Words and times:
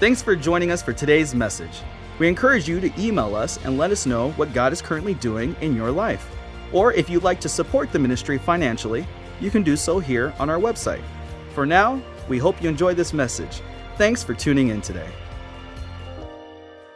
Thanks 0.00 0.22
for 0.22 0.34
joining 0.34 0.70
us 0.70 0.82
for 0.82 0.94
today's 0.94 1.34
message. 1.34 1.82
We 2.18 2.26
encourage 2.26 2.66
you 2.66 2.80
to 2.80 2.90
email 2.98 3.36
us 3.36 3.62
and 3.66 3.76
let 3.76 3.90
us 3.90 4.06
know 4.06 4.30
what 4.30 4.54
God 4.54 4.72
is 4.72 4.80
currently 4.80 5.12
doing 5.12 5.54
in 5.60 5.76
your 5.76 5.90
life. 5.90 6.26
Or 6.72 6.94
if 6.94 7.10
you'd 7.10 7.22
like 7.22 7.38
to 7.40 7.50
support 7.50 7.92
the 7.92 7.98
ministry 7.98 8.38
financially, 8.38 9.06
you 9.42 9.50
can 9.50 9.62
do 9.62 9.76
so 9.76 9.98
here 9.98 10.32
on 10.38 10.48
our 10.48 10.58
website. 10.58 11.02
For 11.54 11.66
now, 11.66 12.00
we 12.30 12.38
hope 12.38 12.62
you 12.62 12.68
enjoy 12.70 12.94
this 12.94 13.12
message. 13.12 13.60
Thanks 13.98 14.22
for 14.22 14.32
tuning 14.32 14.68
in 14.68 14.80
today. 14.80 15.10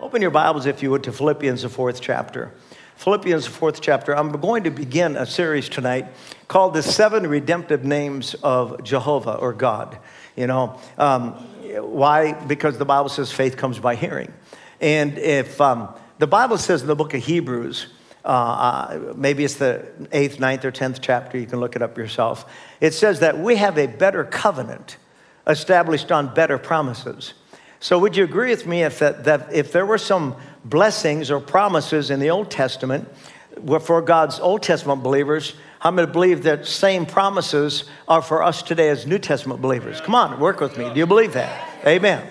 Open 0.00 0.22
your 0.22 0.30
Bibles, 0.30 0.64
if 0.64 0.82
you 0.82 0.90
would, 0.90 1.02
to 1.02 1.12
Philippians, 1.12 1.60
the 1.60 1.68
fourth 1.68 2.00
chapter. 2.00 2.54
Philippians, 2.96 3.44
the 3.44 3.50
fourth 3.50 3.82
chapter. 3.82 4.16
I'm 4.16 4.30
going 4.30 4.64
to 4.64 4.70
begin 4.70 5.16
a 5.16 5.26
series 5.26 5.68
tonight 5.68 6.06
called 6.48 6.72
The 6.72 6.82
Seven 6.82 7.26
Redemptive 7.26 7.84
Names 7.84 8.34
of 8.42 8.82
Jehovah 8.82 9.34
or 9.34 9.52
God. 9.52 9.98
You 10.36 10.46
know, 10.46 10.80
um, 10.96 11.46
why? 11.80 12.32
Because 12.32 12.78
the 12.78 12.84
Bible 12.84 13.08
says 13.08 13.32
faith 13.32 13.56
comes 13.56 13.78
by 13.78 13.94
hearing. 13.94 14.32
And 14.80 15.18
if 15.18 15.60
um, 15.60 15.94
the 16.18 16.26
Bible 16.26 16.58
says 16.58 16.82
in 16.82 16.88
the 16.88 16.96
book 16.96 17.14
of 17.14 17.22
Hebrews, 17.22 17.86
uh, 18.24 18.28
uh, 18.28 19.12
maybe 19.16 19.44
it's 19.44 19.56
the 19.56 19.86
eighth, 20.12 20.40
ninth, 20.40 20.64
or 20.64 20.70
tenth 20.70 21.00
chapter, 21.00 21.38
you 21.38 21.46
can 21.46 21.60
look 21.60 21.76
it 21.76 21.82
up 21.82 21.98
yourself. 21.98 22.50
It 22.80 22.94
says 22.94 23.20
that 23.20 23.38
we 23.38 23.56
have 23.56 23.76
a 23.78 23.86
better 23.86 24.24
covenant 24.24 24.96
established 25.46 26.10
on 26.10 26.32
better 26.32 26.56
promises. 26.56 27.34
So, 27.80 27.98
would 27.98 28.16
you 28.16 28.24
agree 28.24 28.48
with 28.48 28.66
me 28.66 28.82
if, 28.82 28.98
that, 29.00 29.24
that 29.24 29.52
if 29.52 29.72
there 29.72 29.84
were 29.84 29.98
some 29.98 30.36
blessings 30.64 31.30
or 31.30 31.38
promises 31.38 32.10
in 32.10 32.18
the 32.18 32.30
Old 32.30 32.50
Testament 32.50 33.08
for 33.82 34.00
God's 34.00 34.40
Old 34.40 34.62
Testament 34.62 35.02
believers, 35.02 35.54
how 35.84 35.90
many 35.90 36.10
believe 36.10 36.44
that 36.44 36.64
same 36.64 37.04
promises 37.04 37.84
are 38.08 38.22
for 38.22 38.42
us 38.42 38.62
today 38.62 38.88
as 38.88 39.06
New 39.06 39.18
Testament 39.18 39.60
believers? 39.60 40.00
Come 40.00 40.14
on, 40.14 40.40
work 40.40 40.58
with 40.60 40.78
me. 40.78 40.88
Do 40.88 40.98
you 40.98 41.04
believe 41.06 41.34
that? 41.34 41.68
Amen. 41.86 42.26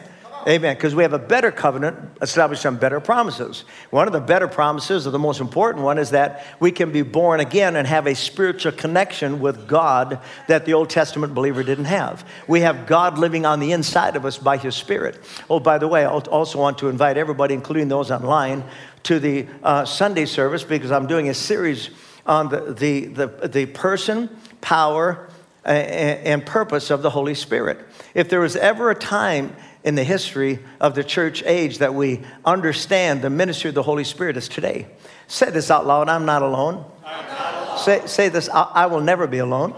Amen. 0.47 0.75
Because 0.75 0.95
we 0.95 1.03
have 1.03 1.13
a 1.13 1.19
better 1.19 1.51
covenant 1.51 2.17
established 2.19 2.65
on 2.65 2.77
better 2.77 2.99
promises. 2.99 3.63
One 3.91 4.07
of 4.07 4.13
the 4.13 4.19
better 4.19 4.47
promises, 4.47 5.05
or 5.05 5.11
the 5.11 5.19
most 5.19 5.39
important 5.39 5.85
one, 5.85 5.99
is 5.99 6.09
that 6.09 6.43
we 6.59 6.71
can 6.71 6.91
be 6.91 7.03
born 7.03 7.41
again 7.41 7.75
and 7.75 7.87
have 7.87 8.07
a 8.07 8.15
spiritual 8.15 8.71
connection 8.71 9.39
with 9.39 9.67
God 9.67 10.19
that 10.47 10.65
the 10.65 10.73
Old 10.73 10.89
Testament 10.89 11.35
believer 11.35 11.61
didn't 11.61 11.85
have. 11.85 12.27
We 12.47 12.61
have 12.61 12.87
God 12.87 13.19
living 13.19 13.45
on 13.45 13.59
the 13.59 13.71
inside 13.71 14.15
of 14.15 14.25
us 14.25 14.39
by 14.39 14.57
His 14.57 14.75
Spirit. 14.75 15.23
Oh, 15.47 15.59
by 15.59 15.77
the 15.77 15.87
way, 15.87 16.03
I 16.03 16.09
also 16.09 16.57
want 16.57 16.79
to 16.79 16.89
invite 16.89 17.17
everybody, 17.17 17.53
including 17.53 17.87
those 17.87 18.09
online, 18.09 18.63
to 19.03 19.19
the 19.19 19.45
uh, 19.61 19.85
Sunday 19.85 20.25
service 20.25 20.63
because 20.63 20.91
I'm 20.91 21.05
doing 21.05 21.29
a 21.29 21.35
series 21.35 21.91
on 22.25 22.49
the, 22.49 22.73
the, 22.73 23.05
the, 23.05 23.47
the 23.47 23.65
person, 23.67 24.29
power, 24.61 25.29
and 25.65 26.45
purpose 26.45 26.91
of 26.91 27.01
the 27.01 27.09
Holy 27.09 27.35
Spirit. 27.35 27.79
If 28.13 28.29
there 28.29 28.41
was 28.41 28.55
ever 28.55 28.91
a 28.91 28.95
time 28.95 29.55
in 29.83 29.95
the 29.95 30.03
history 30.03 30.59
of 30.79 30.95
the 30.95 31.03
church 31.03 31.43
age 31.45 31.79
that 31.79 31.93
we 31.93 32.21
understand 32.45 33.21
the 33.21 33.29
ministry 33.29 33.69
of 33.69 33.75
the 33.75 33.83
Holy 33.83 34.03
Spirit 34.03 34.37
is 34.37 34.47
today. 34.47 34.87
Say 35.27 35.49
this 35.49 35.69
out 35.69 35.85
loud 35.85 36.09
I'm 36.09 36.25
not 36.25 36.41
alone. 36.41 36.85
Not 37.01 37.65
alone. 37.65 37.77
Say, 37.77 38.05
say 38.05 38.29
this 38.29 38.49
I, 38.49 38.61
I, 38.63 38.85
will 38.85 39.01
never 39.01 39.27
be 39.27 39.39
alone. 39.39 39.73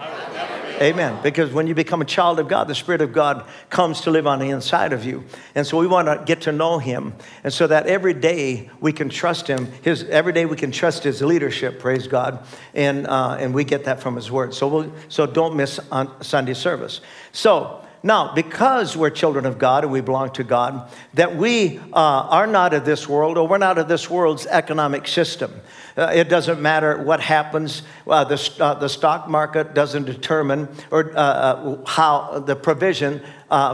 Amen. 0.82 1.18
Because 1.24 1.54
when 1.54 1.68
you 1.68 1.74
become 1.74 2.02
a 2.02 2.06
child 2.06 2.38
of 2.38 2.50
God, 2.50 2.68
the 2.68 2.76
Spirit 2.76 3.00
of 3.00 3.14
God 3.14 3.48
comes 3.70 4.02
to 4.02 4.12
live 4.12 4.28
on 4.28 4.40
the 4.40 4.50
inside 4.50 4.92
of 4.92 5.06
you. 5.06 5.24
And 5.56 5.66
so 5.66 5.78
we 5.78 5.88
want 5.88 6.08
to 6.10 6.22
get 6.26 6.42
to 6.42 6.52
know 6.52 6.80
Him. 6.80 7.14
And 7.46 7.54
so 7.54 7.66
that 7.68 7.88
every 7.88 8.14
day 8.14 8.70
we 8.82 8.92
can 8.92 9.08
trust 9.08 9.48
Him. 9.48 9.68
His, 9.84 10.04
every 10.04 10.34
day 10.34 10.46
we 10.46 10.58
can 10.58 10.72
trust 10.72 11.04
His 11.04 11.22
leadership, 11.22 11.80
praise 11.80 12.08
God. 12.08 12.46
And, 12.74 13.08
uh, 13.08 13.38
and 13.40 13.54
we 13.54 13.64
get 13.64 13.86
that 13.86 14.02
from 14.02 14.18
His 14.18 14.30
Word. 14.30 14.54
So, 14.54 14.68
we'll, 14.68 14.94
so 15.08 15.26
don't 15.26 15.56
miss 15.56 15.80
on 15.92 16.22
Sunday 16.22 16.54
service. 16.54 17.00
So, 17.32 17.85
now, 18.06 18.36
because 18.36 18.96
we're 18.96 19.10
children 19.10 19.48
of 19.48 19.58
God 19.58 19.84
and 19.84 19.92
we 19.92 20.00
belong 20.00 20.30
to 20.34 20.44
God, 20.44 20.92
that 21.16 21.36
we 21.36 21.80
uh, 21.80 21.92
are 21.92 22.46
not 22.46 22.76
of 22.76 22.86
this 22.86 23.10
world 23.10 23.36
or 23.36 23.48
we're 23.48 23.58
not 23.58 23.80
of 23.80 23.88
this 23.88 24.08
world's 24.12 24.46
economic 24.46 25.08
system. 25.08 25.52
Uh, 25.98 26.12
it 26.14 26.30
doesn't 26.30 26.62
matter 26.62 27.02
what 27.02 27.20
happens. 27.20 27.82
Uh, 28.06 28.24
the, 28.24 28.54
uh, 28.60 28.76
the 28.76 28.90
stock 28.90 29.28
market 29.28 29.74
doesn't 29.74 30.06
determine 30.06 30.68
or 30.92 31.18
uh, 31.18 31.20
uh, 31.20 31.86
how 31.88 32.44
the 32.46 32.56
provision 32.56 33.24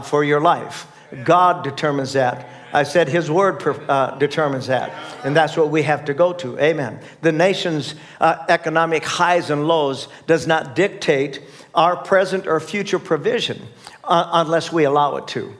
for 0.04 0.24
your 0.24 0.40
life. 0.40 0.86
God 1.24 1.62
determines 1.62 2.14
that. 2.14 2.48
I 2.72 2.84
said 2.84 3.08
his 3.08 3.30
word 3.30 3.62
uh, 3.66 4.16
determines 4.16 4.68
that. 4.68 4.94
And 5.26 5.36
that's 5.36 5.58
what 5.58 5.68
we 5.68 5.82
have 5.82 6.06
to 6.06 6.14
go 6.14 6.32
to. 6.32 6.58
Amen. 6.58 7.00
The 7.20 7.32
nation's 7.32 7.96
uh, 8.18 8.46
economic 8.48 9.04
highs 9.04 9.50
and 9.50 9.68
lows 9.68 10.08
does 10.26 10.46
not 10.46 10.74
dictate 10.74 11.42
our 11.74 11.96
present 11.96 12.46
or 12.46 12.60
future 12.60 12.98
provision 12.98 13.60
uh, 14.04 14.30
unless 14.32 14.72
we 14.72 14.84
allow 14.84 15.16
it 15.16 15.28
to. 15.28 15.52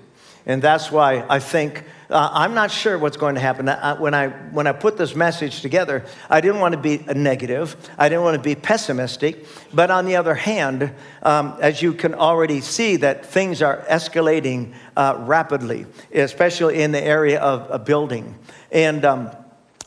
And 0.46 0.60
that's 0.60 0.90
why 0.90 1.24
I 1.28 1.38
think 1.38 1.84
uh, 2.12 2.28
I'm 2.30 2.52
not 2.52 2.70
sure 2.70 2.98
what's 2.98 3.16
going 3.16 3.36
to 3.36 3.40
happen. 3.40 3.68
I, 3.68 3.94
when, 3.94 4.12
I, 4.12 4.28
when 4.28 4.66
I 4.66 4.72
put 4.72 4.98
this 4.98 5.14
message 5.14 5.62
together, 5.62 6.04
I 6.28 6.40
didn't 6.40 6.60
want 6.60 6.74
to 6.74 6.80
be 6.80 6.98
negative, 6.98 7.76
I 7.96 8.08
didn't 8.08 8.24
want 8.24 8.36
to 8.36 8.42
be 8.42 8.54
pessimistic. 8.54 9.46
But 9.72 9.90
on 9.90 10.04
the 10.04 10.16
other 10.16 10.34
hand, 10.34 10.92
um, 11.22 11.56
as 11.60 11.80
you 11.80 11.94
can 11.94 12.14
already 12.14 12.60
see, 12.60 12.96
that 12.96 13.24
things 13.24 13.62
are 13.62 13.78
escalating 13.88 14.74
uh, 14.96 15.16
rapidly, 15.20 15.86
especially 16.12 16.82
in 16.82 16.92
the 16.92 17.02
area 17.02 17.40
of, 17.40 17.62
of 17.62 17.84
building. 17.86 18.34
And 18.70 19.04
um, 19.04 19.30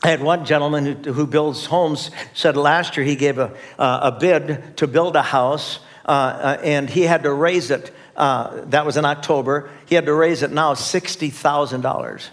I 0.02 0.08
had 0.08 0.22
one 0.22 0.44
gentleman 0.44 1.04
who, 1.04 1.12
who, 1.12 1.26
builds 1.26 1.66
homes 1.66 2.10
said 2.34 2.56
last 2.56 2.96
year 2.96 3.06
he 3.06 3.16
gave 3.16 3.38
a, 3.38 3.54
uh, 3.78 4.10
a 4.12 4.12
bid 4.12 4.76
to 4.78 4.86
build 4.86 5.16
a 5.16 5.22
house, 5.22 5.78
uh, 6.04 6.10
uh, 6.10 6.60
and 6.62 6.88
he 6.88 7.02
had 7.02 7.22
to 7.22 7.32
raise 7.32 7.70
it 7.70 7.92
uh, 8.16 8.62
that 8.66 8.86
was 8.86 8.96
in 8.96 9.04
October. 9.04 9.70
He 9.86 9.94
had 9.94 10.06
to 10.06 10.14
raise 10.14 10.42
it 10.42 10.50
now 10.50 10.74
$60,000 10.74 12.28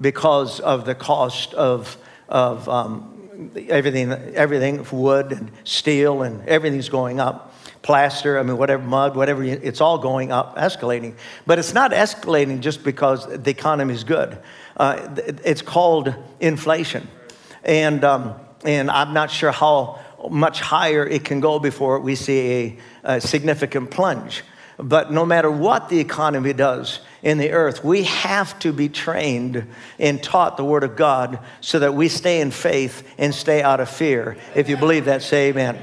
because 0.00 0.60
of 0.60 0.84
the 0.84 0.94
cost 0.94 1.54
of, 1.54 1.96
of 2.28 2.68
um, 2.68 3.50
everything, 3.68 4.12
everything, 4.12 4.86
wood 4.92 5.32
and 5.32 5.50
steel 5.64 6.22
and 6.22 6.46
everything's 6.48 6.88
going 6.88 7.20
up. 7.20 7.54
Plaster, 7.82 8.38
I 8.38 8.42
mean, 8.42 8.58
whatever, 8.58 8.82
mud, 8.82 9.16
whatever, 9.16 9.42
it's 9.42 9.80
all 9.80 9.96
going 9.96 10.30
up, 10.30 10.56
escalating. 10.56 11.14
But 11.46 11.58
it's 11.58 11.72
not 11.72 11.92
escalating 11.92 12.60
just 12.60 12.84
because 12.84 13.26
the 13.26 13.50
economy 13.50 13.94
is 13.94 14.04
good. 14.04 14.38
Uh, 14.76 15.16
it's 15.44 15.62
called 15.62 16.14
inflation. 16.40 17.08
And, 17.64 18.04
um, 18.04 18.34
and 18.64 18.90
I'm 18.90 19.14
not 19.14 19.30
sure 19.30 19.50
how 19.50 19.98
much 20.28 20.60
higher 20.60 21.06
it 21.06 21.24
can 21.24 21.40
go 21.40 21.58
before 21.58 22.00
we 22.00 22.14
see 22.14 22.78
a, 23.04 23.14
a 23.14 23.20
significant 23.22 23.90
plunge. 23.90 24.42
But 24.82 25.12
no 25.12 25.26
matter 25.26 25.50
what 25.50 25.88
the 25.88 25.98
economy 25.98 26.52
does 26.52 27.00
in 27.22 27.38
the 27.38 27.52
earth, 27.52 27.84
we 27.84 28.04
have 28.04 28.58
to 28.60 28.72
be 28.72 28.88
trained 28.88 29.66
and 29.98 30.22
taught 30.22 30.56
the 30.56 30.64
Word 30.64 30.84
of 30.84 30.96
God 30.96 31.38
so 31.60 31.78
that 31.80 31.94
we 31.94 32.08
stay 32.08 32.40
in 32.40 32.50
faith 32.50 33.06
and 33.18 33.34
stay 33.34 33.62
out 33.62 33.80
of 33.80 33.90
fear. 33.90 34.36
If 34.54 34.68
you 34.68 34.76
believe 34.76 35.04
that, 35.04 35.22
say 35.22 35.50
amen. 35.50 35.78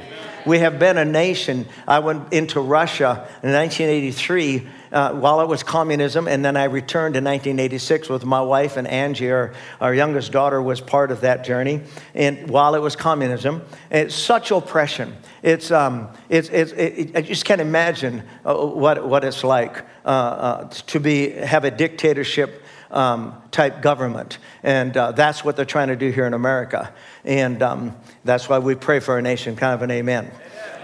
We 0.48 0.60
have 0.60 0.80
been 0.80 0.98
a 0.98 1.06
nation. 1.06 1.68
I 1.88 2.00
went 2.00 2.34
into 2.34 2.60
Russia 2.60 3.28
in 3.44 3.52
1983 3.52 4.68
uh, 4.92 5.14
while 5.14 5.42
it 5.42 5.48
was 5.48 5.64
communism, 5.64 6.28
and 6.28 6.44
then 6.44 6.56
I 6.56 6.66
returned 6.66 7.16
in 7.16 7.24
1986 7.24 8.10
with 8.10 8.26
my 8.26 8.42
wife 8.42 8.78
and 8.78 8.88
Angie, 8.88 9.32
our, 9.32 9.54
our 9.82 9.94
youngest 9.94 10.32
daughter, 10.32 10.62
was 10.62 10.82
part 10.82 11.12
of 11.12 11.22
that 11.22 11.44
journey. 11.44 11.82
And 12.14 12.50
while 12.50 12.76
it 12.76 12.80
was 12.80 12.96
communism, 12.96 13.64
it's 13.92 14.16
such 14.16 14.52
oppression. 14.52 15.16
It's, 15.44 15.72
um, 15.72 16.10
it's, 16.30 16.50
it's 16.50 16.72
it, 16.72 17.16
I 17.16 17.22
just 17.22 17.46
can't 17.46 17.62
imagine 17.62 18.24
uh, 18.46 18.56
what, 18.56 19.08
what 19.08 19.24
it's 19.24 19.44
like 19.44 19.84
uh, 20.06 20.10
uh, 20.10 20.70
to 20.70 21.00
be, 21.00 21.32
have 21.32 21.66
a 21.66 21.72
dictatorship 21.72 22.64
um, 22.90 23.42
type 23.52 23.82
government. 23.82 24.38
And 24.64 24.96
uh, 24.96 25.12
that's 25.12 25.44
what 25.44 25.56
they're 25.56 25.66
trying 25.66 25.90
to 25.90 25.96
do 25.96 26.10
here 26.10 26.26
in 26.26 26.34
America. 26.34 26.94
And 27.26 27.62
um, 27.62 27.96
that's 28.24 28.48
why 28.48 28.60
we 28.60 28.76
pray 28.76 29.00
for 29.00 29.14
our 29.16 29.22
nation, 29.22 29.56
kind 29.56 29.74
of 29.74 29.82
an 29.82 29.92
amen. 29.92 30.32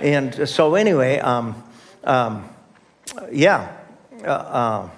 And 0.02 0.50
so, 0.50 0.76
anyway, 0.76 1.20
um, 1.20 1.64
um 2.04 2.50
yeah. 3.32 3.78
Uh, 4.24 4.28
uh, 4.28 4.90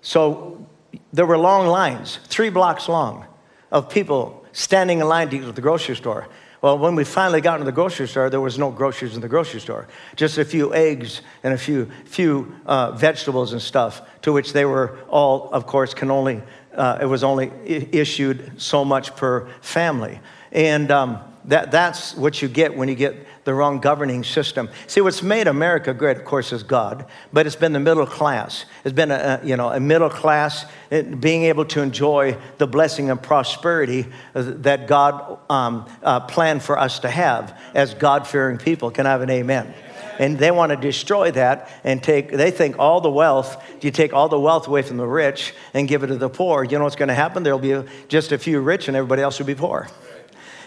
so 0.00 0.66
there 1.12 1.26
were 1.26 1.38
long 1.38 1.66
lines, 1.66 2.18
three 2.28 2.50
blocks 2.50 2.88
long, 2.88 3.26
of 3.70 3.88
people 3.90 4.44
standing 4.52 5.00
in 5.00 5.08
line 5.08 5.28
to 5.30 5.38
go 5.38 5.46
to 5.46 5.52
the 5.52 5.60
grocery 5.60 5.96
store. 5.96 6.28
Well, 6.60 6.76
when 6.76 6.96
we 6.96 7.04
finally 7.04 7.40
got 7.40 7.54
into 7.54 7.66
the 7.66 7.72
grocery 7.72 8.08
store, 8.08 8.30
there 8.30 8.40
was 8.40 8.58
no 8.58 8.70
groceries 8.70 9.14
in 9.14 9.20
the 9.20 9.28
grocery 9.28 9.60
store. 9.60 9.86
Just 10.16 10.38
a 10.38 10.44
few 10.44 10.74
eggs 10.74 11.20
and 11.44 11.54
a 11.54 11.58
few, 11.58 11.88
few 12.04 12.52
uh, 12.66 12.92
vegetables 12.92 13.52
and 13.52 13.62
stuff, 13.62 14.02
to 14.22 14.32
which 14.32 14.52
they 14.52 14.64
were 14.64 14.98
all, 15.08 15.50
of 15.50 15.66
course, 15.66 15.94
can 15.94 16.10
only, 16.10 16.42
uh, 16.74 16.98
it 17.00 17.06
was 17.06 17.22
only 17.22 17.52
issued 17.64 18.60
so 18.60 18.84
much 18.84 19.14
per 19.14 19.48
family. 19.60 20.18
And 20.50 20.90
um, 20.90 21.20
that, 21.48 21.70
that's 21.70 22.14
what 22.14 22.40
you 22.42 22.48
get 22.48 22.76
when 22.76 22.88
you 22.88 22.94
get 22.94 23.16
the 23.44 23.54
wrong 23.54 23.80
governing 23.80 24.22
system. 24.22 24.68
See, 24.86 25.00
what's 25.00 25.22
made 25.22 25.46
America 25.46 25.94
great, 25.94 26.18
of 26.18 26.24
course, 26.26 26.52
is 26.52 26.62
God, 26.62 27.06
but 27.32 27.46
it's 27.46 27.56
been 27.56 27.72
the 27.72 27.80
middle 27.80 28.06
class. 28.06 28.66
It's 28.84 28.94
been 28.94 29.10
a, 29.10 29.40
you 29.42 29.56
know, 29.56 29.70
a 29.70 29.80
middle 29.80 30.10
class 30.10 30.66
being 30.90 31.44
able 31.44 31.64
to 31.66 31.80
enjoy 31.80 32.36
the 32.58 32.66
blessing 32.66 33.10
and 33.10 33.20
prosperity 33.20 34.06
that 34.34 34.86
God 34.86 35.38
um, 35.48 35.88
uh, 36.02 36.20
planned 36.20 36.62
for 36.62 36.78
us 36.78 36.98
to 37.00 37.08
have 37.08 37.58
as 37.74 37.94
God 37.94 38.26
fearing 38.26 38.58
people. 38.58 38.90
Can 38.90 39.06
I 39.06 39.10
have 39.12 39.22
an 39.22 39.30
amen? 39.30 39.72
And 40.18 40.38
they 40.38 40.50
want 40.50 40.70
to 40.70 40.76
destroy 40.76 41.30
that 41.30 41.70
and 41.84 42.02
take, 42.02 42.30
they 42.30 42.50
think 42.50 42.78
all 42.78 43.00
the 43.00 43.10
wealth, 43.10 43.64
you 43.82 43.90
take 43.90 44.12
all 44.12 44.28
the 44.28 44.38
wealth 44.38 44.68
away 44.68 44.82
from 44.82 44.98
the 44.98 45.06
rich 45.06 45.54
and 45.72 45.88
give 45.88 46.02
it 46.02 46.08
to 46.08 46.16
the 46.16 46.28
poor. 46.28 46.64
You 46.64 46.76
know 46.76 46.84
what's 46.84 46.96
going 46.96 47.08
to 47.08 47.14
happen? 47.14 47.42
There'll 47.42 47.58
be 47.58 47.82
just 48.08 48.32
a 48.32 48.38
few 48.38 48.60
rich 48.60 48.88
and 48.88 48.96
everybody 48.96 49.22
else 49.22 49.38
will 49.38 49.46
be 49.46 49.54
poor. 49.54 49.88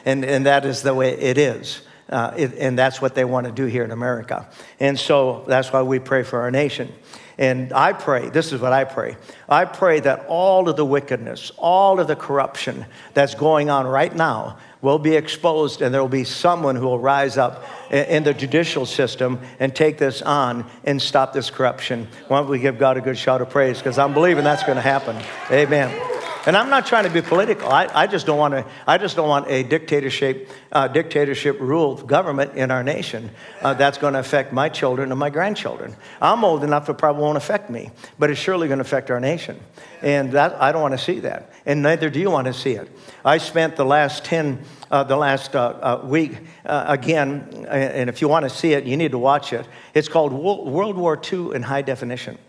And, 0.06 0.26
and 0.26 0.46
that 0.46 0.66
is 0.66 0.82
the 0.82 0.94
way 0.94 1.12
it 1.12 1.38
is. 1.38 1.82
Uh, 2.10 2.34
it, 2.36 2.54
and 2.58 2.78
that's 2.78 3.02
what 3.02 3.16
they 3.16 3.24
want 3.24 3.46
to 3.46 3.54
do 3.54 3.66
here 3.66 3.86
in 3.86 3.92
America. 3.92 4.50
And 4.80 5.00
so 5.00 5.46
that's 5.48 5.72
why 5.72 5.82
we 5.82 6.00
pray 6.00 6.24
for 6.24 6.42
our 6.42 6.52
nation. 6.52 6.92
And 7.38 7.72
I 7.74 7.94
pray, 7.94 8.30
this 8.30 8.52
is 8.52 8.60
what 8.62 8.74
I 8.74 8.84
pray. 8.84 9.16
I 9.48 9.66
pray 9.66 10.02
that 10.02 10.26
all 10.28 10.68
of 10.68 10.76
the 10.76 10.86
wickedness, 10.86 11.52
all 11.58 12.00
of 12.00 12.08
the 12.08 12.16
corruption 12.16 12.86
that's 13.14 13.34
going 13.34 13.70
on 13.70 13.88
right 13.88 14.14
now 14.14 14.58
will 14.82 15.00
be 15.00 15.16
exposed, 15.16 15.82
and 15.82 15.94
there 15.94 16.02
will 16.02 16.10
be 16.10 16.24
someone 16.24 16.76
who 16.76 16.86
will 16.86 17.00
rise 17.00 17.38
up 17.38 17.64
in 17.90 18.24
the 18.24 18.34
judicial 18.34 18.86
system 18.86 19.40
and 19.60 19.76
take 19.76 19.98
this 19.98 20.22
on 20.22 20.70
and 20.84 21.02
stop 21.02 21.34
this 21.34 21.50
corruption. 21.50 22.08
Why 22.28 22.40
don't 22.40 22.50
we 22.50 22.60
give 22.60 22.78
God 22.78 22.98
a 22.98 23.02
good 23.02 23.18
shout 23.18 23.42
of 23.42 23.50
praise? 23.50 23.78
Because 23.78 23.98
I'm 23.98 24.14
believing 24.14 24.44
that's 24.44 24.64
going 24.64 24.76
to 24.76 24.82
happen. 24.82 25.16
Amen. 25.50 26.21
And 26.48 26.58
I'm 26.58 26.72
not 26.72 26.88
trying 26.88 27.04
to 27.04 27.12
be 27.12 27.22
political. 27.22 27.70
I, 27.70 27.88
I 27.94 28.08
just 28.08 28.26
don't 28.26 28.40
want 28.40 28.56
to. 28.56 28.66
I 28.88 28.98
just 28.98 29.16
don't 29.16 29.30
want 29.30 29.48
a 29.48 29.62
dictatorship, 29.62 30.50
uh, 30.72 30.88
dictatorship 30.88 31.60
ruled 31.60 32.08
government 32.08 32.56
in 32.56 32.72
our 32.72 32.84
nation 32.84 33.30
uh, 33.62 33.76
that's 33.76 34.00
going 34.00 34.14
to 34.14 34.20
affect 34.20 34.52
my 34.52 34.68
children 34.68 35.12
and 35.12 35.20
my 35.20 35.30
grandchildren. 35.30 35.96
I'm 36.20 36.44
old 36.44 36.64
enough; 36.64 36.90
it 36.90 36.98
probably 36.98 37.22
won't 37.22 37.38
affect 37.38 37.70
me, 37.70 37.92
but 38.18 38.32
it's 38.32 38.40
surely 38.40 38.68
going 38.68 38.80
to 38.80 38.84
affect 38.86 39.12
our 39.12 39.20
nation. 39.20 39.60
And 40.02 40.32
that, 40.32 40.60
I 40.60 40.72
don't 40.72 40.82
want 40.82 40.96
to 40.96 41.04
see 41.04 41.20
that, 41.20 41.54
and 41.68 41.84
neither 41.84 42.10
do 42.10 42.20
you 42.20 42.32
want 42.32 42.48
to 42.48 42.54
see 42.54 42.72
it. 42.72 42.90
I 43.24 43.38
spent 43.38 43.76
the 43.76 43.86
last 43.86 44.26
ten, 44.26 44.64
uh, 44.90 45.04
the 45.04 45.18
last 45.18 45.56
uh, 45.56 45.60
uh, 45.60 46.02
week 46.04 46.40
uh, 46.66 46.86
again, 46.88 47.68
and 47.70 48.10
if 48.10 48.20
you 48.20 48.28
want 48.28 48.46
to 48.46 48.50
see 48.50 48.74
it, 48.74 48.86
you 48.86 48.98
need 48.98 49.12
to 49.12 49.20
watch 49.20 49.54
it. 49.54 49.68
It's 49.94 50.08
called 50.08 50.34
World 50.34 50.98
War 50.98 51.22
II 51.32 51.54
in 51.54 51.62
high 51.62 51.84
definition. 51.84 52.40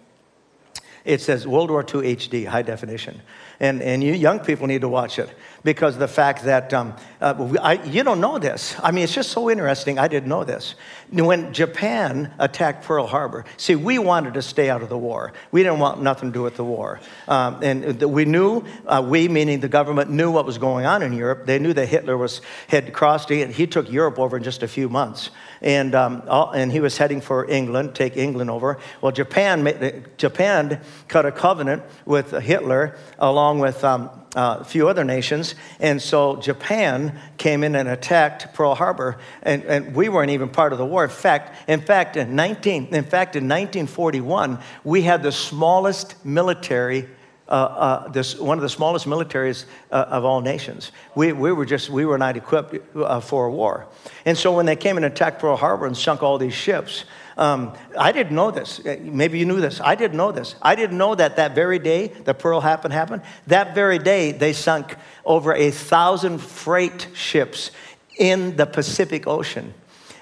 It 1.05 1.21
says 1.21 1.47
World 1.47 1.71
War 1.71 1.83
II 1.83 2.17
HD, 2.17 2.47
high 2.47 2.63
definition 2.63 3.21
and, 3.63 3.81
and 3.81 4.03
you 4.03 4.13
young 4.13 4.41
people 4.41 4.67
need 4.67 4.81
to 4.81 4.89
watch 4.89 5.21
it 5.21 5.31
because 5.63 5.97
the 5.97 6.09
fact 6.09 6.43
that 6.45 6.75
um, 6.75 6.97
uh, 7.21 7.55
I, 7.63 7.75
you 7.85 8.03
don't 8.03 8.21
know 8.21 8.39
this. 8.39 8.75
I 8.83 8.91
mean, 8.91 9.05
it's 9.05 9.15
just 9.15 9.31
so 9.31 9.49
interesting. 9.49 10.01
I 10.01 10.09
didn't 10.09 10.29
know 10.29 10.43
this. 10.43 10.75
When 11.13 11.53
Japan 11.53 12.35
attacked 12.41 12.85
Pearl 12.85 13.07
Harbor, 13.07 13.45
see, 13.57 13.77
we 13.77 14.01
wanted 14.01 14.35
to 14.35 14.43
stay 14.43 14.69
out 14.69 14.83
of 14.83 14.89
the 14.89 14.99
war. 14.99 15.33
We 15.53 15.63
didn't 15.63 15.79
want 15.79 16.03
nothing 16.03 16.31
to 16.31 16.33
do 16.33 16.43
with 16.43 16.57
the 16.57 16.65
war. 16.65 17.01
Um, 17.29 17.63
and 17.63 18.03
we 18.03 18.25
knew, 18.25 18.65
uh, 18.85 19.07
we 19.09 19.29
meaning 19.29 19.61
the 19.61 19.69
government, 19.69 20.11
knew 20.11 20.33
what 20.33 20.45
was 20.45 20.59
going 20.59 20.85
on 20.85 21.03
in 21.03 21.13
Europe. 21.13 21.47
They 21.47 21.61
knew 21.61 21.73
that 21.73 21.87
Hitler 21.87 22.19
was, 22.19 22.41
had 22.67 22.93
crossed, 22.93 23.31
and 23.31 23.53
he 23.53 23.69
took 23.69 23.89
Europe 23.89 24.19
over 24.19 24.37
in 24.37 24.43
just 24.43 24.65
a 24.65 24.69
few 24.69 24.89
months. 24.89 25.31
And, 25.61 25.95
um, 25.95 26.25
all, 26.27 26.51
and 26.51 26.73
he 26.73 26.81
was 26.81 26.99
heading 26.99 27.21
for 27.21 27.49
England, 27.49 27.95
take 27.95 28.17
England 28.17 28.51
over. 28.51 28.79
Well, 29.01 29.13
Japan, 29.13 30.05
Japan 30.17 30.81
cut 31.09 31.27
a 31.27 31.33
covenant 31.33 31.83
with 32.05 32.31
Hitler 32.31 32.97
along 33.19 33.59
with 33.61 33.85
um, 33.85 34.11
uh, 34.35 34.59
a 34.61 34.65
few 34.65 34.89
other 34.89 35.05
nations. 35.05 35.55
And 35.81 36.00
so 36.00 36.37
Japan 36.37 37.19
came 37.37 37.65
in 37.65 37.75
and 37.75 37.89
attacked 37.89 38.55
Pearl 38.55 38.75
Harbor, 38.75 39.19
and, 39.43 39.65
and 39.65 39.94
we 39.94 40.09
weren't 40.09 40.31
even 40.31 40.49
part 40.49 40.73
of 40.73 40.79
the 40.79 40.87
war. 40.87 41.05
In 41.05 41.11
fact, 41.11 41.69
in 41.69 41.81
fact, 41.81 42.17
in 42.17 42.35
19, 42.35 42.94
in 42.94 43.05
fact, 43.05 43.37
in 43.37 43.44
1941, 43.44 44.59
we 44.85 45.03
had 45.03 45.23
the 45.23 45.33
smallest 45.33 46.25
military. 46.25 47.09
Uh, 47.49 47.55
uh, 47.55 48.09
this, 48.09 48.39
one 48.39 48.56
of 48.56 48.62
the 48.62 48.69
smallest 48.69 49.05
militaries 49.05 49.67
uh, 49.91 50.06
of 50.09 50.25
all 50.25 50.41
nations. 50.41 50.91
We, 51.15 51.33
we 51.33 51.53
were 51.53 51.67
just, 51.67 51.91
we 51.91 52.06
were 52.06 52.17
not 52.17 52.37
equipped 52.39 52.97
uh, 52.97 53.21
for 53.21 53.47
a 53.47 53.50
war. 53.50 53.89
And 54.25 54.39
so 54.39 54.56
when 54.56 54.65
they 54.65 54.77
came 54.77 54.97
and 54.97 55.05
attacked 55.05 55.41
Pearl 55.41 55.56
Harbor 55.56 55.85
and 55.85 55.94
sunk 55.94 56.23
all 56.23 56.39
these 56.39 56.55
ships, 56.55 57.05
um, 57.37 57.75
I 57.99 58.12
didn't 58.12 58.34
know 58.34 58.50
this. 58.50 58.81
Uh, 58.81 58.96
maybe 59.00 59.38
you 59.38 59.46
knew 59.46 59.61
this. 59.61 59.81
I 59.81 59.94
didn't 59.94 60.17
know 60.17 60.32
this. 60.32 60.55
I 60.61 60.75
didn't 60.75 60.99
know 60.99 61.14
that 61.14 61.37
that 61.37 61.55
very 61.55 61.79
day 61.79 62.08
the 62.08 62.34
Pearl 62.34 62.61
happened 62.61 62.93
happened. 62.93 63.23
That 63.46 63.75
very 63.75 63.99
day 63.99 64.32
they 64.32 64.52
sunk 64.52 64.96
over 65.25 65.55
a 65.55 65.70
thousand 65.70 66.38
freight 66.38 67.08
ships 67.14 67.70
in 68.19 68.56
the 68.56 68.67
Pacific 68.67 69.26
Ocean. 69.26 69.75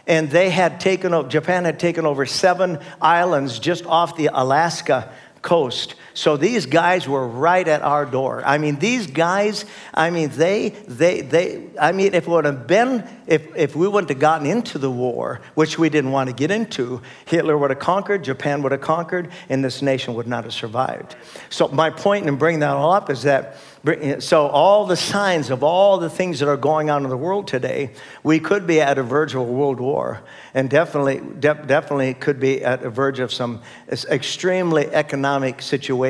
And 0.07 0.31
they 0.31 0.51
had 0.51 0.81
taken, 0.81 1.15
over, 1.15 1.29
Japan 1.29 1.65
had 1.65 1.79
taken 1.79 2.07
over 2.07 2.27
seven 2.27 2.79
islands 3.01 3.59
just 3.59 3.87
off 3.87 4.17
the 4.17 4.31
Alaska 4.33 5.13
coast. 5.43 5.95
So 6.21 6.37
these 6.37 6.67
guys 6.67 7.09
were 7.09 7.27
right 7.27 7.67
at 7.67 7.81
our 7.81 8.05
door. 8.05 8.43
I 8.45 8.59
mean, 8.59 8.77
these 8.77 9.07
guys, 9.07 9.65
I 9.95 10.11
mean, 10.11 10.29
they, 10.29 10.69
they, 10.87 11.23
they, 11.23 11.65
I 11.81 11.93
mean, 11.93 12.13
if 12.13 12.27
it 12.27 12.29
would 12.29 12.45
have 12.45 12.67
been, 12.67 13.09
if, 13.27 13.57
if 13.57 13.75
we 13.75 13.89
wouldn't 13.89 14.11
have 14.11 14.19
gotten 14.19 14.47
into 14.47 14.77
the 14.77 14.91
war, 14.91 15.41
which 15.55 15.79
we 15.79 15.89
didn't 15.89 16.11
want 16.11 16.29
to 16.29 16.37
get 16.37 16.51
into, 16.51 17.01
Hitler 17.25 17.57
would 17.57 17.71
have 17.71 17.79
conquered, 17.79 18.23
Japan 18.23 18.61
would 18.63 18.73
have 18.73 18.83
conquered, 18.83 19.31
and 19.49 19.65
this 19.65 19.81
nation 19.81 20.13
would 20.13 20.27
not 20.27 20.45
have 20.45 20.53
survived. 20.53 21.17
So 21.49 21.69
my 21.69 21.89
point 21.89 22.27
in 22.27 22.37
bringing 22.37 22.61
that 22.61 22.73
all 22.73 22.93
up 22.93 23.09
is 23.09 23.23
that 23.23 23.57
eh, 23.87 24.19
so, 24.19 24.49
all 24.49 24.85
the 24.85 24.97
signs 24.97 25.49
of 25.49 25.63
all 25.63 25.97
the 25.97 26.11
things 26.11 26.41
that 26.41 26.49
are 26.49 26.57
going 26.59 26.91
on 26.91 27.05
in 27.05 27.09
the 27.09 27.17
world 27.17 27.47
today, 27.49 27.93
we 28.23 28.41
could 28.41 28.67
be 28.67 28.81
at 28.81 28.99
a 28.99 29.03
verge 29.03 29.35
of 29.35 29.41
a 29.41 29.45
world 29.45 29.81
war, 29.81 30.21
and 30.53 30.69
definitely, 30.69 31.21
de- 31.39 31.65
definitely 31.67 32.13
could 32.13 32.41
be 32.41 32.63
at 32.63 32.83
a 32.83 32.91
verge 32.91 33.21
of 33.21 33.33
some 33.33 33.63
eh, 33.89 33.97
extremely 34.11 34.87
economic 34.89 35.63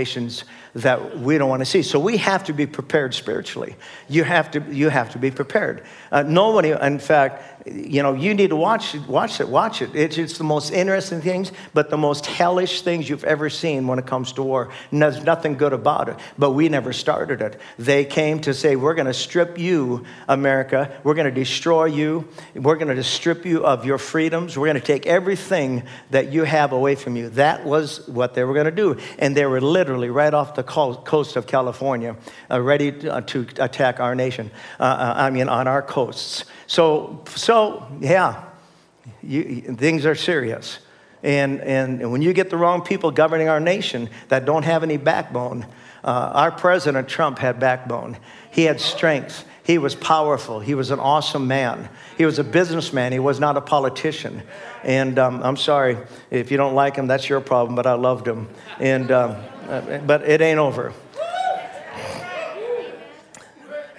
situations 0.05 0.45
that 0.75 1.19
we 1.19 1.39
don't 1.39 1.49
want 1.49 1.61
to 1.61 1.67
see. 1.67 1.83
So 1.83 1.99
we 1.99 2.17
have 2.19 2.45
to 2.45 2.53
be 2.53 2.67
prepared 2.67 3.15
spiritually. 3.15 3.77
You 4.09 4.25
have 4.25 4.51
to, 4.53 4.61
you 4.71 4.89
have 4.89 5.11
to 5.13 5.19
be 5.19 5.31
prepared. 5.31 5.85
Uh, 6.13 6.23
nobody, 6.23 6.71
in 6.71 6.99
fact, 6.99 7.67
you 7.67 8.03
know, 8.03 8.15
you 8.15 8.35
need 8.35 8.51
to 8.51 8.57
watch, 8.57 8.95
watch 9.07 9.41
it, 9.41 9.49
watch 9.49 9.83
it. 9.83 9.95
It's, 9.95 10.17
it's 10.17 10.39
the 10.39 10.45
most 10.45 10.73
interesting 10.73 11.21
things, 11.21 11.53
but 11.75 11.91
the 11.91 11.97
most 11.97 12.27
hellish 12.27 12.83
things 12.83 13.09
you've 13.09 13.25
ever 13.25 13.51
seen 13.51 13.87
when 13.87 13.99
it 13.99 14.07
comes 14.07 14.33
to 14.33 14.43
war. 14.43 14.71
And 14.91 15.03
there's 15.03 15.23
nothing 15.23 15.57
good 15.57 15.73
about 15.73 16.09
it, 16.09 16.17
but 16.39 16.53
we 16.53 16.69
never 16.69 16.93
started 16.93 17.43
it. 17.43 17.61
They 17.79 18.05
came 18.05 18.41
to 18.43 18.55
say, 18.55 18.77
we're 18.77 18.95
going 18.95 19.07
to 19.07 19.15
strip 19.15 19.59
you, 19.59 20.05
America. 20.27 20.91
We're 21.05 21.15
going 21.15 21.33
to 21.33 21.41
destroy 21.41 21.87
you. 21.87 22.29
We're 22.55 22.77
going 22.77 22.95
to 22.95 23.05
strip 23.05 23.45
you 23.45 23.65
of 23.65 23.85
your 23.85 23.99
freedoms. 23.99 24.57
We're 24.57 24.69
going 24.69 24.81
to 24.81 24.87
take 24.87 25.07
everything 25.07 25.83
that 26.11 26.33
you 26.33 26.45
have 26.45 26.73
away 26.73 26.95
from 26.95 27.17
you. 27.17 27.29
That 27.31 27.65
was 27.67 28.09
what 28.09 28.35
they 28.35 28.45
were 28.45 28.55
going 28.55 28.67
to 28.67 28.71
do. 28.71 28.97
And 29.19 29.37
they 29.37 29.47
were 29.47 29.61
literally 29.61 30.09
right 30.09 30.33
off 30.33 30.55
the 30.55 30.60
coast 30.63 31.37
of 31.37 31.47
California, 31.47 32.17
uh, 32.51 32.61
ready 32.61 32.93
to, 32.93 33.15
uh, 33.15 33.21
to, 33.23 33.47
attack 33.59 34.01
our 34.01 34.15
nation. 34.15 34.51
Uh, 34.79 34.85
uh 34.85 35.15
I 35.17 35.31
mean, 35.31 35.49
on 35.49 35.67
our 35.67 35.83
coasts. 35.83 36.45
So, 36.67 37.25
so 37.35 37.87
yeah, 38.01 38.45
you, 39.23 39.63
things 39.77 40.07
are 40.07 40.15
serious. 40.15 40.79
And, 41.23 41.61
and 41.61 42.11
when 42.11 42.23
you 42.23 42.33
get 42.33 42.51
the 42.51 42.57
wrong 42.57 42.83
people 42.83 43.11
governing 43.11 43.49
our 43.49 43.61
nation 43.61 44.09
that 44.29 44.45
don't 44.45 44.63
have 44.63 44.83
any 44.83 44.97
backbone, 44.97 45.67
uh, 46.03 46.31
our 46.35 46.51
President 46.51 47.09
Trump 47.09 47.39
had 47.39 47.61
backbone. 47.61 48.17
He 48.51 48.65
had 48.65 48.81
strength. 48.81 49.45
He 49.63 49.77
was 49.77 49.95
powerful. 49.95 50.61
He 50.61 50.75
was 50.75 50.91
an 50.91 50.99
awesome 50.99 51.47
man. 51.47 51.91
He 52.17 52.25
was 52.25 52.39
a 52.39 52.45
businessman. 52.45 53.13
He 53.13 53.19
was 53.19 53.39
not 53.39 53.57
a 53.57 53.61
politician. 53.61 54.43
And 54.83 55.19
um, 55.19 55.43
I'm 55.43 55.57
sorry 55.57 55.99
if 56.31 56.51
you 56.51 56.57
don't 56.57 56.75
like 56.75 56.97
him, 56.97 57.07
that's 57.07 57.29
your 57.29 57.41
problem, 57.41 57.77
but 57.77 57.87
I 57.87 57.93
loved 57.95 58.27
him. 58.27 58.49
And, 58.79 59.11
um, 59.11 59.37
Uh, 59.71 59.99
but 59.99 60.29
it 60.29 60.41
ain't 60.41 60.59
over. 60.59 60.93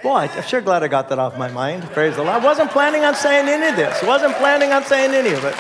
Boy, 0.04 0.28
I'm 0.34 0.44
sure 0.44 0.60
glad 0.60 0.84
I 0.84 0.90
got 0.90 1.08
that 1.10 1.20
off 1.20 1.38
my 1.38 1.48
mind. 1.50 1.84
Praise 1.92 2.18
the 2.18 2.24
Lord. 2.24 2.36
I 2.36 2.44
wasn't 2.44 2.72
planning 2.72 3.06
on 3.06 3.16
saying 3.16 3.48
any 3.48 3.70
of 3.70 3.78
this. 3.78 4.04
Wasn't 4.04 4.36
planning 4.36 4.74
on 4.74 4.84
saying 4.84 5.14
any 5.14 5.30
of 5.30 5.46
it. 5.46 5.56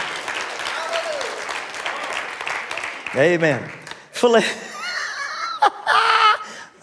Amen. 3.15 3.71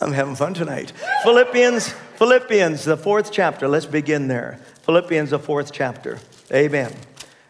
I'm 0.00 0.12
having 0.12 0.34
fun 0.34 0.54
tonight. 0.54 0.94
Philippians, 1.22 1.90
Philippians, 2.16 2.84
the 2.84 2.96
fourth 2.96 3.30
chapter. 3.30 3.68
Let's 3.68 3.84
begin 3.86 4.28
there. 4.28 4.58
Philippians, 4.84 5.30
the 5.30 5.38
fourth 5.38 5.70
chapter. 5.70 6.18
Amen. 6.50 6.94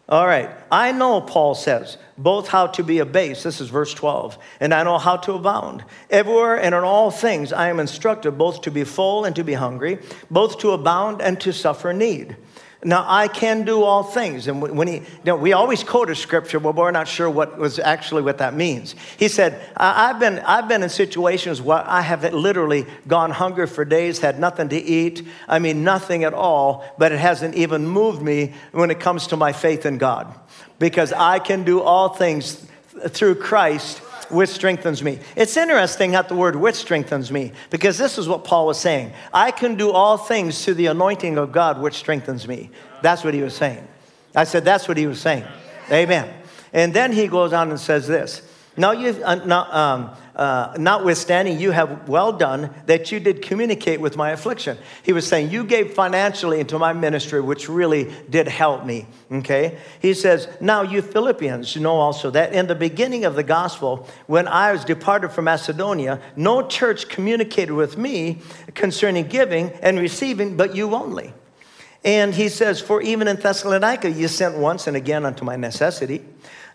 All 0.08 0.26
right. 0.26 0.50
I 0.70 0.92
know, 0.92 1.20
Paul 1.20 1.54
says, 1.54 1.98
both 2.16 2.48
how 2.48 2.66
to 2.68 2.82
be 2.82 2.98
abased, 2.98 3.44
this 3.44 3.60
is 3.60 3.68
verse 3.68 3.92
12, 3.92 4.38
and 4.58 4.72
I 4.72 4.82
know 4.82 4.96
how 4.96 5.18
to 5.18 5.34
abound. 5.34 5.84
Everywhere 6.08 6.56
and 6.56 6.74
in 6.74 6.82
all 6.82 7.10
things 7.10 7.52
I 7.52 7.68
am 7.68 7.78
instructed 7.78 8.32
both 8.32 8.62
to 8.62 8.70
be 8.70 8.84
full 8.84 9.24
and 9.26 9.36
to 9.36 9.44
be 9.44 9.52
hungry, 9.52 9.98
both 10.30 10.58
to 10.60 10.70
abound 10.70 11.20
and 11.20 11.38
to 11.42 11.52
suffer 11.52 11.92
need. 11.92 12.36
Now 12.85 13.04
I 13.08 13.26
can 13.26 13.64
do 13.64 13.82
all 13.82 14.04
things. 14.04 14.47
And 14.47 14.62
when 14.62 14.87
he, 14.87 14.94
you 14.94 15.04
know, 15.25 15.37
we 15.37 15.52
always 15.52 15.82
quote 15.82 16.11
a 16.11 16.14
scripture, 16.14 16.61
but 16.61 16.76
we're 16.76 16.92
not 16.92 17.08
sure 17.08 17.28
what 17.28 17.58
was 17.58 17.80
actually 17.80 18.23
what 18.23 18.38
that 18.38 18.54
means. 18.54 18.94
He 19.18 19.26
said, 19.26 19.61
I've 19.76 20.20
been, 20.20 20.38
I've 20.40 20.68
been 20.68 20.85
in 20.85 20.88
situations 20.88 21.61
where 21.61 21.82
I 21.85 22.02
have 22.02 22.23
literally 22.32 22.87
gone 23.08 23.32
hungry 23.32 23.66
for 23.66 23.85
days, 23.85 24.20
had 24.20 24.38
nothing 24.38 24.68
to 24.68 24.76
eat. 24.76 25.26
I 25.49 25.58
mean, 25.58 25.82
nothing 25.82 26.23
at 26.23 26.35
all, 26.35 26.85
but 26.99 27.11
it 27.11 27.18
hasn't 27.18 27.56
even 27.56 27.88
moved 27.88 28.23
me 28.23 28.54
when 28.70 28.92
it 28.92 29.00
comes 29.00 29.26
to 29.28 29.37
my 29.37 29.52
faith 29.52 29.85
in 29.85 29.99
God. 29.99 30.32
Because 30.78 31.12
I 31.12 31.40
can 31.40 31.64
do 31.64 31.80
all 31.80 32.11
things 32.11 32.64
through 33.08 33.37
Christ 33.37 34.00
which 34.30 34.50
strengthens 34.50 35.02
me. 35.02 35.18
It's 35.37 35.56
interesting 35.56 36.12
that 36.12 36.28
the 36.28 36.35
word 36.35 36.56
which 36.56 36.75
strengthens 36.75 37.32
me, 37.32 37.52
because 37.70 37.99
this 37.99 38.18
is 38.18 38.28
what 38.28 38.44
Paul 38.44 38.66
was 38.66 38.78
saying. 38.78 39.12
I 39.32 39.50
can 39.50 39.76
do 39.76 39.90
all 39.90 40.16
things 40.16 40.64
through 40.64 40.75
the 40.75 40.87
anointing 40.87 41.38
of 41.38 41.52
God, 41.52 41.80
which 41.80 41.94
strengthens 41.94 42.47
me. 42.47 42.70
That's 43.02 43.25
what 43.25 43.35
he 43.35 43.42
was 43.42 43.54
saying. 43.54 43.87
I 44.35 44.44
said, 44.44 44.64
that's 44.64 44.88
what 44.88 44.97
he 44.97 45.06
was 45.06 45.20
saying. 45.20 45.44
Amen. 45.90 46.32
And 46.73 46.92
then 46.92 47.12
he 47.12 47.28
goes 47.28 47.52
on 47.52 47.70
and 47.70 47.80
says 47.80 48.06
this. 48.06 48.42
Now 48.76 48.92
you, 48.92 49.11
uh, 49.25 49.37
not, 49.37 49.75
um, 49.75 50.11
uh, 50.38 50.73
notwithstanding, 50.78 51.59
you 51.59 51.73
have 51.73 52.09
well 52.09 52.33
done 52.33 52.71
that 52.87 53.11
you 53.11 53.18
did 53.18 53.42
communicate 53.42 54.00
with 54.00 54.16
my 54.16 54.30
affliction. 54.30 54.78
He 55.02 55.12
was 55.12 55.26
saying, 55.26 55.50
You 55.50 55.64
gave 55.64 55.95
financially 55.95 56.61
into 56.61 56.78
my 56.78 56.92
ministry, 56.92 57.40
which 57.40 57.68
really 57.68 58.14
did 58.30 58.47
help 58.47 58.87
me. 58.87 59.07
Okay? 59.33 59.78
He 60.00 60.14
says, 60.14 60.49
Now 60.61 60.83
you 60.83 61.02
Philippians 61.02 61.75
you 61.75 61.83
know 61.83 61.97
also 61.97 62.30
that 62.30 62.52
in 62.52 62.68
the 62.68 62.76
beginning 62.76 63.25
of 63.25 63.35
the 63.35 63.42
gospel, 63.42 64.07
when 64.26 64.47
I 64.47 64.71
was 64.71 64.85
departed 64.85 65.33
from 65.33 65.47
Macedonia, 65.47 66.21
no 66.37 66.68
church 66.68 67.09
communicated 67.09 67.75
with 67.75 67.99
me 67.99 68.38
concerning 68.75 69.26
giving 69.26 69.71
and 69.83 69.99
receiving, 69.99 70.57
but 70.57 70.76
you 70.76 70.95
only. 70.95 71.35
And 72.04 72.34
he 72.34 72.48
says, 72.48 72.80
For 72.80 73.02
even 73.02 73.28
in 73.28 73.36
Thessalonica 73.36 74.10
you 74.10 74.28
sent 74.28 74.56
once 74.56 74.86
and 74.86 74.96
again 74.96 75.24
unto 75.24 75.44
my 75.44 75.56
necessity. 75.56 76.24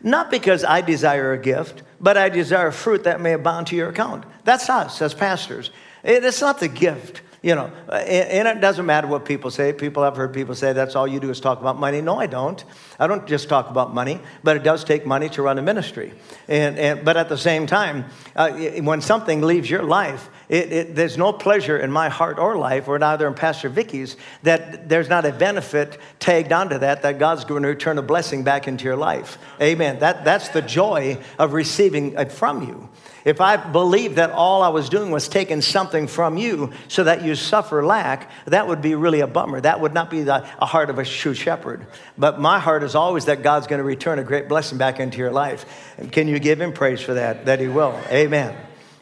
Not 0.02 0.30
because 0.30 0.66
I 0.66 0.82
desire 0.82 1.32
a 1.32 1.38
gift, 1.38 1.84
but 2.00 2.18
I 2.18 2.28
desire 2.30 2.72
fruit 2.72 3.06
that 3.06 3.22
may 3.22 3.34
abound 3.34 3.68
to 3.68 3.76
your 3.76 3.90
account. 3.90 4.26
That's 4.44 4.70
us 4.70 5.02
as 5.02 5.14
pastors. 5.14 5.72
It's 6.04 6.42
not 6.42 6.60
the 6.60 6.68
gift, 6.68 7.22
you 7.44 7.54
know. 7.54 7.70
And 7.92 8.48
it 8.48 8.62
doesn't 8.62 8.86
matter 8.86 9.06
what 9.06 9.26
people 9.26 9.52
say. 9.52 9.74
People, 9.74 10.04
I've 10.04 10.16
heard 10.16 10.34
people 10.34 10.56
say 10.56 10.74
that's 10.74 10.96
all 10.96 11.08
you 11.08 11.20
do 11.20 11.30
is 11.30 11.40
talk 11.40 11.62
about 11.62 11.78
money. 11.78 12.02
No, 12.02 12.18
I 12.18 12.26
don't. 12.26 12.64
I 12.98 13.06
don't 13.06 13.28
just 13.28 13.50
talk 13.50 13.70
about 13.70 13.94
money, 13.94 14.20
but 14.44 14.56
it 14.56 14.64
does 14.64 14.84
take 14.84 15.06
money 15.06 15.30
to 15.30 15.42
run 15.42 15.60
a 15.60 15.62
ministry. 15.62 16.14
And, 16.48 16.80
and 16.80 17.06
but 17.06 17.18
at 17.18 17.30
the 17.30 17.38
same 17.38 17.68
time, 17.68 18.06
uh, 18.36 18.52
when 18.52 19.02
something 19.02 19.42
leaves 19.42 19.70
your 19.70 19.84
life, 19.84 20.30
it, 20.48 20.72
it, 20.72 20.96
there's 20.96 21.18
no 21.18 21.34
pleasure 21.34 21.78
in 21.78 21.92
my 21.92 22.10
heart 22.10 22.40
or 22.40 22.58
life, 22.58 22.88
or 22.88 22.98
neither 22.98 23.28
in 23.28 23.34
Pastor 23.34 23.70
Vicky's, 23.70 24.16
that 24.44 24.88
there's 24.88 25.10
not 25.10 25.26
a 25.26 25.32
benefit 25.32 25.98
tagged 26.20 26.54
onto 26.54 26.78
that, 26.78 27.02
that 27.02 27.20
God's 27.20 27.44
going 27.44 27.64
to 27.64 27.70
return 27.70 27.98
a 27.98 28.02
blessing 28.02 28.44
back 28.44 28.68
into 28.68 28.86
your 28.86 28.96
life. 28.96 29.38
Amen. 29.62 30.00
That, 30.00 30.24
that's 30.24 30.50
the 30.50 30.62
joy 30.62 31.18
of 31.38 31.54
receiving 31.54 32.14
it 32.14 32.32
from 32.32 32.68
you. 32.68 32.90
If 33.26 33.40
I 33.40 33.56
believed 33.58 34.18
that 34.18 34.32
all 34.32 34.62
I 34.62 34.70
was 34.70 34.90
doing 34.90 35.12
was 35.12 35.30
taking 35.30 35.62
something 35.62 36.08
from 36.08 36.38
you 36.38 36.74
so 36.90 37.06
that 37.06 37.24
you 37.24 37.36
suffer 37.36 37.86
lack, 37.86 38.30
that 38.46 38.68
would 38.68 38.82
be 38.82 38.96
really 38.96 39.22
a 39.22 39.28
bummer. 39.28 39.62
That 39.62 39.80
would 39.80 39.94
not 39.94 40.10
be 40.10 40.24
the 40.24 40.46
a 40.62 40.66
heart 40.66 40.90
of 40.90 41.00
a 41.00 41.06
true 41.06 41.34
shepherd. 41.34 41.86
But 42.18 42.40
my 42.40 42.60
heart 42.60 42.84
is 42.84 42.96
always 42.96 43.26
that 43.26 43.42
God's 43.42 43.68
going 43.68 43.80
to 43.80 43.86
return 43.86 44.20
a 44.20 44.24
great 44.24 44.50
blessing 44.50 44.78
back 44.78 45.00
into 45.00 45.18
your 45.20 45.32
life. 45.32 45.66
And 45.98 46.12
can 46.12 46.28
you 46.28 46.40
give 46.40 46.60
him 46.60 46.74
praise 46.74 47.02
for 47.02 47.14
that? 47.14 47.46
That 47.46 47.60
he 47.60 47.68
will. 47.68 47.98
Amen. 48.10 48.56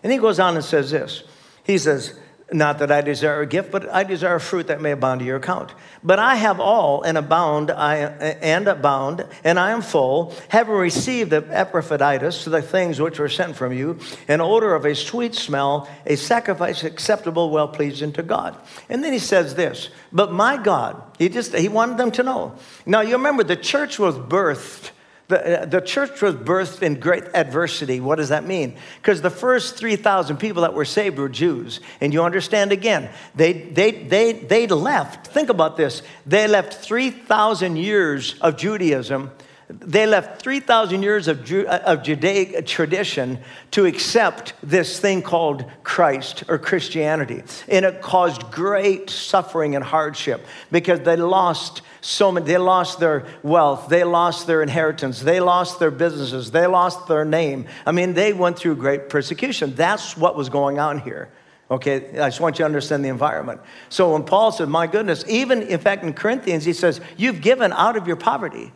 And 0.04 0.12
he 0.12 0.20
goes 0.20 0.40
on 0.40 0.56
and 0.56 0.64
says 0.64 0.92
this 0.92 1.24
he 1.64 1.78
says, 1.78 2.20
Not 2.54 2.80
that 2.80 2.92
I 2.92 3.00
desire 3.00 3.42
a 3.42 3.46
gift, 3.46 3.72
but 3.72 3.88
I 3.90 4.04
desire 4.04 4.36
a 4.36 4.40
fruit 4.40 4.68
that 4.68 4.82
may 4.82 4.92
abound 4.92 5.22
to 5.22 5.26
your 5.26 5.38
account. 5.38 5.72
But 6.04 6.20
I 6.20 6.36
have 6.36 6.60
all 6.60 7.02
and 7.02 7.18
abound, 7.18 7.72
I, 7.72 7.96
and 7.96 8.68
abound, 8.68 9.26
and 9.46 9.58
I 9.58 9.72
am 9.72 9.82
full, 9.82 10.36
having 10.50 10.76
received 10.76 11.30
the 11.30 11.48
Epaphroditus, 11.50 12.44
the 12.44 12.62
things 12.62 13.00
which 13.00 13.20
were 13.20 13.30
sent 13.30 13.56
from 13.56 13.72
you, 13.72 14.00
an 14.28 14.42
odor 14.42 14.76
of 14.76 14.84
a 14.84 14.96
sweet 14.96 15.34
smell, 15.34 15.88
a 16.06 16.18
sacrifice 16.18 16.84
acceptable, 16.84 17.52
well 17.52 17.70
pleasing 17.70 18.12
to 18.14 18.24
God. 18.24 18.58
And 18.90 19.02
then 19.02 19.14
he 19.14 19.20
says 19.20 19.56
this, 19.56 19.90
But 20.12 20.34
my 20.34 20.58
God, 20.58 21.02
he 21.18 21.30
just, 21.30 21.56
he 21.56 21.70
wanted 21.70 21.98
them 21.98 22.12
to 22.12 22.24
know. 22.24 22.56
Now 22.86 23.00
you 23.00 23.14
remember 23.14 23.46
the 23.46 23.56
church 23.56 23.98
was 23.98 24.16
birthed 24.16 24.92
the, 25.32 25.62
uh, 25.62 25.66
the 25.66 25.82
church 25.82 26.22
was 26.22 26.36
birthed 26.36 26.84
in 26.84 27.00
great 27.00 27.24
adversity. 27.34 28.00
What 28.00 28.18
does 28.18 28.30
that 28.30 28.46
mean? 28.46 28.76
Because 29.02 29.22
the 29.22 29.30
first 29.30 29.78
3,000 29.78 30.38
people 30.38 30.62
that 30.62 30.74
were 30.74 30.86
saved 30.86 31.18
were 31.18 31.30
Jews. 31.30 31.80
And 32.00 32.14
you 32.14 32.24
understand 32.24 32.72
again, 32.72 33.10
they, 33.34 33.54
they, 33.54 33.92
they, 33.92 34.34
they 34.34 34.68
left. 34.68 35.28
Think 35.28 35.50
about 35.50 35.78
this. 35.78 36.04
They 36.26 36.48
left 36.48 36.74
3,000 36.74 37.78
years 37.78 38.38
of 38.42 38.58
Judaism. 38.58 39.32
They 39.80 40.06
left 40.06 40.42
3,000 40.42 41.04
years 41.04 41.28
of, 41.28 41.44
Ju- 41.44 41.66
uh, 41.68 41.82
of 41.86 42.04
Judaic 42.04 42.66
tradition 42.66 43.40
to 43.72 43.86
accept 43.86 44.54
this 44.62 45.00
thing 45.00 45.22
called 45.22 45.66
Christ 45.84 46.44
or 46.48 46.58
Christianity. 46.58 47.44
And 47.68 47.86
it 47.86 48.02
caused 48.02 48.52
great 48.52 49.10
suffering 49.10 49.76
and 49.76 49.84
hardship 49.84 50.46
because 50.72 51.00
they 51.02 51.16
lost 51.16 51.82
so 52.02 52.32
many, 52.32 52.48
they 52.48 52.58
lost 52.58 53.00
their 53.00 53.26
wealth, 53.44 53.88
they 53.88 54.04
lost 54.04 54.48
their 54.48 54.62
inheritance, 54.64 55.22
they 55.22 55.40
lost 55.40 55.80
their 55.80 55.92
businesses, 55.92 56.52
they 56.52 56.66
lost 56.66 57.08
their 57.08 57.24
name. 57.24 57.68
I 57.86 57.92
mean, 57.92 58.14
they 58.14 58.34
went 58.34 58.58
through 58.58 58.76
great 58.78 59.08
persecution. 59.08 59.76
That's 59.76 60.18
what 60.18 60.36
was 60.36 60.50
going 60.50 60.80
on 60.80 61.00
here. 61.00 61.30
Okay, 61.70 62.20
I 62.20 62.28
just 62.28 62.42
want 62.42 62.56
you 62.60 62.64
to 62.64 62.66
understand 62.66 63.06
the 63.06 63.10
environment. 63.10 63.62
So 63.88 64.12
when 64.12 64.26
Paul 64.26 64.52
said, 64.52 64.68
My 64.68 64.88
goodness, 64.88 65.24
even 65.30 65.62
in 65.62 65.80
fact 65.80 66.04
in 66.04 66.12
Corinthians, 66.14 66.66
he 66.66 66.74
says, 66.74 67.00
You've 67.16 67.40
given 67.40 67.72
out 67.72 67.96
of 67.96 68.08
your 68.08 68.18
poverty. 68.18 68.74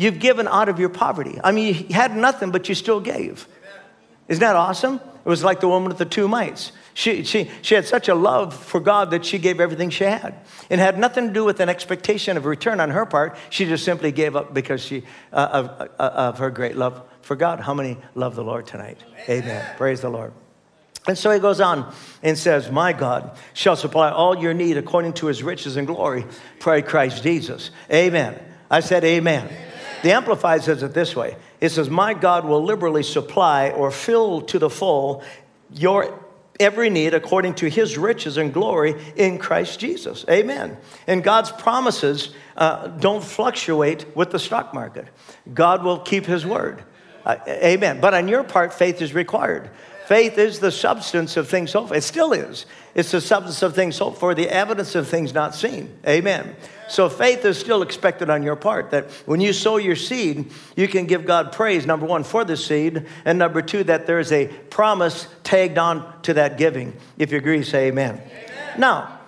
You've 0.00 0.18
given 0.18 0.48
out 0.48 0.70
of 0.70 0.78
your 0.78 0.88
poverty. 0.88 1.38
I 1.44 1.52
mean, 1.52 1.74
you 1.74 1.94
had 1.94 2.16
nothing, 2.16 2.52
but 2.52 2.70
you 2.70 2.74
still 2.74 3.00
gave. 3.00 3.46
Isn't 4.28 4.40
that 4.40 4.56
awesome? 4.56 4.94
It 4.94 5.28
was 5.28 5.44
like 5.44 5.60
the 5.60 5.68
woman 5.68 5.90
with 5.90 5.98
the 5.98 6.06
two 6.06 6.26
mites. 6.26 6.72
She, 6.94 7.22
she, 7.24 7.50
she 7.60 7.74
had 7.74 7.84
such 7.86 8.08
a 8.08 8.14
love 8.14 8.54
for 8.54 8.80
God 8.80 9.10
that 9.10 9.26
she 9.26 9.36
gave 9.36 9.60
everything 9.60 9.90
she 9.90 10.04
had. 10.04 10.36
It 10.70 10.78
had 10.78 10.98
nothing 10.98 11.26
to 11.26 11.34
do 11.34 11.44
with 11.44 11.60
an 11.60 11.68
expectation 11.68 12.38
of 12.38 12.46
return 12.46 12.80
on 12.80 12.88
her 12.88 13.04
part. 13.04 13.36
She 13.50 13.66
just 13.66 13.84
simply 13.84 14.10
gave 14.10 14.36
up 14.36 14.54
because 14.54 14.82
she, 14.82 15.02
uh, 15.34 15.48
of, 15.52 15.90
uh, 15.98 16.02
of 16.02 16.38
her 16.38 16.48
great 16.48 16.76
love 16.76 17.02
for 17.20 17.36
God. 17.36 17.60
How 17.60 17.74
many 17.74 17.98
love 18.14 18.36
the 18.36 18.42
Lord 18.42 18.66
tonight? 18.66 18.96
Amen. 19.28 19.42
Amen. 19.42 19.76
Praise 19.76 20.00
the 20.00 20.08
Lord. 20.08 20.32
And 21.08 21.18
so 21.18 21.30
he 21.30 21.40
goes 21.40 21.60
on 21.60 21.92
and 22.22 22.38
says, 22.38 22.70
My 22.70 22.94
God 22.94 23.36
shall 23.52 23.76
supply 23.76 24.10
all 24.10 24.38
your 24.38 24.54
need 24.54 24.78
according 24.78 25.12
to 25.14 25.26
his 25.26 25.42
riches 25.42 25.76
and 25.76 25.86
glory, 25.86 26.24
pray 26.58 26.80
Christ 26.80 27.22
Jesus. 27.22 27.70
Amen. 27.92 28.42
I 28.70 28.80
said, 28.80 29.04
Amen. 29.04 29.44
amen. 29.44 29.69
The 30.02 30.12
Amplified 30.12 30.62
says 30.62 30.82
it 30.82 30.94
this 30.94 31.14
way 31.14 31.36
it 31.60 31.70
says, 31.70 31.90
My 31.90 32.14
God 32.14 32.44
will 32.44 32.62
liberally 32.62 33.02
supply 33.02 33.70
or 33.70 33.90
fill 33.90 34.42
to 34.42 34.58
the 34.58 34.70
full 34.70 35.22
your 35.72 36.18
every 36.58 36.90
need 36.90 37.14
according 37.14 37.54
to 37.54 37.68
his 37.68 37.96
riches 37.96 38.36
and 38.36 38.52
glory 38.52 38.94
in 39.16 39.38
Christ 39.38 39.80
Jesus. 39.80 40.24
Amen. 40.28 40.76
And 41.06 41.24
God's 41.24 41.50
promises 41.50 42.34
uh, 42.56 42.88
don't 42.88 43.24
fluctuate 43.24 44.14
with 44.14 44.30
the 44.30 44.38
stock 44.38 44.74
market, 44.74 45.08
God 45.52 45.82
will 45.82 45.98
keep 45.98 46.26
his 46.26 46.44
word. 46.46 46.84
Uh, 47.24 47.36
amen. 47.48 48.00
But 48.00 48.14
on 48.14 48.28
your 48.28 48.42
part, 48.44 48.72
faith 48.72 49.02
is 49.02 49.12
required. 49.14 49.70
Faith 50.06 50.38
is 50.38 50.58
the 50.58 50.72
substance 50.72 51.36
of 51.36 51.48
things 51.48 51.72
hoped. 51.72 51.92
It 51.92 52.02
still 52.02 52.32
is. 52.32 52.66
It's 52.94 53.12
the 53.12 53.20
substance 53.20 53.62
of 53.62 53.74
things 53.74 53.98
hoped 53.98 54.18
for, 54.18 54.34
the 54.34 54.48
evidence 54.48 54.94
of 54.94 55.06
things 55.06 55.32
not 55.32 55.54
seen. 55.54 55.96
Amen. 56.06 56.56
So 56.88 57.08
faith 57.08 57.44
is 57.44 57.56
still 57.56 57.82
expected 57.82 58.30
on 58.30 58.42
your 58.42 58.56
part 58.56 58.90
that 58.90 59.10
when 59.26 59.40
you 59.40 59.52
sow 59.52 59.76
your 59.76 59.94
seed, 59.94 60.50
you 60.76 60.88
can 60.88 61.06
give 61.06 61.24
God 61.24 61.52
praise, 61.52 61.86
number 61.86 62.04
one, 62.04 62.24
for 62.24 62.44
the 62.44 62.56
seed, 62.56 63.06
and 63.24 63.38
number 63.38 63.62
two, 63.62 63.84
that 63.84 64.06
there's 64.06 64.32
a 64.32 64.48
promise 64.48 65.28
tagged 65.44 65.78
on 65.78 66.20
to 66.22 66.34
that 66.34 66.58
giving. 66.58 66.96
If 67.16 67.30
you 67.30 67.38
agree, 67.38 67.62
say 67.62 67.88
amen. 67.88 68.20
amen. 68.20 68.80
Now, 68.80 69.19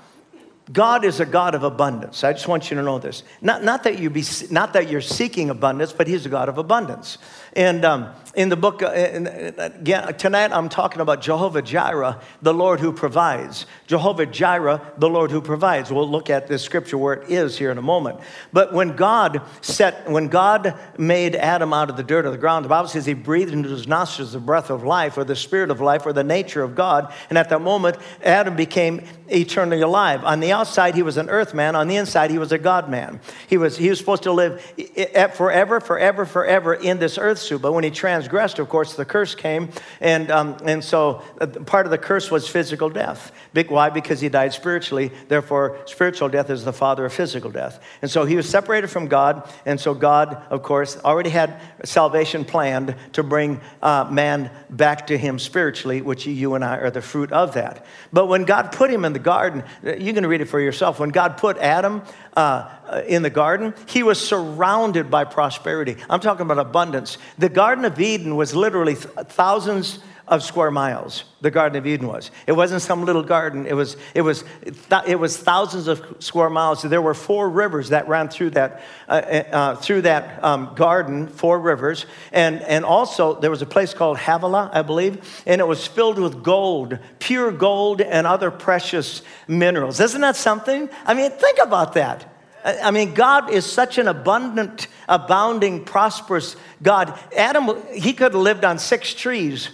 God 0.72 1.04
is 1.04 1.20
a 1.20 1.26
God 1.26 1.54
of 1.54 1.64
abundance. 1.64 2.24
I 2.24 2.32
just 2.32 2.48
want 2.48 2.70
you 2.70 2.76
to 2.76 2.82
know 2.82 2.98
this. 2.98 3.24
Not, 3.40 3.62
not, 3.62 3.82
that, 3.82 3.98
you 3.98 4.08
be, 4.10 4.24
not 4.50 4.72
that 4.72 4.88
you're 4.88 5.00
seeking 5.00 5.50
abundance, 5.50 5.92
but 5.92 6.06
He's 6.06 6.24
a 6.24 6.28
God 6.28 6.48
of 6.48 6.56
abundance. 6.56 7.18
And 7.54 7.84
um, 7.84 8.14
in 8.34 8.48
the 8.48 8.56
book, 8.56 8.82
uh, 8.82 8.88
again, 8.88 10.14
tonight 10.16 10.52
I'm 10.52 10.68
talking 10.70 11.02
about 11.02 11.20
Jehovah 11.20 11.60
Jireh, 11.60 12.20
the 12.40 12.54
Lord 12.54 12.80
who 12.80 12.92
provides. 12.92 13.66
Jehovah 13.86 14.24
Jireh, 14.24 14.80
the 14.96 15.08
Lord 15.08 15.30
who 15.30 15.42
provides. 15.42 15.92
We'll 15.92 16.08
look 16.08 16.30
at 16.30 16.48
this 16.48 16.62
scripture 16.62 16.96
where 16.96 17.14
it 17.14 17.28
is 17.28 17.58
here 17.58 17.70
in 17.70 17.76
a 17.76 17.82
moment. 17.82 18.20
But 18.52 18.72
when 18.72 18.96
God 18.96 19.42
set, 19.60 20.08
when 20.08 20.28
God 20.28 20.78
made 20.96 21.36
Adam 21.36 21.74
out 21.74 21.90
of 21.90 21.96
the 21.98 22.02
dirt 22.02 22.24
of 22.24 22.32
the 22.32 22.38
ground, 22.38 22.64
the 22.64 22.70
Bible 22.70 22.88
says 22.88 23.04
He 23.04 23.14
breathed 23.14 23.52
into 23.52 23.68
his 23.68 23.86
nostrils 23.86 24.32
the 24.32 24.40
breath 24.40 24.70
of 24.70 24.84
life, 24.84 25.18
or 25.18 25.24
the 25.24 25.36
spirit 25.36 25.70
of 25.70 25.80
life, 25.80 26.06
or 26.06 26.14
the 26.14 26.24
nature 26.24 26.62
of 26.62 26.74
God. 26.74 27.12
And 27.28 27.36
at 27.36 27.50
that 27.50 27.60
moment, 27.60 27.98
Adam 28.22 28.56
became 28.56 29.02
eternally 29.28 29.82
alive. 29.82 30.24
On 30.24 30.40
the 30.40 30.52
outside, 30.62 30.94
he 30.94 31.02
was 31.02 31.16
an 31.16 31.28
earth 31.28 31.54
man. 31.54 31.74
On 31.74 31.88
the 31.88 31.96
inside, 31.96 32.30
he 32.30 32.38
was 32.38 32.52
a 32.52 32.58
God 32.58 32.88
man. 32.88 33.20
He 33.48 33.56
was, 33.56 33.76
he 33.76 33.90
was 33.90 33.98
supposed 33.98 34.22
to 34.22 34.32
live 34.32 34.62
forever, 35.34 35.80
forever, 35.80 36.24
forever 36.24 36.72
in 36.72 37.00
this 37.00 37.18
earth 37.18 37.40
suit. 37.40 37.60
But 37.60 37.72
when 37.72 37.82
he 37.82 37.90
transgressed, 37.90 38.60
of 38.60 38.68
course, 38.68 38.94
the 38.94 39.04
curse 39.04 39.34
came. 39.34 39.70
And, 40.00 40.30
um, 40.30 40.56
and 40.64 40.84
so 40.84 41.22
uh, 41.40 41.46
part 41.46 41.86
of 41.86 41.90
the 41.90 41.98
curse 41.98 42.30
was 42.30 42.48
physical 42.48 42.90
death. 42.90 43.32
Why? 43.68 43.90
Because 43.90 44.20
he 44.20 44.28
died 44.28 44.52
spiritually. 44.52 45.10
Therefore, 45.26 45.78
spiritual 45.86 46.28
death 46.28 46.48
is 46.48 46.64
the 46.64 46.72
father 46.72 47.04
of 47.04 47.12
physical 47.12 47.50
death. 47.50 47.82
And 48.00 48.10
so 48.10 48.24
he 48.24 48.36
was 48.36 48.48
separated 48.48 48.86
from 48.88 49.08
God. 49.08 49.50
And 49.66 49.80
so 49.80 49.94
God, 49.94 50.44
of 50.48 50.62
course, 50.62 50.96
already 51.04 51.30
had 51.30 51.60
salvation 51.84 52.44
planned 52.44 52.94
to 53.14 53.24
bring 53.24 53.60
uh, 53.82 54.08
man 54.10 54.50
back 54.70 55.08
to 55.08 55.18
him 55.18 55.40
spiritually, 55.40 56.02
which 56.02 56.24
you 56.24 56.54
and 56.54 56.64
I 56.64 56.76
are 56.76 56.90
the 56.90 57.02
fruit 57.02 57.32
of 57.32 57.54
that. 57.54 57.84
But 58.12 58.26
when 58.26 58.44
God 58.44 58.70
put 58.70 58.90
him 58.90 59.04
in 59.04 59.12
the 59.12 59.18
garden, 59.18 59.64
uh, 59.84 59.94
you 59.96 60.12
can 60.12 60.24
read 60.26 60.40
for 60.44 60.60
yourself. 60.60 60.98
When 60.98 61.10
God 61.10 61.36
put 61.36 61.58
Adam 61.58 62.02
uh, 62.36 62.68
in 63.06 63.22
the 63.22 63.30
garden, 63.30 63.74
he 63.86 64.02
was 64.02 64.20
surrounded 64.20 65.10
by 65.10 65.24
prosperity. 65.24 65.96
I'm 66.08 66.20
talking 66.20 66.42
about 66.42 66.58
abundance. 66.58 67.18
The 67.38 67.48
Garden 67.48 67.84
of 67.84 68.00
Eden 68.00 68.36
was 68.36 68.54
literally 68.54 68.94
thousands 68.94 69.98
of 70.32 70.42
square 70.42 70.70
miles 70.70 71.24
the 71.42 71.50
garden 71.50 71.76
of 71.76 71.86
eden 71.86 72.06
was. 72.06 72.30
It 72.46 72.52
wasn't 72.52 72.82
some 72.82 73.04
little 73.04 73.22
garden. 73.22 73.66
It 73.66 73.74
was 73.74 73.96
it 74.14 74.22
was 74.22 74.44
it 75.06 75.18
was 75.18 75.36
thousands 75.36 75.88
of 75.88 76.16
square 76.20 76.48
miles. 76.48 76.82
There 76.82 77.02
were 77.02 77.14
four 77.14 77.50
rivers 77.50 77.90
that 77.90 78.08
ran 78.08 78.28
through 78.28 78.50
that 78.50 78.80
uh, 79.08 79.12
uh, 79.12 79.76
through 79.76 80.02
that 80.02 80.42
um, 80.42 80.72
garden 80.74 81.26
four 81.26 81.60
rivers. 81.60 82.06
And 82.32 82.62
and 82.62 82.84
also 82.84 83.38
there 83.38 83.50
was 83.50 83.60
a 83.60 83.66
place 83.66 83.92
called 83.92 84.18
havilah 84.18 84.70
i 84.72 84.82
believe 84.82 85.42
and 85.46 85.60
it 85.60 85.66
was 85.66 85.86
filled 85.86 86.18
with 86.18 86.42
gold 86.42 86.98
pure 87.18 87.50
gold 87.50 88.00
and 88.00 88.26
other 88.26 88.50
precious 88.50 89.22
minerals. 89.48 90.00
Isn't 90.00 90.20
that 90.20 90.36
something? 90.36 90.88
I 91.04 91.14
mean 91.14 91.30
think 91.32 91.58
about 91.60 91.92
that. 91.94 92.28
I 92.64 92.92
mean, 92.92 93.12
God 93.12 93.50
is 93.50 93.66
such 93.66 93.98
an 93.98 94.06
abundant, 94.06 94.86
abounding, 95.08 95.84
prosperous 95.84 96.54
God. 96.80 97.18
Adam, 97.36 97.76
he 97.92 98.12
could 98.12 98.34
have 98.34 98.40
lived 98.40 98.64
on 98.64 98.78
six 98.78 99.14
trees 99.14 99.70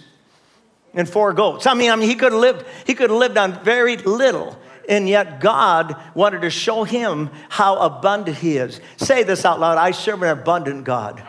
and 0.93 1.07
four 1.07 1.33
goats. 1.33 1.67
I 1.67 1.73
mean, 1.73 1.91
I 1.91 1.95
mean, 1.95 2.09
he 2.09 2.15
could 2.15 2.31
have 2.31 2.41
lived, 2.41 2.65
he 2.85 2.93
could 2.93 3.09
have 3.09 3.19
lived 3.19 3.37
on 3.37 3.63
very 3.63 3.97
little. 3.97 4.57
And 4.87 5.07
yet 5.07 5.39
God 5.39 5.95
wanted 6.15 6.41
to 6.41 6.49
show 6.49 6.83
him 6.83 7.29
how 7.47 7.77
abundant 7.77 8.37
he 8.37 8.57
is. 8.57 8.81
Say 8.97 9.21
this 9.21 9.45
out 9.45 9.59
loud. 9.59 9.77
I 9.77 9.91
serve 9.91 10.23
an 10.23 10.29
abundant 10.29 10.83
God. 10.83 11.21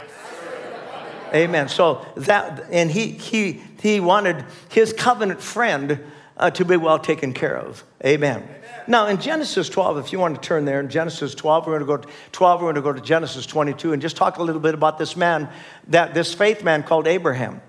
Amen. 1.35 1.69
So 1.69 2.05
that, 2.17 2.64
and 2.71 2.90
he, 2.90 3.09
he, 3.09 3.62
he 3.81 4.00
wanted 4.00 4.45
his 4.71 4.93
covenant 4.93 5.43
friend 5.43 6.00
uh, 6.37 6.50
to 6.50 6.64
be 6.64 6.76
well 6.76 6.99
taken 6.99 7.35
care 7.35 7.57
of. 7.57 7.85
Amen. 8.05 8.49
Now, 8.87 9.07
in 9.07 9.21
Genesis 9.21 9.69
12, 9.69 9.99
if 9.99 10.12
you 10.12 10.19
want 10.19 10.35
to 10.35 10.40
turn 10.40 10.64
there, 10.64 10.81
in 10.81 10.88
Genesis 10.88 11.35
12, 11.35 11.67
we're 11.67 11.79
going 11.79 12.00
to 12.00 12.07
go 12.07 12.11
to 12.11 12.19
12, 12.33 12.61
we're 12.61 12.73
going 12.73 12.75
to 12.76 12.81
go 12.81 12.93
to 12.93 13.00
Genesis 13.00 13.47
22 13.47 13.93
and 13.93 14.00
just 14.00 14.17
talk 14.17 14.38
a 14.38 14.43
little 14.43 14.61
bit 14.61 14.75
about 14.75 14.99
this 14.99 15.17
man, 15.17 15.49
that 15.88 16.14
this 16.14 16.35
faith 16.35 16.64
man 16.64 16.83
called 16.83 17.07
Abraham. 17.07 17.61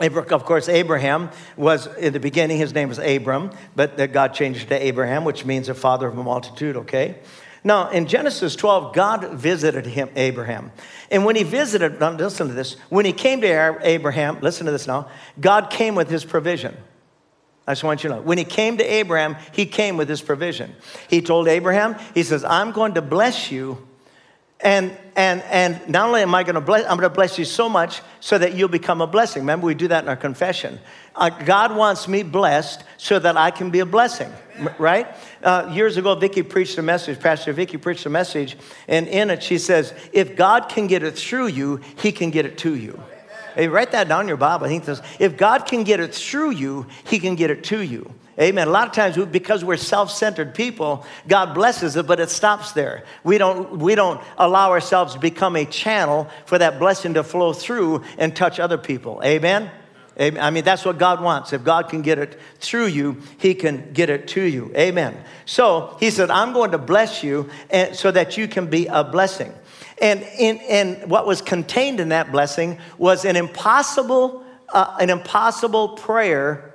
Of 0.00 0.44
course, 0.44 0.68
Abraham 0.68 1.30
was 1.56 1.88
in 1.96 2.12
the 2.12 2.20
beginning, 2.20 2.58
his 2.58 2.72
name 2.72 2.88
was 2.88 2.98
Abram, 2.98 3.50
but 3.74 4.12
God 4.12 4.32
changed 4.32 4.62
it 4.62 4.68
to 4.68 4.86
Abraham, 4.86 5.24
which 5.24 5.44
means 5.44 5.68
a 5.68 5.74
father 5.74 6.06
of 6.06 6.16
a 6.16 6.22
multitude, 6.22 6.76
okay? 6.76 7.18
Now, 7.64 7.90
in 7.90 8.06
Genesis 8.06 8.54
12, 8.54 8.94
God 8.94 9.32
visited 9.32 9.84
him, 9.86 10.08
Abraham. 10.14 10.70
And 11.10 11.24
when 11.24 11.34
he 11.34 11.42
visited, 11.42 11.98
now 11.98 12.12
listen 12.12 12.46
to 12.46 12.54
this, 12.54 12.74
when 12.88 13.04
he 13.04 13.12
came 13.12 13.40
to 13.40 13.78
Abraham, 13.82 14.38
listen 14.40 14.66
to 14.66 14.72
this 14.72 14.86
now, 14.86 15.08
God 15.40 15.68
came 15.68 15.96
with 15.96 16.08
his 16.08 16.24
provision. 16.24 16.76
I 17.66 17.72
just 17.72 17.82
want 17.82 18.04
you 18.04 18.10
to 18.10 18.16
know. 18.16 18.22
When 18.22 18.38
he 18.38 18.44
came 18.44 18.78
to 18.78 18.84
Abraham, 18.84 19.36
he 19.52 19.66
came 19.66 19.96
with 19.96 20.08
his 20.08 20.22
provision. 20.22 20.76
He 21.08 21.20
told 21.20 21.48
Abraham, 21.48 21.96
he 22.14 22.22
says, 22.22 22.44
I'm 22.44 22.70
going 22.70 22.94
to 22.94 23.02
bless 23.02 23.50
you. 23.50 23.87
And, 24.60 24.96
and, 25.14 25.40
and 25.42 25.88
not 25.88 26.08
only 26.08 26.22
am 26.22 26.34
I 26.34 26.42
going 26.42 26.56
to 26.56 26.60
bless, 26.60 26.82
I'm 26.82 26.96
going 26.96 27.08
to 27.08 27.14
bless 27.14 27.38
you 27.38 27.44
so 27.44 27.68
much 27.68 28.02
so 28.18 28.38
that 28.38 28.54
you'll 28.54 28.68
become 28.68 29.00
a 29.00 29.06
blessing. 29.06 29.42
Remember, 29.42 29.66
we 29.66 29.74
do 29.74 29.86
that 29.88 30.02
in 30.02 30.08
our 30.08 30.16
confession. 30.16 30.80
Uh, 31.14 31.30
God 31.30 31.76
wants 31.76 32.08
me 32.08 32.24
blessed 32.24 32.82
so 32.96 33.20
that 33.20 33.36
I 33.36 33.52
can 33.52 33.70
be 33.70 33.78
a 33.80 33.86
blessing, 33.86 34.32
right? 34.78 35.06
Uh, 35.42 35.70
years 35.72 35.96
ago, 35.96 36.14
Vicki 36.16 36.42
preached 36.42 36.76
a 36.78 36.82
message, 36.82 37.20
Pastor 37.20 37.52
Vicki 37.52 37.76
preached 37.76 38.06
a 38.06 38.10
message, 38.10 38.56
and 38.88 39.06
in 39.06 39.30
it 39.30 39.42
she 39.42 39.58
says, 39.58 39.94
if 40.12 40.36
God 40.36 40.68
can 40.68 40.88
get 40.88 41.02
it 41.04 41.16
through 41.16 41.48
you, 41.48 41.80
he 41.96 42.10
can 42.10 42.30
get 42.30 42.44
it 42.44 42.58
to 42.58 42.74
you. 42.74 43.00
Hey, 43.54 43.68
write 43.68 43.92
that 43.92 44.08
down 44.08 44.22
in 44.22 44.28
your 44.28 44.36
Bible. 44.36 44.66
I 44.66 44.68
think 44.68 44.84
this, 44.84 45.02
if 45.18 45.36
God 45.36 45.66
can 45.66 45.84
get 45.84 46.00
it 46.00 46.14
through 46.14 46.50
you, 46.50 46.86
He 47.04 47.18
can 47.18 47.34
get 47.34 47.50
it 47.50 47.64
to 47.64 47.80
you. 47.80 48.12
Amen. 48.40 48.68
A 48.68 48.70
lot 48.70 48.86
of 48.86 48.94
times, 48.94 49.16
because 49.26 49.64
we're 49.64 49.76
self-centered 49.76 50.54
people, 50.54 51.04
God 51.26 51.54
blesses 51.54 51.96
it, 51.96 52.06
but 52.06 52.20
it 52.20 52.30
stops 52.30 52.70
there. 52.70 53.04
We 53.24 53.36
don't, 53.36 53.78
we 53.78 53.96
don't 53.96 54.20
allow 54.36 54.70
ourselves 54.70 55.14
to 55.14 55.18
become 55.18 55.56
a 55.56 55.64
channel 55.64 56.28
for 56.46 56.56
that 56.56 56.78
blessing 56.78 57.14
to 57.14 57.24
flow 57.24 57.52
through 57.52 58.04
and 58.16 58.36
touch 58.36 58.60
other 58.60 58.78
people. 58.78 59.20
Amen. 59.24 59.72
Amen. 60.20 60.42
I 60.42 60.50
mean, 60.50 60.62
that's 60.62 60.84
what 60.84 60.98
God 60.98 61.20
wants. 61.20 61.52
If 61.52 61.64
God 61.64 61.88
can 61.88 62.02
get 62.02 62.18
it 62.18 62.40
through 62.60 62.86
you, 62.86 63.22
He 63.38 63.54
can 63.54 63.92
get 63.92 64.08
it 64.08 64.28
to 64.28 64.42
you. 64.42 64.72
Amen. 64.76 65.16
So 65.44 65.96
He 65.98 66.10
said, 66.10 66.30
I'm 66.30 66.52
going 66.52 66.70
to 66.72 66.78
bless 66.78 67.24
you 67.24 67.50
and, 67.70 67.96
so 67.96 68.12
that 68.12 68.36
you 68.36 68.46
can 68.46 68.68
be 68.68 68.86
a 68.86 69.02
blessing. 69.02 69.52
And, 70.00 70.22
in, 70.38 70.58
and 70.68 71.10
what 71.10 71.26
was 71.26 71.42
contained 71.42 72.00
in 72.00 72.10
that 72.10 72.30
blessing 72.30 72.78
was 72.98 73.24
an 73.24 73.36
impossible, 73.36 74.44
uh, 74.72 74.96
an 75.00 75.10
impossible 75.10 75.90
prayer, 75.90 76.74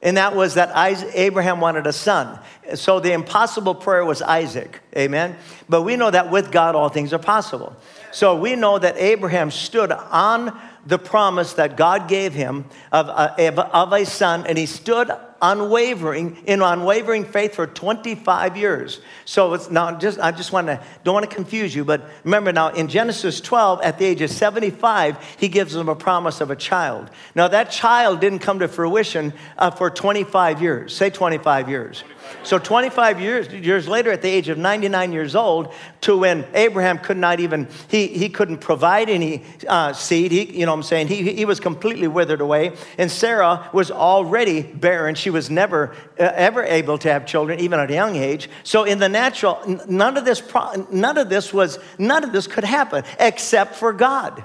and 0.00 0.16
that 0.16 0.34
was 0.34 0.54
that 0.54 0.74
Isaac, 0.74 1.10
Abraham 1.14 1.60
wanted 1.60 1.86
a 1.86 1.92
son. 1.92 2.40
So 2.74 2.98
the 2.98 3.12
impossible 3.12 3.74
prayer 3.74 4.04
was 4.04 4.20
Isaac. 4.20 4.80
Amen. 4.96 5.36
But 5.68 5.82
we 5.82 5.96
know 5.96 6.10
that 6.10 6.30
with 6.30 6.50
God, 6.50 6.74
all 6.74 6.88
things 6.88 7.12
are 7.12 7.18
possible. 7.18 7.76
So 8.10 8.36
we 8.36 8.56
know 8.56 8.78
that 8.78 8.96
Abraham 8.96 9.50
stood 9.50 9.92
on 9.92 10.58
the 10.86 10.98
promise 10.98 11.54
that 11.54 11.76
God 11.76 12.08
gave 12.08 12.32
him 12.32 12.64
of, 12.90 13.08
uh, 13.08 13.68
of 13.72 13.92
a 13.92 14.04
son, 14.04 14.46
and 14.46 14.58
he 14.58 14.66
stood 14.66 15.10
unwavering, 15.40 16.36
in 16.46 16.62
unwavering 16.62 17.24
faith 17.24 17.54
for 17.54 17.66
25 17.66 18.56
years. 18.56 19.00
So 19.24 19.54
it's 19.54 19.70
now 19.70 19.98
just, 19.98 20.20
I 20.20 20.30
just 20.30 20.52
want 20.52 20.68
to, 20.68 20.80
don't 21.02 21.14
want 21.14 21.28
to 21.28 21.34
confuse 21.34 21.74
you, 21.74 21.84
but 21.84 22.08
remember 22.24 22.52
now 22.52 22.68
in 22.68 22.88
Genesis 22.88 23.40
12, 23.40 23.82
at 23.82 23.98
the 23.98 24.04
age 24.04 24.22
of 24.22 24.30
75, 24.30 25.16
he 25.38 25.48
gives 25.48 25.72
them 25.72 25.88
a 25.88 25.96
promise 25.96 26.40
of 26.40 26.50
a 26.50 26.56
child. 26.56 27.10
Now 27.34 27.48
that 27.48 27.70
child 27.70 28.20
didn't 28.20 28.38
come 28.38 28.60
to 28.60 28.68
fruition 28.68 29.32
uh, 29.58 29.70
for 29.70 29.90
25 29.90 30.62
years. 30.62 30.94
Say 30.94 31.10
25 31.10 31.68
years. 31.68 32.04
So 32.42 32.58
25 32.58 33.20
years, 33.20 33.52
years 33.52 33.88
later, 33.88 34.10
at 34.10 34.22
the 34.22 34.28
age 34.28 34.48
of 34.48 34.58
99 34.58 35.12
years 35.12 35.34
old, 35.34 35.72
to 36.02 36.16
when 36.16 36.44
Abraham 36.54 36.98
could 36.98 37.16
not 37.16 37.40
even, 37.40 37.68
he, 37.88 38.08
he 38.08 38.28
couldn't 38.28 38.58
provide 38.58 39.08
any 39.08 39.42
uh, 39.68 39.92
seed. 39.92 40.32
He, 40.32 40.58
you 40.58 40.66
know 40.66 40.72
what 40.72 40.78
I'm 40.78 40.82
saying? 40.82 41.08
He, 41.08 41.32
he 41.32 41.44
was 41.44 41.60
completely 41.60 42.08
withered 42.08 42.40
away. 42.40 42.72
And 42.98 43.10
Sarah 43.10 43.68
was 43.72 43.90
already 43.90 44.62
barren. 44.62 45.14
She 45.14 45.30
was 45.30 45.50
never, 45.50 45.94
uh, 46.18 46.32
ever 46.34 46.62
able 46.62 46.98
to 46.98 47.12
have 47.12 47.26
children, 47.26 47.60
even 47.60 47.78
at 47.78 47.90
a 47.90 47.94
young 47.94 48.16
age. 48.16 48.48
So 48.64 48.84
in 48.84 48.98
the 48.98 49.08
natural, 49.08 49.60
none 49.88 50.16
of 50.16 50.24
this, 50.24 50.40
pro- 50.40 50.86
none 50.90 51.18
of 51.18 51.28
this 51.28 51.52
was, 51.52 51.78
none 51.98 52.24
of 52.24 52.32
this 52.32 52.46
could 52.46 52.64
happen 52.64 53.04
except 53.18 53.76
for 53.76 53.92
God. 53.92 54.44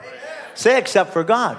Say 0.54 0.78
except 0.78 1.14
for 1.14 1.24
God. 1.24 1.58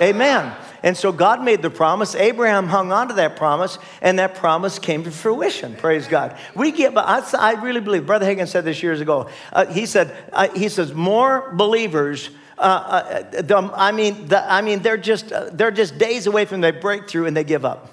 Amen. 0.00 0.54
And 0.84 0.98
so 0.98 1.12
God 1.12 1.42
made 1.42 1.62
the 1.62 1.70
promise. 1.70 2.14
Abraham 2.14 2.66
hung 2.66 2.92
on 2.92 3.08
to 3.08 3.14
that 3.14 3.36
promise, 3.36 3.78
and 4.02 4.18
that 4.18 4.34
promise 4.34 4.78
came 4.78 5.02
to 5.04 5.10
fruition. 5.10 5.74
Praise 5.76 6.06
God. 6.06 6.36
We 6.54 6.72
get, 6.72 6.92
I, 6.94 7.26
I 7.38 7.52
really 7.62 7.80
believe, 7.80 8.04
Brother 8.04 8.26
Hagin 8.26 8.46
said 8.46 8.66
this 8.66 8.82
years 8.82 9.00
ago. 9.00 9.30
Uh, 9.50 9.64
he 9.64 9.86
said, 9.86 10.14
uh, 10.30 10.48
he 10.54 10.68
says, 10.68 10.92
more 10.92 11.54
believers. 11.54 12.28
Uh, 12.58 12.60
uh 12.60 13.40
the, 13.40 13.70
I 13.74 13.92
mean, 13.92 14.28
the, 14.28 14.52
I 14.52 14.60
mean, 14.60 14.82
they're 14.82 14.98
just 14.98 15.32
uh, 15.32 15.48
they're 15.50 15.70
just 15.70 15.96
days 15.96 16.26
away 16.26 16.44
from 16.44 16.60
their 16.60 16.74
breakthrough, 16.74 17.24
and 17.24 17.34
they 17.34 17.44
give 17.44 17.64
up 17.64 17.90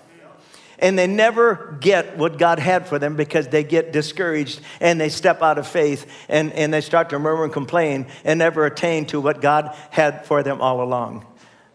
and 0.77 0.99
they 0.99 1.07
never 1.07 1.77
get 1.79 2.17
what 2.17 2.37
God 2.37 2.59
had 2.59 2.87
for 2.87 2.99
them 2.99 3.15
because 3.15 3.47
they 3.47 3.63
get 3.63 3.93
discouraged 3.93 4.59
and 4.81 4.99
they 4.99 5.09
step 5.09 5.41
out 5.41 5.59
of 5.59 5.67
faith 5.67 6.11
and, 6.27 6.51
and 6.53 6.73
they 6.73 6.81
start 6.81 7.11
to 7.11 7.19
murmur 7.19 7.43
and 7.43 7.53
complain 7.53 8.07
and 8.25 8.39
never 8.39 8.65
attain 8.65 9.05
to 9.05 9.21
what 9.21 9.41
God 9.41 9.77
had 9.91 10.25
for 10.25 10.41
them 10.41 10.59
all 10.59 10.81
along. 10.81 11.23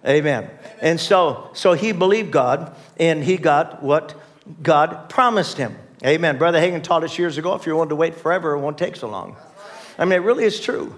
Amen. 0.07 0.51
And 0.81 1.01
so, 1.01 1.51
so 1.53 1.73
he 1.73 1.93
believed 1.93 2.31
God 2.31 2.75
and 2.99 3.25
he 3.25 3.37
got 3.37 3.83
what 3.83 4.15
God 4.63 5.09
promised 5.09 5.57
him. 5.57 5.77
Amen. 6.05 6.39
Brother 6.39 6.61
Hagin 6.61 6.83
taught 6.83 7.03
us 7.03 7.19
years 7.19 7.39
ago 7.39 7.55
if 7.55 7.67
you're 7.67 7.75
willing 7.75 7.89
to 7.89 7.97
wait 7.97 8.15
forever, 8.15 8.53
it 8.53 8.61
won't 8.61 8.79
take 8.79 8.97
so 8.97 9.09
long. 9.09 9.37
I 9.99 10.05
mean, 10.05 10.13
it 10.13 10.23
really 10.23 10.45
is 10.45 10.61
true. 10.61 10.95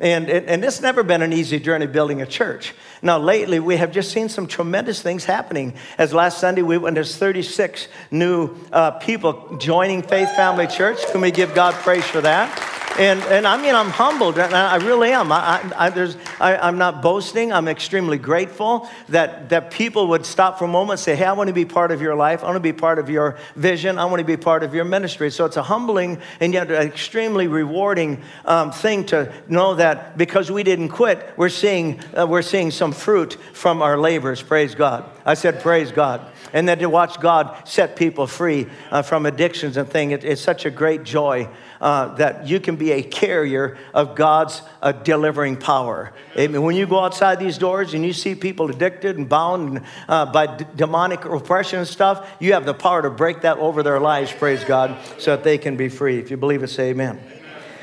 And, 0.00 0.30
and, 0.30 0.46
and 0.46 0.64
it's 0.64 0.80
never 0.80 1.02
been 1.02 1.20
an 1.20 1.34
easy 1.34 1.60
journey 1.60 1.86
building 1.86 2.22
a 2.22 2.26
church. 2.26 2.74
Now, 3.02 3.18
lately, 3.18 3.60
we 3.60 3.76
have 3.76 3.92
just 3.92 4.10
seen 4.10 4.30
some 4.30 4.46
tremendous 4.46 5.02
things 5.02 5.26
happening. 5.26 5.74
As 5.98 6.14
last 6.14 6.38
Sunday, 6.38 6.62
we 6.62 6.78
went, 6.78 6.94
there's 6.94 7.14
36 7.14 7.86
new 8.10 8.56
uh, 8.72 8.92
people 8.92 9.58
joining 9.58 10.02
Faith 10.02 10.34
Family 10.36 10.66
Church. 10.66 10.98
Can 11.12 11.20
we 11.20 11.30
give 11.30 11.54
God 11.54 11.74
praise 11.74 12.04
for 12.04 12.22
that? 12.22 12.69
And, 13.00 13.22
and 13.22 13.46
I 13.46 13.56
mean, 13.56 13.74
I'm 13.74 13.88
humbled. 13.88 14.38
I 14.38 14.76
really 14.76 15.10
am. 15.12 15.32
I, 15.32 15.72
I, 15.74 15.88
there's, 15.88 16.18
I, 16.38 16.68
am 16.68 16.76
not 16.76 17.00
boasting. 17.00 17.50
I'm 17.50 17.66
extremely 17.66 18.18
grateful 18.18 18.90
that, 19.08 19.48
that 19.48 19.70
people 19.70 20.08
would 20.08 20.26
stop 20.26 20.58
for 20.58 20.66
a 20.66 20.68
moment 20.68 20.98
and 20.98 21.00
say, 21.00 21.16
Hey, 21.16 21.24
I 21.24 21.32
want 21.32 21.48
to 21.48 21.54
be 21.54 21.64
part 21.64 21.92
of 21.92 22.02
your 22.02 22.14
life. 22.14 22.42
I 22.42 22.48
want 22.48 22.56
to 22.56 22.60
be 22.60 22.74
part 22.74 22.98
of 22.98 23.08
your 23.08 23.38
vision. 23.56 23.98
I 23.98 24.04
want 24.04 24.20
to 24.20 24.26
be 24.26 24.36
part 24.36 24.62
of 24.62 24.74
your 24.74 24.84
ministry. 24.84 25.30
So 25.30 25.46
it's 25.46 25.56
a 25.56 25.62
humbling 25.62 26.20
and 26.40 26.52
yet 26.52 26.70
extremely 26.70 27.48
rewarding 27.48 28.20
um, 28.44 28.70
thing 28.70 29.06
to 29.06 29.32
know 29.48 29.76
that 29.76 30.18
because 30.18 30.50
we 30.50 30.62
didn't 30.62 30.90
quit, 30.90 31.32
we're 31.38 31.48
seeing, 31.48 32.00
uh, 32.14 32.26
we're 32.26 32.42
seeing 32.42 32.70
some 32.70 32.92
fruit 32.92 33.38
from 33.54 33.80
our 33.80 33.96
labors. 33.96 34.42
Praise 34.42 34.74
God. 34.74 35.08
I 35.24 35.32
said, 35.32 35.62
Praise 35.62 35.90
God. 35.90 36.30
And 36.52 36.68
then 36.68 36.78
to 36.80 36.90
watch 36.90 37.18
God 37.18 37.66
set 37.66 37.96
people 37.96 38.26
free 38.26 38.66
uh, 38.90 39.00
from 39.00 39.24
addictions 39.24 39.78
and 39.78 39.88
things, 39.88 40.12
it, 40.12 40.24
it's 40.24 40.42
such 40.42 40.66
a 40.66 40.70
great 40.70 41.02
joy 41.02 41.48
uh, 41.80 42.14
that 42.16 42.46
you 42.46 42.60
can 42.60 42.76
be 42.76 42.92
a 42.92 43.02
carrier 43.02 43.78
of 43.94 44.14
God's 44.14 44.62
uh, 44.82 44.92
delivering 44.92 45.56
power. 45.56 46.12
Amen. 46.36 46.62
When 46.62 46.76
you 46.76 46.86
go 46.86 47.00
outside 47.00 47.40
these 47.40 47.58
doors 47.58 47.94
and 47.94 48.04
you 48.04 48.12
see 48.12 48.34
people 48.34 48.70
addicted 48.70 49.16
and 49.16 49.28
bound 49.28 49.82
uh, 50.08 50.26
by 50.26 50.58
d- 50.58 50.66
demonic 50.76 51.24
oppression 51.24 51.78
and 51.78 51.88
stuff, 51.88 52.28
you 52.38 52.52
have 52.52 52.66
the 52.66 52.74
power 52.74 53.02
to 53.02 53.10
break 53.10 53.42
that 53.42 53.58
over 53.58 53.82
their 53.82 54.00
lives, 54.00 54.32
praise 54.32 54.64
God, 54.64 54.96
so 55.18 55.36
that 55.36 55.44
they 55.44 55.58
can 55.58 55.76
be 55.76 55.88
free. 55.88 56.18
If 56.18 56.30
you 56.30 56.36
believe 56.36 56.62
it, 56.62 56.68
say 56.68 56.90
amen. 56.90 57.20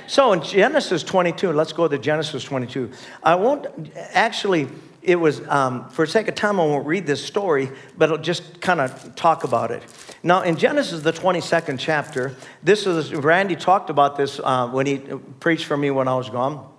So 0.07 0.31
in 0.31 0.41
Genesis 0.41 1.03
22, 1.03 1.51
let's 1.51 1.73
go 1.73 1.87
to 1.87 1.97
Genesis 1.97 2.43
22. 2.43 2.91
I 3.21 3.35
won't 3.35 3.67
actually 4.13 4.69
it 5.07 5.15
was, 5.15 5.41
um, 5.47 5.89
for 5.89 6.05
sake 6.05 6.27
of 6.27 6.35
time, 6.35 6.59
I 6.59 6.65
won't 6.65 6.85
read 6.85 7.07
this 7.07 7.25
story, 7.25 7.71
but 7.97 8.11
I'll 8.11 8.17
just 8.17 8.59
kind 8.59 8.81
of 8.81 9.15
talk 9.15 9.45
about 9.45 9.71
it. 9.71 9.81
Now, 10.21 10.41
in 10.41 10.57
Genesis, 10.57 11.01
the 11.01 11.13
22nd 11.13 11.79
chapter, 11.79 12.35
this 12.61 12.85
is, 12.85 13.15
Randy 13.15 13.55
talked 13.55 13.89
about 13.89 14.17
this 14.17 14.41
uh, 14.43 14.67
when 14.67 14.85
he 14.85 14.97
preached 15.39 15.63
for 15.63 15.77
me 15.77 15.91
when 15.91 16.09
I 16.09 16.15
was 16.15 16.29
gone. 16.29 16.69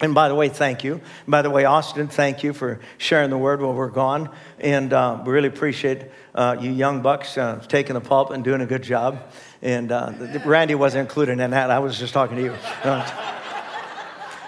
And 0.00 0.16
by 0.16 0.28
the 0.28 0.34
way, 0.34 0.48
thank 0.48 0.82
you. 0.82 1.00
By 1.28 1.42
the 1.42 1.48
way, 1.48 1.64
Austin, 1.64 2.08
thank 2.08 2.42
you 2.42 2.52
for 2.52 2.80
sharing 2.98 3.30
the 3.30 3.38
word 3.38 3.62
while 3.62 3.72
we're 3.72 3.88
gone. 3.88 4.30
And 4.58 4.92
uh, 4.92 5.22
we 5.24 5.32
really 5.32 5.48
appreciate 5.48 6.06
uh, 6.34 6.56
you 6.60 6.72
young 6.72 7.02
bucks 7.02 7.38
uh, 7.38 7.64
taking 7.68 7.94
the 7.94 8.00
pulpit 8.00 8.34
and 8.34 8.42
doing 8.42 8.62
a 8.62 8.66
good 8.66 8.82
job. 8.82 9.32
And 9.62 9.92
uh, 9.92 10.12
Randy 10.44 10.74
wasn't 10.74 11.02
included 11.02 11.38
in 11.38 11.50
that. 11.52 11.70
I 11.70 11.78
was 11.78 12.00
just 12.00 12.12
talking 12.12 12.36
to 12.36 12.42
you. 12.42 12.54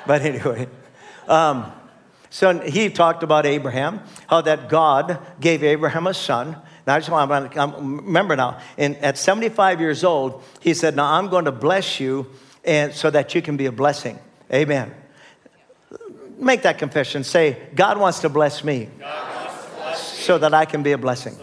but 0.07 0.23
anyway. 0.23 0.67
Um, 1.29 1.73
so 2.31 2.59
he 2.61 2.91
talked 2.91 3.23
about 3.23 3.47
Abraham, 3.47 4.01
how 4.27 4.41
that 4.43 4.69
God 4.69 5.19
gave 5.41 5.63
Abraham 5.63 6.07
a 6.07 6.15
son. 6.15 6.57
Now, 6.87 6.95
I 6.95 6.99
just 6.99 7.11
want 7.11 7.53
to 7.53 7.75
remember 7.79 8.37
now, 8.37 8.61
in, 8.77 8.97
at 8.97 9.19
75 9.19 9.81
years 9.81 10.05
old, 10.05 10.43
he 10.61 10.75
said, 10.75 10.97
Now 10.97 11.15
I'm 11.15 11.29
going 11.29 11.47
to 11.47 11.53
bless 11.53 12.01
you 12.01 12.27
and, 12.65 12.93
so 12.93 13.11
that 13.11 13.35
you 13.35 13.43
can 13.43 13.57
be 13.57 13.67
a 13.67 13.73
blessing. 13.73 14.19
Amen. 14.53 14.95
Make 16.39 16.63
that 16.63 16.79
confession. 16.79 17.25
Say, 17.25 17.59
God 17.75 17.99
wants 17.99 18.21
to 18.21 18.29
bless 18.29 18.63
me, 18.63 18.89
so 19.97 20.39
that 20.39 20.55
I 20.55 20.65
can 20.67 20.83
be 20.83 20.93
a 20.93 20.99
blessing. 20.99 21.37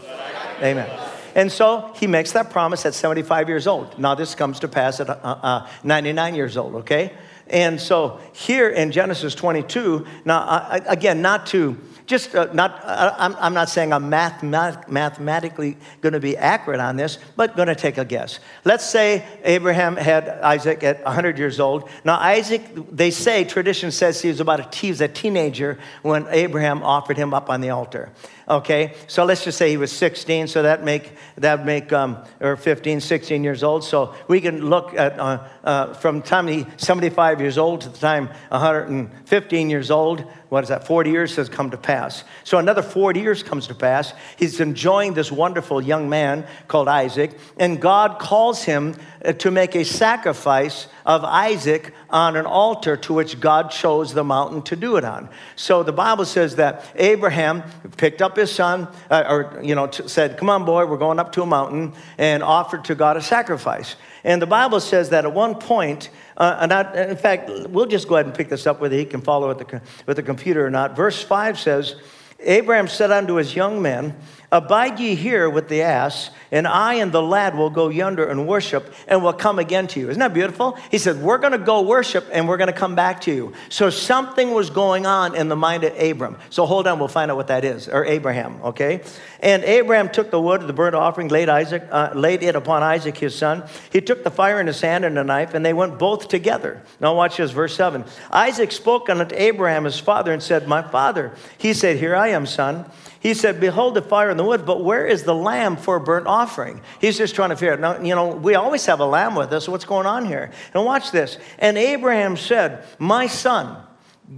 Amen. 0.61 0.89
And 1.35 1.51
so 1.51 1.91
he 1.95 2.07
makes 2.07 2.31
that 2.31 2.49
promise 2.49 2.85
at 2.85 2.93
75 2.93 3.49
years 3.49 3.67
old. 3.67 3.99
Now, 3.99 4.15
this 4.15 4.35
comes 4.35 4.59
to 4.61 4.69
pass 4.69 5.01
at 5.01 5.09
uh, 5.09 5.13
uh, 5.13 5.67
99 5.83 6.33
years 6.33 6.55
old, 6.55 6.75
okay? 6.75 7.11
And 7.47 7.79
so 7.79 8.19
here 8.33 8.69
in 8.69 8.91
Genesis 8.91 9.35
22, 9.35 10.05
now, 10.25 10.39
I, 10.39 10.81
again, 10.87 11.21
not 11.21 11.45
to 11.47 11.77
just 12.05 12.35
uh, 12.35 12.47
not, 12.53 12.81
I'm, 12.85 13.35
I'm, 13.37 13.53
not 13.53 13.69
saying 13.69 13.91
I'm 13.91 14.09
math, 14.09 14.43
math, 14.43 14.87
mathematically 14.87 15.77
going 16.01 16.13
to 16.13 16.19
be 16.19 16.37
accurate 16.37 16.79
on 16.79 16.97
this, 16.97 17.17
but 17.35 17.55
going 17.55 17.67
to 17.67 17.75
take 17.75 17.97
a 17.97 18.05
guess. 18.05 18.39
Let's 18.63 18.85
say 18.85 19.25
Abraham 19.43 19.95
had 19.95 20.29
Isaac 20.29 20.83
at 20.83 21.03
100 21.03 21.39
years 21.39 21.59
old. 21.59 21.89
Now, 22.03 22.17
Isaac, 22.19 22.61
they 22.91 23.09
say, 23.09 23.43
tradition 23.43 23.91
says 23.91 24.21
he 24.21 24.27
was 24.27 24.39
about 24.39 24.59
a, 24.59 24.77
he 24.77 24.89
was 24.89 25.01
a 25.01 25.07
teenager 25.07 25.79
when 26.03 26.27
Abraham 26.29 26.83
offered 26.83 27.17
him 27.17 27.33
up 27.33 27.49
on 27.49 27.61
the 27.61 27.71
altar. 27.71 28.11
Okay, 28.47 28.93
so 29.07 29.25
let's 29.25 29.43
just 29.43 29.57
say 29.57 29.71
he 29.71 29.77
was 29.77 29.91
16, 29.91 30.47
so 30.47 30.61
that 30.61 30.83
make 30.83 31.13
that 31.37 31.65
make 31.65 31.91
um, 31.91 32.23
or 32.39 32.55
15, 32.55 33.01
16 33.01 33.43
years 33.43 33.63
old. 33.63 33.83
So 33.83 34.13
we 34.27 34.39
can 34.39 34.69
look 34.69 34.93
at 34.93 35.19
uh, 35.19 35.47
uh, 35.63 35.93
from 35.95 36.21
time 36.21 36.47
he 36.47 36.67
75 36.77 37.41
years 37.41 37.57
old 37.57 37.81
to 37.81 37.89
the 37.89 37.97
time 37.97 38.27
115 38.49 39.69
years 39.71 39.89
old 39.89 40.25
what 40.49 40.63
is 40.63 40.69
that, 40.69 40.85
40 40.87 41.09
years 41.09 41.35
has 41.35 41.49
come 41.49 41.71
to 41.71 41.77
pass. 41.77 42.23
So 42.43 42.59
another 42.59 42.81
40 42.81 43.19
years 43.19 43.43
comes 43.43 43.67
to 43.67 43.75
pass. 43.75 44.13
He's 44.37 44.59
enjoying 44.59 45.13
this 45.13 45.29
wonderful 45.31 45.81
young 45.81 46.07
man 46.07 46.47
called 46.67 46.87
Isaac, 46.87 47.37
and 47.57 47.81
God 47.81 48.19
calls 48.19 48.63
him 48.63 48.95
uh, 49.23 49.33
to 49.33 49.51
make 49.51 49.75
a 49.75 49.83
sacrifice 49.83 50.87
of 51.05 51.23
Isaac 51.23 51.93
on 52.09 52.35
an 52.35 52.45
altar 52.45 52.95
to 52.95 53.13
which 53.13 53.39
God 53.39 53.69
chose 53.69 54.13
the 54.13 54.23
mountain 54.23 54.61
to 54.63 54.75
do 54.75 54.95
it 54.97 55.03
on. 55.03 55.29
So 55.55 55.83
the 55.83 55.91
Bible 55.91 56.25
says 56.25 56.55
that 56.55 56.85
Abraham 56.95 57.63
picked 57.97 58.21
up 58.21 58.34
his 58.35 58.51
son, 58.51 58.87
uh, 59.09 59.23
or, 59.27 59.59
you 59.63 59.75
know, 59.75 59.87
t- 59.87 60.07
said, 60.07 60.37
Come 60.37 60.49
on, 60.49 60.65
boy, 60.65 60.85
we're 60.85 60.97
going 60.97 61.19
up 61.19 61.31
to 61.33 61.41
a 61.41 61.45
mountain, 61.45 61.93
and 62.17 62.43
offered 62.43 62.85
to 62.85 62.95
God 62.95 63.17
a 63.17 63.21
sacrifice. 63.21 63.95
And 64.23 64.41
the 64.41 64.47
Bible 64.47 64.79
says 64.79 65.09
that 65.09 65.25
at 65.25 65.33
one 65.33 65.55
point, 65.55 66.09
uh, 66.37 66.57
and 66.59 66.73
I, 66.73 67.09
in 67.09 67.17
fact, 67.17 67.49
we'll 67.69 67.85
just 67.85 68.07
go 68.07 68.15
ahead 68.15 68.25
and 68.25 68.35
pick 68.35 68.49
this 68.49 68.67
up 68.67 68.81
whether 68.81 68.95
he 68.95 69.05
can 69.05 69.21
follow 69.21 69.47
with 69.47 69.59
the, 69.59 69.81
with 70.05 70.17
the 70.17 70.23
computer 70.23 70.65
or 70.65 70.69
not. 70.69 70.95
Verse 70.95 71.21
5 71.21 71.59
says, 71.59 71.95
Abraham 72.39 72.87
said 72.87 73.11
unto 73.11 73.35
his 73.35 73.55
young 73.55 73.81
men, 73.81 74.15
Abide 74.51 74.99
ye 74.99 75.15
here 75.15 75.49
with 75.49 75.69
the 75.69 75.81
ass, 75.81 76.29
and 76.51 76.67
I 76.67 76.95
and 76.95 77.11
the 77.11 77.21
lad 77.21 77.57
will 77.57 77.69
go 77.69 77.89
yonder 77.89 78.27
and 78.27 78.47
worship, 78.47 78.93
and 79.07 79.23
will 79.23 79.33
come 79.33 79.59
again 79.59 79.87
to 79.87 79.99
you. 79.99 80.09
Isn't 80.09 80.19
that 80.19 80.33
beautiful? 80.33 80.77
He 80.91 80.97
said, 80.97 81.21
We're 81.21 81.39
going 81.39 81.53
to 81.53 81.57
go 81.57 81.81
worship, 81.81 82.25
and 82.31 82.47
we're 82.47 82.57
going 82.57 82.71
to 82.71 82.73
come 82.73 82.95
back 82.95 83.21
to 83.21 83.33
you. 83.33 83.53
So 83.69 83.89
something 83.89 84.51
was 84.51 84.69
going 84.69 85.05
on 85.05 85.35
in 85.35 85.49
the 85.49 85.55
mind 85.55 85.83
of 85.83 85.97
Abram. 85.99 86.37
So 86.49 86.65
hold 86.65 86.87
on, 86.87 86.99
we'll 86.99 87.07
find 87.07 87.31
out 87.31 87.37
what 87.37 87.47
that 87.47 87.65
is, 87.65 87.87
or 87.87 88.05
Abraham, 88.05 88.61
okay? 88.63 89.01
And 89.39 89.63
Abraham 89.63 90.09
took 90.09 90.31
the 90.31 90.41
wood 90.41 90.61
of 90.61 90.67
the 90.67 90.73
burnt 90.73 90.95
offering, 90.95 91.27
laid, 91.27 91.49
Isaac, 91.49 91.87
uh, 91.91 92.11
laid 92.13 92.43
it 92.43 92.55
upon 92.55 92.83
Isaac 92.83 93.17
his 93.17 93.35
son. 93.35 93.63
He 93.91 94.01
took 94.01 94.23
the 94.23 94.31
fire 94.31 94.59
in 94.59 94.67
his 94.67 94.81
hand 94.81 95.05
and 95.05 95.17
a 95.17 95.23
knife, 95.23 95.53
and 95.53 95.65
they 95.65 95.73
went 95.73 95.99
both 95.99 96.27
together. 96.27 96.81
Now 96.99 97.15
watch 97.15 97.37
this, 97.37 97.51
verse 97.51 97.75
7. 97.75 98.05
Isaac 98.31 98.71
spoke 98.71 99.09
unto 99.09 99.35
Abraham 99.35 99.85
his 99.85 99.99
father 99.99 100.31
and 100.31 100.41
said, 100.41 100.67
My 100.67 100.81
father. 100.81 101.33
He 101.57 101.73
said, 101.73 101.97
Here 101.97 102.15
I 102.15 102.29
am, 102.29 102.45
son. 102.45 102.85
He 103.25 103.33
said, 103.33 103.59
Behold 103.59 103.95
the 103.95 104.03
fire 104.03 104.29
in 104.29 104.37
the 104.37 104.43
wood, 104.43 104.67
but 104.67 104.83
where 104.83 105.03
is 105.03 105.23
the 105.23 105.33
lamb 105.33 105.77
for 105.77 105.95
a 105.95 105.99
burnt 105.99 106.27
offering? 106.27 106.81
He's 107.01 107.17
just 107.17 107.33
trying 107.33 107.49
to 107.49 107.55
figure 107.55 107.73
out. 107.73 107.79
Now, 107.79 107.99
you 107.99 108.13
know, 108.13 108.27
we 108.27 108.53
always 108.53 108.85
have 108.85 108.99
a 108.99 109.05
lamb 109.05 109.33
with 109.33 109.51
us. 109.51 109.67
What's 109.67 109.83
going 109.83 110.05
on 110.05 110.27
here? 110.27 110.51
And 110.75 110.85
watch 110.85 111.09
this. 111.09 111.39
And 111.57 111.75
Abraham 111.75 112.37
said, 112.37 112.85
My 112.99 113.25
son, 113.25 113.81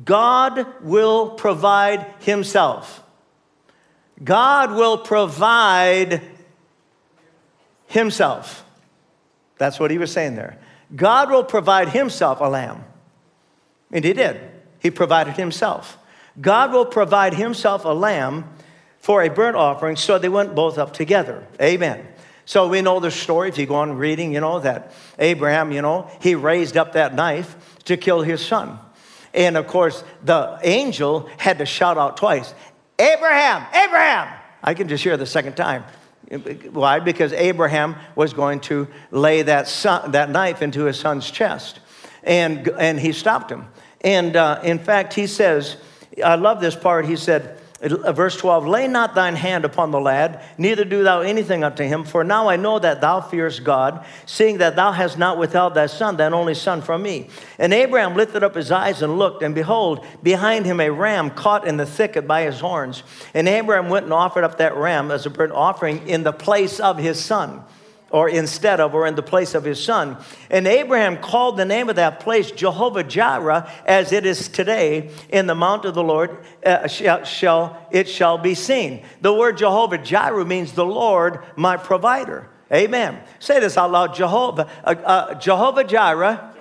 God 0.06 0.66
will 0.82 1.32
provide 1.32 2.06
himself. 2.20 3.04
God 4.24 4.72
will 4.72 5.00
provide 5.00 6.22
himself. 7.88 8.64
That's 9.58 9.82
what 9.82 9.92
he 9.92 9.98
was 9.98 10.14
saying 10.14 10.36
there. 10.36 10.58
God 10.96 11.30
will 11.30 11.44
provide 11.44 11.90
himself 11.90 12.40
a 12.40 12.46
lamb. 12.46 12.86
And 13.92 14.06
he 14.06 14.14
did. 14.14 14.40
He 14.80 14.92
provided 14.92 15.36
himself. 15.36 15.98
God 16.40 16.72
will 16.72 16.86
provide 16.86 17.34
himself 17.34 17.84
a 17.84 17.90
lamb 17.90 18.46
for 19.00 19.24
a 19.24 19.30
burnt 19.30 19.56
offering, 19.56 19.96
so 19.96 20.18
they 20.18 20.30
went 20.30 20.56
both 20.56 20.78
up 20.78 20.94
together. 20.94 21.46
Amen. 21.62 22.06
So 22.46 22.68
we 22.68 22.82
know 22.82 23.00
the 23.00 23.12
story, 23.12 23.50
if 23.50 23.58
you 23.58 23.66
go 23.66 23.76
on 23.76 23.98
reading, 23.98 24.34
you 24.34 24.40
know, 24.40 24.60
that 24.60 24.94
Abraham, 25.20 25.72
you 25.72 25.82
know, 25.82 26.10
he 26.22 26.34
raised 26.36 26.78
up 26.78 26.94
that 26.94 27.14
knife 27.14 27.56
to 27.86 27.98
kill 27.98 28.22
his 28.22 28.46
son. 28.46 28.80
And 29.34 29.58
of 29.58 29.68
course, 29.68 30.04
the 30.24 30.58
angel 30.64 31.30
had 31.38 31.58
to 31.58 31.66
shout 31.66 31.98
out 31.98 32.18
twice 32.18 32.54
Abraham, 33.00 33.66
Abraham! 33.74 34.34
I 34.64 34.74
can 34.74 34.88
just 34.88 35.04
hear 35.04 35.18
the 35.18 35.26
second 35.26 35.56
time. 35.56 35.84
Why? 36.72 37.00
Because 37.00 37.32
Abraham 37.34 37.96
was 38.16 38.34
going 38.34 38.60
to 38.62 38.88
lay 39.12 39.44
that, 39.44 39.68
son, 39.68 40.12
that 40.12 40.30
knife 40.30 40.62
into 40.62 40.86
his 40.86 41.00
son's 41.00 41.30
chest. 41.30 41.80
And, 42.24 42.68
and 42.68 43.00
he 43.00 43.12
stopped 43.14 43.52
him. 43.52 43.66
And 44.02 44.36
uh, 44.36 44.60
in 44.64 44.80
fact, 44.80 45.14
he 45.14 45.28
says, 45.28 45.78
I 46.24 46.36
love 46.36 46.60
this 46.60 46.76
part. 46.76 47.06
He 47.06 47.16
said, 47.16 47.60
Uh, 47.80 48.12
verse 48.12 48.36
12 48.38 48.66
lay 48.66 48.88
not 48.88 49.14
thine 49.14 49.36
hand 49.36 49.64
upon 49.64 49.92
the 49.92 50.00
lad 50.00 50.42
neither 50.58 50.84
do 50.84 51.04
thou 51.04 51.22
anything 51.22 51.64
unto 51.64 51.84
him 51.84 52.04
for 52.04 52.24
now 52.24 52.50
i 52.50 52.56
know 52.56 52.80
that 52.80 53.02
thou 53.02 53.22
fearest 53.22 53.64
god 53.64 54.04
seeing 54.26 54.58
that 54.58 54.76
thou 54.76 54.92
hast 54.92 55.20
not 55.20 55.38
withheld 55.38 55.76
thy 55.76 55.86
son 55.86 56.18
thine 56.18 56.34
only 56.34 56.56
son 56.56 56.82
from 56.82 57.04
me. 57.04 57.30
And 57.60 57.74
abraham 57.74 58.16
lifted 58.16 58.44
up 58.44 58.56
his 58.56 58.72
eyes 58.72 59.04
and 59.04 59.20
looked 59.20 59.44
and 59.44 59.54
behold 59.54 60.04
behind 60.24 60.66
him 60.66 60.80
a 60.80 60.90
ram 60.90 61.30
caught 61.30 61.68
in 61.68 61.78
the 61.78 61.86
thicket 61.86 62.26
by 62.26 62.44
his 62.44 62.60
horns. 62.60 63.04
And 63.36 63.48
abraham 63.48 63.90
went 63.90 64.06
and 64.06 64.14
offered 64.14 64.44
up 64.44 64.58
that 64.58 64.76
ram 64.76 65.12
as 65.12 65.28
a 65.28 65.30
burnt 65.30 65.54
offering 65.54 66.08
in 66.08 66.24
the 66.24 66.34
place 66.34 66.80
of 66.80 66.98
his 66.98 67.24
son 67.24 67.64
or 68.10 68.30
instead 68.30 68.80
of, 68.80 68.94
or 68.94 69.06
in 69.06 69.16
the 69.16 69.24
place 69.24 69.54
of 69.54 69.64
his 69.64 69.84
son. 69.84 70.18
And 70.50 70.68
Abraham 70.68 71.18
called 71.18 71.58
the 71.58 71.66
name 71.66 71.90
of 71.90 71.98
that 71.98 72.20
place 72.20 72.52
Jehovah 72.52 73.04
Jireh, 73.04 73.70
as 73.86 74.12
it 74.12 74.26
is 74.26 74.48
today 74.48 75.12
in 75.30 75.48
the 75.48 75.56
mount 75.56 75.86
of 75.86 75.94
the 75.94 76.04
Lord, 76.04 76.38
uh, 76.66 76.88
shall, 76.88 77.24
shall, 77.24 77.88
it 77.92 78.08
shall 78.08 78.38
be 78.38 78.56
seen. 78.56 79.04
The 79.22 79.34
word 79.34 79.58
Jehovah 79.58 79.98
Jireh 79.98 80.46
means 80.46 80.74
the 80.74 80.86
Lord, 80.86 81.44
my 81.56 81.78
provider. 81.78 82.48
Amen. 82.72 83.22
Say 83.40 83.60
this 83.60 83.78
out 83.78 83.92
loud 83.92 84.14
Jehovah, 84.16 84.70
uh, 84.84 84.96
uh, 85.04 85.34
Jehovah, 85.36 85.84
Jireh 85.84 86.54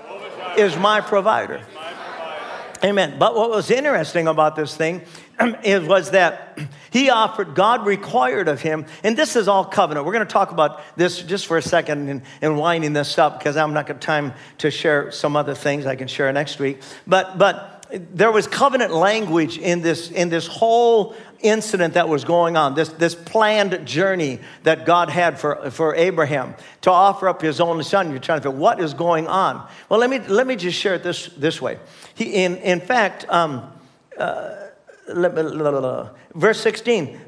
is 0.56 0.76
my 0.76 1.00
provider. 1.00 1.58
my 1.74 1.92
provider. 1.92 2.86
Amen. 2.86 3.18
But 3.18 3.34
what 3.34 3.50
was 3.50 3.70
interesting 3.70 4.28
about 4.28 4.56
this 4.56 4.76
thing 4.76 5.02
it 5.64 5.82
was 5.82 6.12
that 6.12 6.58
he 6.96 7.10
offered, 7.10 7.54
God 7.54 7.84
required 7.84 8.48
of 8.48 8.62
him, 8.62 8.86
and 9.04 9.18
this 9.18 9.36
is 9.36 9.48
all 9.48 9.66
covenant. 9.66 10.06
We're 10.06 10.14
going 10.14 10.26
to 10.26 10.32
talk 10.32 10.50
about 10.50 10.80
this 10.96 11.20
just 11.22 11.46
for 11.46 11.58
a 11.58 11.62
second 11.62 12.08
and, 12.08 12.22
and 12.40 12.56
winding 12.56 12.94
this 12.94 13.18
up 13.18 13.38
because 13.38 13.58
I'm 13.58 13.74
not 13.74 13.86
going 13.86 14.00
to 14.00 14.06
time 14.06 14.32
to 14.58 14.70
share 14.70 15.10
some 15.10 15.36
other 15.36 15.54
things 15.54 15.84
I 15.84 15.94
can 15.94 16.08
share 16.08 16.32
next 16.32 16.58
week. 16.58 16.80
But, 17.06 17.36
but 17.36 17.86
there 18.14 18.32
was 18.32 18.46
covenant 18.46 18.94
language 18.94 19.58
in 19.58 19.82
this, 19.82 20.10
in 20.10 20.30
this 20.30 20.46
whole 20.46 21.14
incident 21.40 21.94
that 21.94 22.08
was 22.08 22.24
going 22.24 22.56
on, 22.56 22.74
this, 22.74 22.88
this 22.88 23.14
planned 23.14 23.86
journey 23.86 24.40
that 24.62 24.86
God 24.86 25.10
had 25.10 25.38
for, 25.38 25.70
for 25.70 25.94
Abraham 25.94 26.54
to 26.80 26.90
offer 26.90 27.28
up 27.28 27.42
his 27.42 27.60
only 27.60 27.84
son. 27.84 28.10
You're 28.10 28.20
trying 28.20 28.40
to 28.40 28.48
figure 28.48 28.58
what 28.58 28.80
is 28.80 28.94
going 28.94 29.26
on. 29.26 29.68
Well, 29.90 30.00
let 30.00 30.08
me, 30.08 30.20
let 30.20 30.46
me 30.46 30.56
just 30.56 30.78
share 30.78 30.94
it 30.94 31.02
this, 31.02 31.26
this 31.36 31.60
way. 31.60 31.78
He, 32.14 32.42
in, 32.42 32.56
in 32.56 32.80
fact, 32.80 33.26
um, 33.28 33.70
uh, 34.18 34.65
verse 36.34 36.60
16 36.60 37.18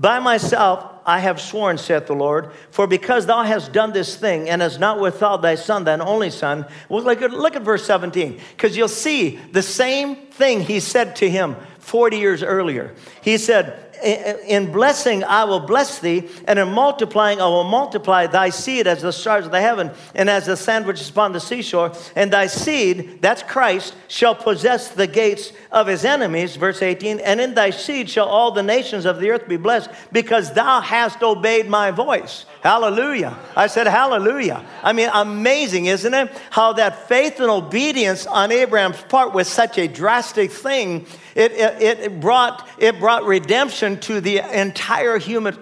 by 0.00 0.18
myself 0.18 0.84
i 1.06 1.20
have 1.20 1.40
sworn 1.40 1.78
saith 1.78 2.06
the 2.06 2.14
lord 2.14 2.50
for 2.70 2.86
because 2.86 3.26
thou 3.26 3.42
hast 3.42 3.72
done 3.72 3.92
this 3.92 4.16
thing 4.16 4.48
and 4.48 4.60
hast 4.60 4.80
not 4.80 4.98
withheld 4.98 5.42
thy 5.42 5.54
son 5.54 5.84
thine 5.84 6.00
only 6.00 6.30
son. 6.30 6.66
Well 6.88 7.02
look 7.02 7.22
at, 7.22 7.30
look 7.30 7.56
at 7.56 7.62
verse 7.62 7.84
17 7.84 8.40
because 8.56 8.76
you'll 8.76 8.88
see 8.88 9.36
the 9.52 9.62
same 9.62 10.16
thing 10.16 10.60
he 10.60 10.80
said 10.80 11.16
to 11.16 11.30
him 11.30 11.56
40 11.78 12.18
years 12.18 12.42
earlier. 12.42 12.94
He 13.22 13.38
said, 13.38 13.87
in 14.02 14.70
blessing 14.72 15.24
I 15.24 15.44
will 15.44 15.60
bless 15.60 15.98
thee, 15.98 16.28
and 16.46 16.58
in 16.58 16.68
multiplying 16.72 17.40
I 17.40 17.46
will 17.46 17.64
multiply 17.64 18.26
thy 18.26 18.50
seed 18.50 18.86
as 18.86 19.02
the 19.02 19.12
stars 19.12 19.46
of 19.46 19.52
the 19.52 19.60
heaven 19.60 19.90
and 20.14 20.28
as 20.30 20.46
the 20.46 20.56
sand 20.56 20.86
which 20.86 21.00
is 21.00 21.08
upon 21.08 21.32
the 21.32 21.40
seashore. 21.40 21.92
And 22.16 22.32
thy 22.32 22.46
seed, 22.46 23.20
that's 23.20 23.42
Christ, 23.42 23.94
shall 24.08 24.34
possess 24.34 24.88
the 24.88 25.06
gates 25.06 25.52
of 25.70 25.86
his 25.86 26.04
enemies. 26.04 26.56
Verse 26.56 26.82
18. 26.82 27.20
And 27.20 27.40
in 27.40 27.54
thy 27.54 27.70
seed 27.70 28.08
shall 28.10 28.26
all 28.26 28.50
the 28.50 28.62
nations 28.62 29.04
of 29.04 29.20
the 29.20 29.30
earth 29.30 29.48
be 29.48 29.56
blessed, 29.56 29.90
because 30.12 30.52
thou 30.52 30.80
hast 30.80 31.22
obeyed 31.22 31.68
my 31.68 31.90
voice. 31.90 32.46
Hallelujah. 32.62 33.38
I 33.56 33.66
said, 33.66 33.86
Hallelujah. 33.86 34.64
I 34.82 34.92
mean, 34.92 35.10
amazing, 35.12 35.86
isn't 35.86 36.12
it? 36.12 36.30
How 36.50 36.72
that 36.74 37.08
faith 37.08 37.40
and 37.40 37.50
obedience 37.50 38.26
on 38.26 38.52
Abraham's 38.52 39.00
part 39.02 39.32
was 39.32 39.48
such 39.48 39.78
a 39.78 39.88
drastic 39.88 40.50
thing. 40.50 41.06
It, 41.38 41.52
it, 41.52 42.00
it, 42.00 42.20
brought, 42.20 42.68
it 42.78 42.98
brought 42.98 43.24
redemption 43.24 44.00
to 44.00 44.20
the 44.20 44.38
entire 44.38 45.18
human, 45.18 45.56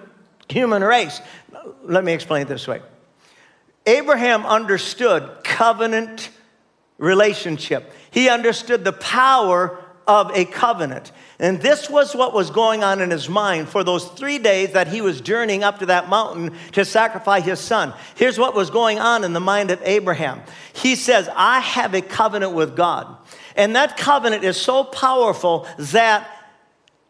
human 0.49 0.83
race. 0.83 1.21
Let 1.83 2.03
me 2.03 2.13
explain 2.13 2.41
it 2.41 2.47
this 2.47 2.67
way 2.67 2.81
Abraham 3.85 4.43
understood 4.47 5.43
covenant 5.43 6.31
relationship, 6.97 7.93
he 8.09 8.27
understood 8.27 8.83
the 8.83 8.91
power 8.91 9.83
of 10.07 10.31
a 10.33 10.45
covenant. 10.45 11.11
And 11.37 11.61
this 11.61 11.89
was 11.91 12.15
what 12.15 12.33
was 12.33 12.49
going 12.49 12.83
on 12.83 12.99
in 12.99 13.11
his 13.11 13.29
mind 13.29 13.69
for 13.69 13.83
those 13.83 14.05
three 14.05 14.39
days 14.39 14.71
that 14.71 14.87
he 14.87 15.01
was 15.01 15.21
journeying 15.21 15.63
up 15.63 15.79
to 15.79 15.85
that 15.87 16.09
mountain 16.09 16.55
to 16.71 16.85
sacrifice 16.85 17.43
his 17.43 17.59
son. 17.59 17.93
Here's 18.15 18.39
what 18.39 18.55
was 18.55 18.71
going 18.71 18.97
on 18.97 19.23
in 19.23 19.33
the 19.33 19.39
mind 19.39 19.69
of 19.69 19.79
Abraham. 19.83 20.41
He 20.73 20.95
says, 20.95 21.29
I 21.35 21.59
have 21.59 21.93
a 21.93 22.01
covenant 22.01 22.53
with 22.53 22.75
God. 22.75 23.17
And 23.57 23.75
that 23.75 23.97
covenant 23.97 24.43
is 24.43 24.55
so 24.55 24.83
powerful 24.83 25.67
that, 25.79 26.29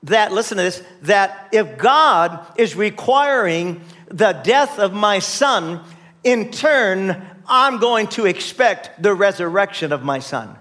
that 0.04 0.32
listen 0.32 0.58
to 0.58 0.64
this, 0.64 0.82
that 1.04 1.50
if 1.52 1.78
God 1.78 2.40
is 2.58 2.76
requiring 2.76 3.82
the 4.08 4.32
death 4.32 4.80
of 4.80 4.94
my 4.94 5.20
son, 5.20 5.84
in 6.24 6.50
turn, 6.52 7.26
I'm 7.48 7.80
going 7.80 8.08
to 8.08 8.26
expect 8.26 9.04
the 9.04 9.14
resurrection 9.14 9.92
of 9.92 10.04
my 10.04 10.20
son. 10.20 10.56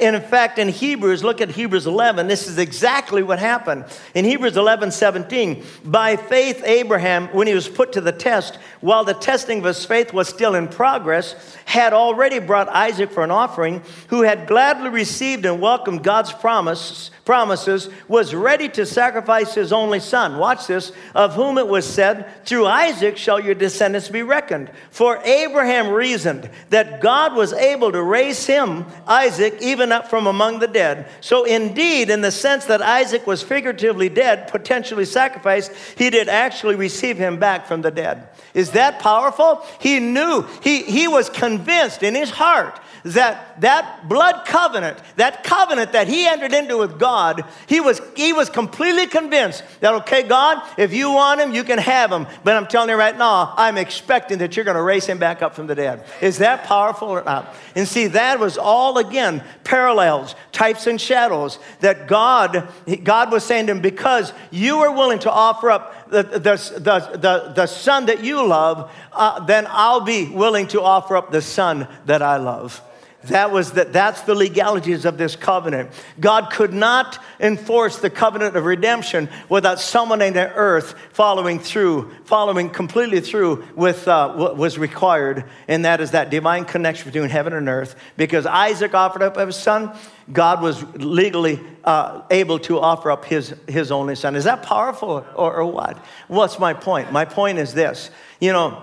And 0.00 0.16
in 0.16 0.22
fact, 0.22 0.58
in 0.58 0.68
Hebrews, 0.68 1.22
look 1.22 1.42
at 1.42 1.50
Hebrews 1.50 1.86
11, 1.86 2.26
this 2.26 2.48
is 2.48 2.56
exactly 2.56 3.22
what 3.22 3.38
happened. 3.38 3.84
In 4.14 4.24
Hebrews 4.24 4.56
11, 4.56 4.92
17, 4.92 5.62
by 5.84 6.16
faith, 6.16 6.62
Abraham, 6.64 7.28
when 7.28 7.46
he 7.46 7.52
was 7.52 7.68
put 7.68 7.92
to 7.92 8.00
the 8.00 8.12
test, 8.12 8.56
while 8.80 9.04
the 9.04 9.12
testing 9.12 9.58
of 9.58 9.64
his 9.66 9.84
faith 9.84 10.14
was 10.14 10.26
still 10.26 10.54
in 10.54 10.68
progress, 10.68 11.56
had 11.70 11.92
already 11.92 12.40
brought 12.40 12.68
Isaac 12.68 13.12
for 13.12 13.22
an 13.22 13.30
offering, 13.30 13.80
who 14.08 14.22
had 14.22 14.48
gladly 14.48 14.88
received 14.88 15.46
and 15.46 15.60
welcomed 15.60 16.02
God's 16.02 16.32
promise, 16.32 17.12
promises, 17.24 17.88
was 18.08 18.34
ready 18.34 18.68
to 18.70 18.84
sacrifice 18.84 19.54
his 19.54 19.72
only 19.72 20.00
son. 20.00 20.38
Watch 20.38 20.66
this, 20.66 20.90
of 21.14 21.36
whom 21.36 21.58
it 21.58 21.68
was 21.68 21.86
said, 21.86 22.44
Through 22.44 22.66
Isaac 22.66 23.16
shall 23.16 23.38
your 23.38 23.54
descendants 23.54 24.08
be 24.08 24.24
reckoned. 24.24 24.68
For 24.90 25.18
Abraham 25.18 25.90
reasoned 25.90 26.50
that 26.70 27.00
God 27.00 27.36
was 27.36 27.52
able 27.52 27.92
to 27.92 28.02
raise 28.02 28.44
him, 28.44 28.84
Isaac, 29.06 29.58
even 29.60 29.92
up 29.92 30.08
from 30.10 30.26
among 30.26 30.58
the 30.58 30.66
dead. 30.66 31.08
So, 31.20 31.44
indeed, 31.44 32.10
in 32.10 32.20
the 32.20 32.32
sense 32.32 32.64
that 32.64 32.82
Isaac 32.82 33.28
was 33.28 33.44
figuratively 33.44 34.08
dead, 34.08 34.48
potentially 34.48 35.04
sacrificed, 35.04 35.70
he 35.96 36.10
did 36.10 36.28
actually 36.28 36.74
receive 36.74 37.16
him 37.16 37.38
back 37.38 37.68
from 37.68 37.82
the 37.82 37.92
dead. 37.92 38.26
Is 38.54 38.72
that 38.72 38.98
powerful? 38.98 39.64
He 39.78 40.00
knew, 40.00 40.44
he, 40.64 40.82
he 40.82 41.06
was 41.06 41.30
convinced 41.30 41.59
in 42.02 42.14
his 42.14 42.30
heart 42.30 42.80
that 43.04 43.60
that 43.60 44.08
blood 44.08 44.46
covenant, 44.46 44.98
that 45.16 45.44
covenant 45.44 45.92
that 45.92 46.08
he 46.08 46.26
entered 46.26 46.52
into 46.52 46.78
with 46.78 46.98
God, 46.98 47.44
he 47.66 47.80
was, 47.80 48.00
he 48.16 48.32
was 48.32 48.50
completely 48.50 49.06
convinced 49.06 49.62
that, 49.80 49.94
okay, 49.94 50.22
God, 50.22 50.62
if 50.78 50.92
you 50.92 51.10
want 51.10 51.40
him, 51.40 51.52
you 51.52 51.64
can 51.64 51.78
have 51.78 52.10
him. 52.10 52.26
But 52.44 52.56
I'm 52.56 52.66
telling 52.66 52.90
you 52.90 52.96
right 52.96 53.16
now, 53.16 53.54
I'm 53.56 53.78
expecting 53.78 54.38
that 54.38 54.56
you're 54.56 54.64
going 54.64 54.76
to 54.76 54.82
raise 54.82 55.06
him 55.06 55.18
back 55.18 55.42
up 55.42 55.54
from 55.54 55.66
the 55.66 55.74
dead. 55.74 56.04
Is 56.20 56.38
that 56.38 56.64
powerful 56.64 57.08
or 57.08 57.22
not? 57.22 57.54
And 57.74 57.86
see, 57.86 58.08
that 58.08 58.38
was 58.38 58.58
all 58.58 58.98
again 58.98 59.42
parallels, 59.64 60.34
types 60.52 60.86
and 60.86 61.00
shadows 61.00 61.58
that 61.80 62.08
God, 62.08 62.68
God 63.04 63.32
was 63.32 63.44
saying 63.44 63.66
to 63.66 63.72
him, 63.72 63.80
because 63.80 64.32
you 64.50 64.78
are 64.78 64.92
willing 64.92 65.20
to 65.20 65.30
offer 65.30 65.70
up 65.70 66.10
the, 66.10 66.22
the, 66.22 66.38
the, 66.38 67.18
the, 67.18 67.52
the 67.54 67.66
son 67.66 68.06
that 68.06 68.24
you 68.24 68.46
love, 68.46 68.90
uh, 69.12 69.44
then 69.44 69.66
I'll 69.68 70.00
be 70.00 70.26
willing 70.26 70.66
to 70.68 70.82
offer 70.82 71.16
up 71.16 71.30
the 71.30 71.42
son 71.42 71.86
that 72.06 72.22
I 72.22 72.36
love. 72.36 72.82
That 73.24 73.52
was 73.52 73.72
the, 73.72 73.84
that's 73.84 74.22
the 74.22 74.34
legalities 74.34 75.04
of 75.04 75.18
this 75.18 75.36
covenant. 75.36 75.90
God 76.18 76.50
could 76.50 76.72
not 76.72 77.22
enforce 77.38 77.98
the 77.98 78.08
covenant 78.08 78.56
of 78.56 78.64
redemption 78.64 79.28
without 79.50 79.78
someone 79.78 80.22
in 80.22 80.32
the 80.32 80.50
earth 80.54 80.94
following 81.12 81.58
through, 81.58 82.10
following 82.24 82.70
completely 82.70 83.20
through 83.20 83.66
with 83.76 84.08
uh, 84.08 84.32
what 84.32 84.56
was 84.56 84.78
required, 84.78 85.44
and 85.68 85.84
that 85.84 86.00
is 86.00 86.12
that 86.12 86.30
divine 86.30 86.64
connection 86.64 87.10
between 87.10 87.28
heaven 87.28 87.52
and 87.52 87.68
earth. 87.68 87.94
Because 88.16 88.46
Isaac 88.46 88.94
offered 88.94 89.22
up 89.22 89.36
his 89.36 89.54
son, 89.54 89.94
God 90.32 90.62
was 90.62 90.82
legally 90.94 91.60
uh, 91.84 92.22
able 92.30 92.58
to 92.60 92.80
offer 92.80 93.10
up 93.10 93.26
his, 93.26 93.54
his 93.68 93.92
only 93.92 94.14
son. 94.14 94.34
Is 94.34 94.44
that 94.44 94.62
powerful 94.62 95.26
or, 95.34 95.56
or 95.56 95.66
what? 95.66 95.98
What's 96.28 96.58
my 96.58 96.72
point? 96.72 97.12
My 97.12 97.26
point 97.26 97.58
is 97.58 97.74
this. 97.74 98.10
You 98.40 98.54
know, 98.54 98.82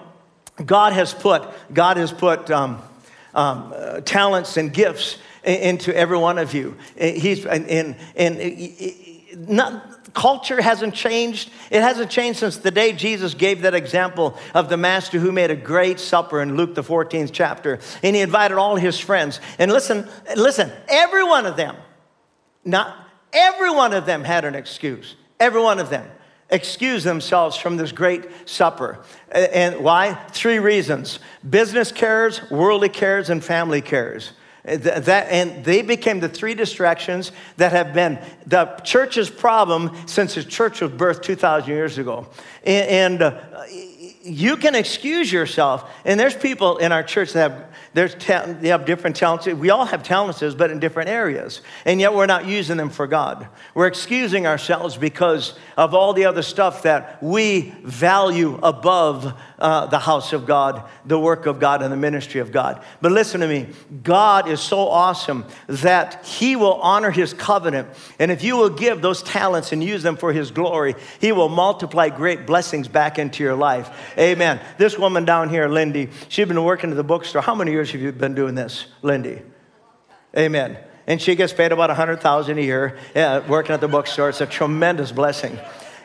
God 0.63 0.93
has 0.93 1.11
put, 1.11 1.43
God 1.73 1.97
has 1.97 2.11
put, 2.11 2.51
um, 2.51 2.83
um, 3.37 3.71
uh, 3.73 4.01
talents 4.01 4.57
and 4.57 4.73
gifts 4.73 5.17
into 5.43 5.95
every 5.95 6.17
one 6.17 6.39
of 6.39 6.53
you. 6.53 6.75
He's, 6.97 7.45
and, 7.45 7.67
and, 7.69 7.95
and 8.15 9.47
not, 9.47 10.13
culture 10.13 10.59
hasn't 10.59 10.95
changed. 10.95 11.51
It 11.69 11.81
hasn't 11.81 12.09
changed 12.09 12.39
since 12.39 12.57
the 12.57 12.71
day 12.71 12.91
Jesus 12.91 13.35
gave 13.35 13.61
that 13.61 13.75
example 13.75 14.35
of 14.55 14.67
the 14.67 14.75
master 14.75 15.19
who 15.19 15.31
made 15.31 15.51
a 15.51 15.55
great 15.55 15.99
supper 15.99 16.41
in 16.41 16.57
Luke, 16.57 16.73
the 16.73 16.83
14th 16.83 17.29
chapter. 17.31 17.79
And 18.01 18.15
he 18.15 18.21
invited 18.23 18.57
all 18.57 18.75
his 18.75 18.99
friends. 18.99 19.39
And 19.59 19.71
listen, 19.71 20.09
listen, 20.35 20.71
every 20.89 21.23
one 21.23 21.45
of 21.45 21.55
them, 21.55 21.75
not 22.65 22.97
every 23.31 23.69
one 23.69 23.93
of 23.93 24.07
them 24.07 24.23
had 24.23 24.43
an 24.43 24.55
excuse. 24.55 25.15
Every 25.39 25.61
one 25.61 25.77
of 25.77 25.91
them 25.91 26.09
excuse 26.49 27.03
themselves 27.03 27.57
from 27.57 27.77
this 27.77 27.91
great 27.91 28.25
supper. 28.45 28.99
And 29.31 29.83
why? 29.83 30.13
Three 30.31 30.59
reasons 30.59 31.19
business 31.47 31.91
cares, 31.91 32.49
worldly 32.49 32.89
cares, 32.89 33.29
and 33.29 33.43
family 33.43 33.81
cares. 33.81 34.31
That, 34.63 35.27
and 35.29 35.63
they 35.63 35.81
became 35.81 36.19
the 36.19 36.27
three 36.27 36.53
distractions 36.53 37.31
that 37.55 37.71
have 37.71 37.93
been 37.93 38.19
the 38.45 38.65
church's 38.83 39.29
problem 39.29 39.95
since 40.07 40.35
the 40.35 40.43
church 40.43 40.81
was 40.81 40.91
birthed 40.91 41.21
2,000 41.23 41.69
years 41.69 41.97
ago. 41.97 42.27
And, 42.65 43.21
and 43.21 43.21
uh, 43.21 43.63
you 44.27 44.57
can 44.57 44.75
excuse 44.75 45.31
yourself. 45.31 45.89
And 46.05 46.19
there's 46.19 46.35
people 46.35 46.77
in 46.77 46.91
our 46.91 47.03
church 47.03 47.33
that 47.33 47.51
have 47.51 47.67
there's 47.93 48.13
ta- 48.13 48.45
they 48.45 48.67
have 48.67 48.85
different 48.85 49.15
talents. 49.15 49.47
We 49.47 49.71
all 49.71 49.85
have 49.85 50.03
talents, 50.03 50.43
but 50.53 50.69
in 50.69 50.79
different 50.79 51.09
areas. 51.09 51.61
And 51.83 51.99
yet 51.99 52.13
we're 52.13 52.27
not 52.27 52.45
using 52.45 52.77
them 52.77 52.91
for 52.91 53.07
God. 53.07 53.47
We're 53.73 53.87
excusing 53.87 54.45
ourselves 54.45 54.97
because 54.97 55.57
of 55.77 55.95
all 55.95 56.13
the 56.13 56.25
other 56.25 56.43
stuff 56.43 56.83
that 56.83 57.21
we 57.23 57.73
value 57.83 58.59
above 58.61 59.33
uh, 59.59 59.87
the 59.87 59.99
house 59.99 60.33
of 60.33 60.45
God, 60.45 60.83
the 61.05 61.19
work 61.19 61.45
of 61.45 61.59
God, 61.59 61.81
and 61.81 61.91
the 61.91 61.97
ministry 61.97 62.39
of 62.39 62.51
God. 62.51 62.83
But 63.01 63.11
listen 63.11 63.41
to 63.41 63.47
me 63.47 63.67
God 64.03 64.47
is 64.47 64.61
so 64.61 64.87
awesome 64.87 65.45
that 65.67 66.25
He 66.25 66.55
will 66.55 66.75
honor 66.75 67.11
His 67.11 67.33
covenant. 67.33 67.87
And 68.19 68.31
if 68.31 68.43
you 68.43 68.55
will 68.55 68.69
give 68.69 69.01
those 69.01 69.23
talents 69.23 69.71
and 69.71 69.83
use 69.83 70.03
them 70.03 70.17
for 70.17 70.31
His 70.31 70.51
glory, 70.51 70.95
He 71.19 71.31
will 71.31 71.49
multiply 71.49 72.09
great 72.09 72.45
blessings 72.45 72.87
back 72.87 73.19
into 73.19 73.43
your 73.43 73.55
life. 73.55 73.89
Amen. 74.17 74.61
This 74.77 74.97
woman 74.97 75.25
down 75.25 75.49
here, 75.49 75.67
Lindy, 75.67 76.09
she's 76.29 76.47
been 76.47 76.63
working 76.63 76.91
at 76.91 76.95
the 76.95 77.03
bookstore. 77.03 77.41
How 77.41 77.55
many 77.55 77.71
years? 77.71 77.87
have 77.91 78.01
you 78.01 78.11
been 78.11 78.35
doing 78.35 78.55
this, 78.55 78.87
Lindy? 79.01 79.41
Amen. 80.37 80.77
And 81.07 81.21
she 81.21 81.35
gets 81.35 81.53
paid 81.53 81.71
about 81.71 81.89
100000 81.89 82.57
a 82.57 82.61
year 82.61 82.97
uh, 83.15 83.41
working 83.47 83.71
at 83.71 83.81
the 83.81 83.87
bookstore. 83.87 84.29
It's 84.29 84.41
a 84.41 84.45
tremendous 84.45 85.11
blessing. 85.11 85.57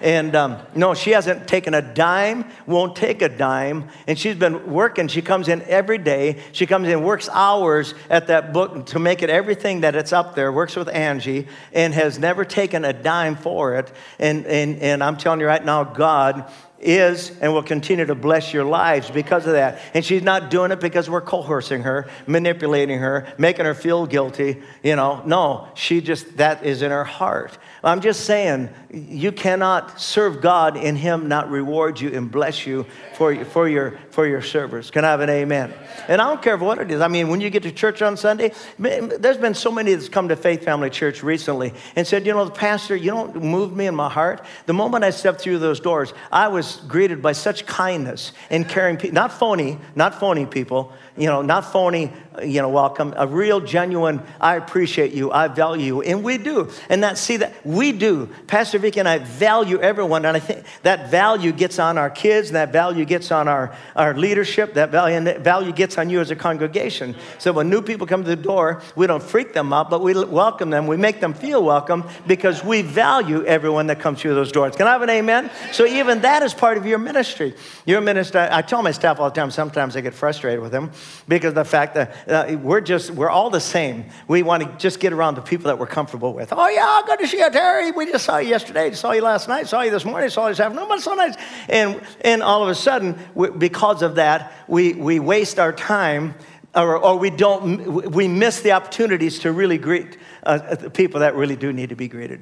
And 0.03 0.35
um, 0.35 0.59
no, 0.75 0.95
she 0.95 1.13
hasn't 1.13 1.47
taken 1.47 1.75
a 1.75 1.81
dime, 1.81 2.51
won't 2.67 2.97
take 2.97 3.23
a 3.23 3.29
dime. 3.29 3.89
And 4.09 4.19
she's 4.19 4.35
been 4.35 4.73
working. 4.73 5.07
She 5.07 5.23
comes 5.23 5.47
in 5.47 5.63
every 5.63 5.99
day. 5.99 6.41
She 6.51 6.67
comes 6.67 6.89
in, 6.89 7.05
works 7.05 7.29
hours 7.33 7.95
at 8.11 8.27
that 8.27 8.53
book 8.53 8.87
to 8.87 8.99
make 8.99 9.23
it 9.23 9.31
everything 9.31 9.83
that 9.83 9.95
it's 9.95 10.13
up 10.13 10.35
there, 10.35 10.51
works 10.51 10.75
with 10.75 10.89
Angie, 10.89 11.47
and 11.73 11.95
has 11.95 12.19
never 12.19 12.45
taken 12.45 12.85
a 12.85 12.93
dime 12.93 13.37
for 13.37 13.77
it. 13.77 13.93
And, 14.19 14.45
and, 14.47 14.81
and 14.81 15.05
I'm 15.05 15.17
telling 15.17 15.39
you 15.39 15.47
right 15.47 15.65
now, 15.65 15.85
God 15.85 16.51
is 16.83 17.31
and 17.41 17.55
will 17.55 17.63
continue 17.63 18.05
to 18.05 18.15
bless 18.15 18.53
your 18.53 18.65
lives 18.65 19.09
because 19.09 19.47
of 19.47 19.53
that. 19.53 19.79
And 19.95 20.05
she's 20.05 20.23
not 20.23 20.51
doing 20.51 20.73
it 20.73 20.81
because 20.81 21.09
we're 21.09 21.21
coercing 21.21 21.83
her, 21.83 22.09
manipulating 22.27 22.99
her, 22.99 23.33
making 23.39 23.65
her 23.65 23.75
feel 23.75 24.05
guilty. 24.07 24.61
You 24.83 24.97
know, 24.97 25.23
no, 25.25 25.69
she 25.75 26.01
just, 26.01 26.37
that 26.39 26.67
is 26.67 26.83
in 26.83 26.91
her 26.91 27.05
heart. 27.05 27.57
I'm 27.85 28.01
just 28.01 28.25
saying, 28.25 28.69
you 28.93 29.33
cannot 29.33 30.01
serve 30.01 30.41
God 30.41 30.77
and 30.77 30.97
Him 30.97 31.27
not 31.29 31.51
reward 31.51 32.01
you 32.01 32.13
and 32.13 32.31
bless 32.31 32.67
you 32.67 32.87
for, 33.15 33.45
for, 33.45 33.69
your, 33.69 33.99
for 34.13 34.27
your 34.27 34.43
service. 34.43 34.91
Can 34.91 35.05
I 35.05 35.11
have 35.11 35.21
an 35.21 35.31
amen? 35.31 35.73
And 36.07 36.21
I 36.21 36.29
don't 36.29 36.43
care 36.43 36.57
what 36.57 36.79
it 36.79 36.91
is. 36.91 37.01
I 37.01 37.09
mean, 37.09 37.29
when 37.29 37.41
you 37.41 37.49
get 37.51 37.63
to 37.65 37.73
church 37.73 38.03
on 38.03 38.17
Sunday, 38.17 38.53
there's 38.79 39.39
been 39.39 39.55
so 39.55 39.73
many 39.73 39.95
that's 39.95 40.11
come 40.11 40.29
to 40.29 40.37
Faith 40.37 40.65
Family 40.65 40.91
Church 40.91 41.23
recently 41.23 41.73
and 41.97 42.07
said, 42.07 42.27
you 42.27 42.33
know, 42.33 42.45
the 42.45 42.51
pastor, 42.51 42.95
you 42.95 43.11
don't 43.11 43.35
move 43.37 43.75
me 43.75 43.87
in 43.87 43.95
my 43.95 44.11
heart. 44.11 44.45
The 44.67 44.75
moment 44.75 45.03
I 45.03 45.11
stepped 45.11 45.41
through 45.41 45.59
those 45.59 45.81
doors, 45.81 46.13
I 46.31 46.49
was 46.49 46.77
greeted 46.89 47.23
by 47.23 47.33
such 47.33 47.65
kindness 47.67 48.33
and 48.51 48.69
caring 48.69 48.99
people, 48.99 49.15
not 49.15 49.33
phony, 49.33 49.79
not 49.95 50.21
phony 50.21 50.45
people, 50.45 50.93
you 51.17 51.27
know, 51.27 51.43
not 51.43 51.71
phony, 51.71 52.11
uh, 52.37 52.43
you 52.43 52.63
know, 52.63 52.71
welcome, 52.71 53.13
a 53.17 53.27
real, 53.27 53.61
genuine, 53.61 54.23
I 54.41 54.57
appreciate 54.57 55.13
you, 55.13 55.31
I 55.31 55.49
value 55.49 55.85
you. 55.85 56.03
And 56.03 56.25
we 56.25 56.39
do. 56.39 56.71
And 56.89 57.03
that, 57.03 57.19
see, 57.19 57.37
that 57.39 57.67
we 57.67 57.93
do. 57.93 58.31
Pastor 58.47 58.79
Vicky 58.79 59.01
and 59.01 59.09
I 59.09 59.19
value 59.19 59.79
everyone. 59.79 60.25
And 60.25 60.35
I 60.37 60.41
think 60.41 60.65
that 60.83 61.11
value 61.11 61.53
gets 61.53 61.79
on 61.79 61.99
our 61.99 62.09
kids, 62.09 62.49
and 62.49 62.57
that 62.57 62.73
value 62.73 63.05
gets 63.05 63.31
on 63.31 63.47
our, 63.47 63.77
our 63.95 64.02
leadership, 64.11 64.75
that 64.75 64.91
value, 64.91 65.73
gets 65.73 65.97
on 65.99 66.11
you 66.11 66.21
as 66.21 66.31
a 66.31 66.37
congregation. 66.37 67.15
So 67.39 67.53
when 67.53 67.71
new 67.71 67.81
people 67.81 68.07
come 68.07 68.25
to 68.25 68.29
the 68.29 68.37
door, 68.37 68.83
we 68.97 69.07
don't 69.07 69.23
freak 69.23 69.53
them 69.53 69.73
out, 69.73 69.89
but 69.91 70.03
we 70.03 70.13
welcome 70.25 70.71
them. 70.71 70.87
We 70.87 70.97
make 70.97 71.21
them 71.21 71.35
feel 71.35 71.63
welcome 71.63 72.05
because 72.27 72.65
we 72.65 72.83
value 72.83 73.45
everyone 73.45 73.87
that 73.87 74.01
comes 74.01 74.21
through 74.21 74.35
those 74.35 74.53
doors. 74.53 74.77
Can 74.77 74.87
I 74.87 74.93
have 74.93 75.03
an 75.03 75.11
amen? 75.11 75.51
So 75.73 75.87
even 75.87 76.23
that 76.23 76.43
is 76.43 76.55
part 76.55 76.77
of 76.79 76.87
your 76.87 76.99
ministry. 76.99 77.55
Your 77.87 78.01
ministry, 78.01 78.41
I 78.41 78.63
tell 78.63 78.83
my 78.83 78.93
staff 78.93 79.21
all 79.21 79.31
the 79.31 79.35
time, 79.35 79.51
sometimes 79.51 79.97
I 79.97 80.01
get 80.01 80.15
frustrated 80.15 80.61
with 80.61 80.73
them 80.73 80.91
because 81.29 81.51
of 81.51 81.55
the 81.57 81.65
fact 81.65 81.95
that 81.95 82.29
uh, 82.29 82.57
we're 82.59 82.81
just, 82.81 83.11
we're 83.11 83.31
all 83.31 83.51
the 83.51 83.61
same. 83.61 84.07
We 84.27 84.43
want 84.43 84.63
to 84.63 84.79
just 84.79 85.01
get 85.01 85.13
around 85.13 85.35
the 85.35 85.43
people 85.43 85.67
that 85.67 85.79
we're 85.79 85.87
comfortable 85.87 86.33
with. 86.33 86.53
Oh, 86.53 86.69
yeah, 86.69 87.03
good 87.07 87.19
to 87.21 87.27
see 87.27 87.39
you, 87.39 87.51
Terry. 87.51 87.91
We 87.91 88.07
just 88.07 88.25
saw 88.25 88.39
you 88.39 88.49
yesterday, 88.49 88.93
saw 88.93 89.13
you 89.13 89.23
last 89.23 89.49
night, 89.49 89.69
saw 89.69 89.83
you 89.83 89.91
this 89.91 90.05
morning, 90.05 90.31
saw 90.31 90.47
you 90.47 90.53
this 90.53 90.61
afternoon, 90.61 90.89
but 90.89 91.01
so 91.01 91.15
nice. 91.15 91.37
And, 91.69 92.01
and 92.23 92.43
all 92.43 92.63
of 92.63 92.69
a 92.69 92.75
sudden, 92.75 93.19
we, 93.35 93.51
because 93.51 93.92
of 94.01 94.15
that, 94.15 94.53
we, 94.69 94.95
we 94.95 95.21
waste 95.21 95.59
our 95.59 95.73
time 95.73 96.35
or, 96.75 96.97
or, 96.97 97.19
we 97.19 97.29
don't 97.29 98.11
we 98.13 98.29
miss 98.29 98.63
the 98.63 98.73
opportunities 98.73 99.41
to 99.41 99.53
really 99.53 99.77
greet 99.77 100.17
uh, 100.45 100.75
the 100.75 100.89
people 100.89 101.21
that 101.21 101.35
really 101.35 101.55
do 101.55 101.71
need 101.71 101.91
to 101.91 101.97
be 101.97 102.09
greeted 102.09 102.41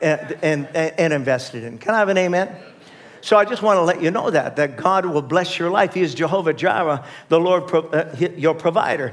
and, 0.00 0.38
and, 0.42 0.66
and 0.76 1.12
invested 1.12 1.64
in 1.64 1.76
can 1.76 1.92
i 1.92 1.98
have 1.98 2.08
an 2.08 2.18
amen 2.18 2.54
so 3.20 3.36
I 3.36 3.44
just 3.44 3.62
want 3.62 3.78
to 3.78 3.82
let 3.82 4.00
you 4.00 4.10
know 4.10 4.30
that, 4.30 4.56
that 4.56 4.76
God 4.76 5.04
will 5.06 5.22
bless 5.22 5.58
your 5.58 5.70
life. 5.70 5.94
He 5.94 6.02
is 6.02 6.14
Jehovah 6.14 6.52
Jireh, 6.52 7.04
the 7.28 7.40
Lord, 7.40 7.72
uh, 7.74 8.14
your 8.36 8.54
provider. 8.54 9.12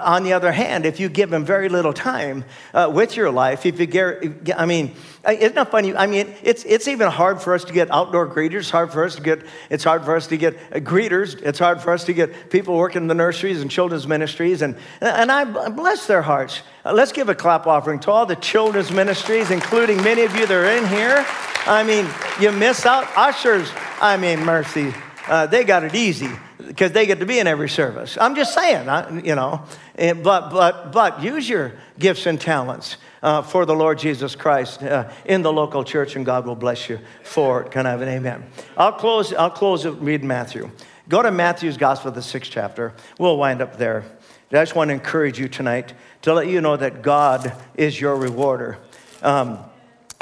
On 0.00 0.22
the 0.22 0.32
other 0.32 0.52
hand, 0.52 0.86
if 0.86 0.98
you 0.98 1.08
give 1.08 1.32
him 1.32 1.44
very 1.44 1.68
little 1.68 1.92
time 1.92 2.44
uh, 2.72 2.90
with 2.92 3.16
your 3.16 3.30
life, 3.30 3.66
if 3.66 3.78
you 3.78 3.86
get, 3.86 4.58
I 4.58 4.66
mean, 4.66 4.94
isn't 5.32 5.54
that 5.54 5.70
funny? 5.70 5.94
I 5.94 6.06
mean, 6.06 6.34
it's, 6.42 6.64
it's 6.64 6.86
even 6.88 7.10
hard 7.10 7.40
for 7.40 7.54
us 7.54 7.64
to 7.64 7.72
get 7.72 7.90
outdoor 7.90 8.28
greeters. 8.28 8.60
It's 8.60 8.70
hard 8.70 8.92
for 8.92 9.04
us 9.04 9.16
to 9.16 9.22
get, 9.22 9.40
it's 9.70 9.84
hard 9.84 10.04
for 10.04 10.14
us 10.16 10.26
to 10.28 10.36
get 10.36 10.54
uh, 10.54 10.80
greeters. 10.80 11.40
It's 11.42 11.58
hard 11.58 11.80
for 11.80 11.92
us 11.92 12.04
to 12.04 12.12
get 12.12 12.50
people 12.50 12.76
working 12.76 13.02
in 13.02 13.08
the 13.08 13.14
nurseries 13.14 13.62
and 13.62 13.70
children's 13.70 14.06
ministries. 14.06 14.62
And, 14.62 14.76
and 15.00 15.32
I 15.32 15.44
bless 15.70 16.06
their 16.06 16.22
hearts. 16.22 16.62
Uh, 16.84 16.92
let's 16.92 17.12
give 17.12 17.28
a 17.28 17.34
clap 17.34 17.66
offering 17.66 18.00
to 18.00 18.10
all 18.10 18.26
the 18.26 18.36
children's 18.36 18.90
ministries, 18.90 19.50
including 19.50 19.96
many 20.02 20.22
of 20.22 20.34
you 20.36 20.46
that 20.46 20.54
are 20.54 20.66
in 20.66 20.86
here. 20.88 21.24
I 21.66 21.82
mean, 21.82 22.06
you 22.40 22.52
miss 22.52 22.84
out. 22.84 23.06
Ushers, 23.16 23.70
I 24.00 24.16
mean, 24.16 24.44
mercy, 24.44 24.92
uh, 25.26 25.46
they 25.46 25.64
got 25.64 25.84
it 25.84 25.94
easy 25.94 26.28
because 26.58 26.92
they 26.92 27.06
get 27.06 27.20
to 27.20 27.26
be 27.26 27.38
in 27.38 27.46
every 27.46 27.68
service. 27.68 28.18
I'm 28.20 28.34
just 28.34 28.52
saying, 28.52 28.88
I, 28.88 29.20
you 29.20 29.34
know. 29.34 29.64
But, 29.96 30.50
but, 30.50 30.92
but 30.92 31.22
use 31.22 31.48
your 31.48 31.72
gifts 31.98 32.26
and 32.26 32.40
talents 32.40 32.98
uh, 33.24 33.40
for 33.40 33.64
the 33.64 33.74
Lord 33.74 33.98
Jesus 33.98 34.36
Christ 34.36 34.82
uh, 34.82 35.10
in 35.24 35.40
the 35.40 35.50
local 35.50 35.82
church, 35.82 36.14
and 36.14 36.26
God 36.26 36.44
will 36.44 36.54
bless 36.54 36.90
you 36.90 37.00
for 37.22 37.62
it. 37.62 37.70
Can 37.70 37.86
I 37.86 37.90
have 37.90 38.02
an 38.02 38.08
amen? 38.08 38.44
I'll 38.76 38.92
close, 38.92 39.32
I'll 39.32 39.50
close 39.50 39.86
read 39.86 40.22
Matthew. 40.22 40.70
Go 41.08 41.22
to 41.22 41.30
Matthew's 41.30 41.78
Gospel, 41.78 42.10
the 42.10 42.20
sixth 42.20 42.50
chapter. 42.52 42.92
We'll 43.18 43.38
wind 43.38 43.62
up 43.62 43.78
there. 43.78 44.04
I 44.50 44.56
just 44.56 44.76
want 44.76 44.90
to 44.90 44.92
encourage 44.94 45.38
you 45.38 45.48
tonight 45.48 45.94
to 46.22 46.34
let 46.34 46.48
you 46.48 46.60
know 46.60 46.76
that 46.76 47.00
God 47.00 47.54
is 47.76 47.98
your 47.98 48.14
rewarder. 48.14 48.78
Um, 49.22 49.58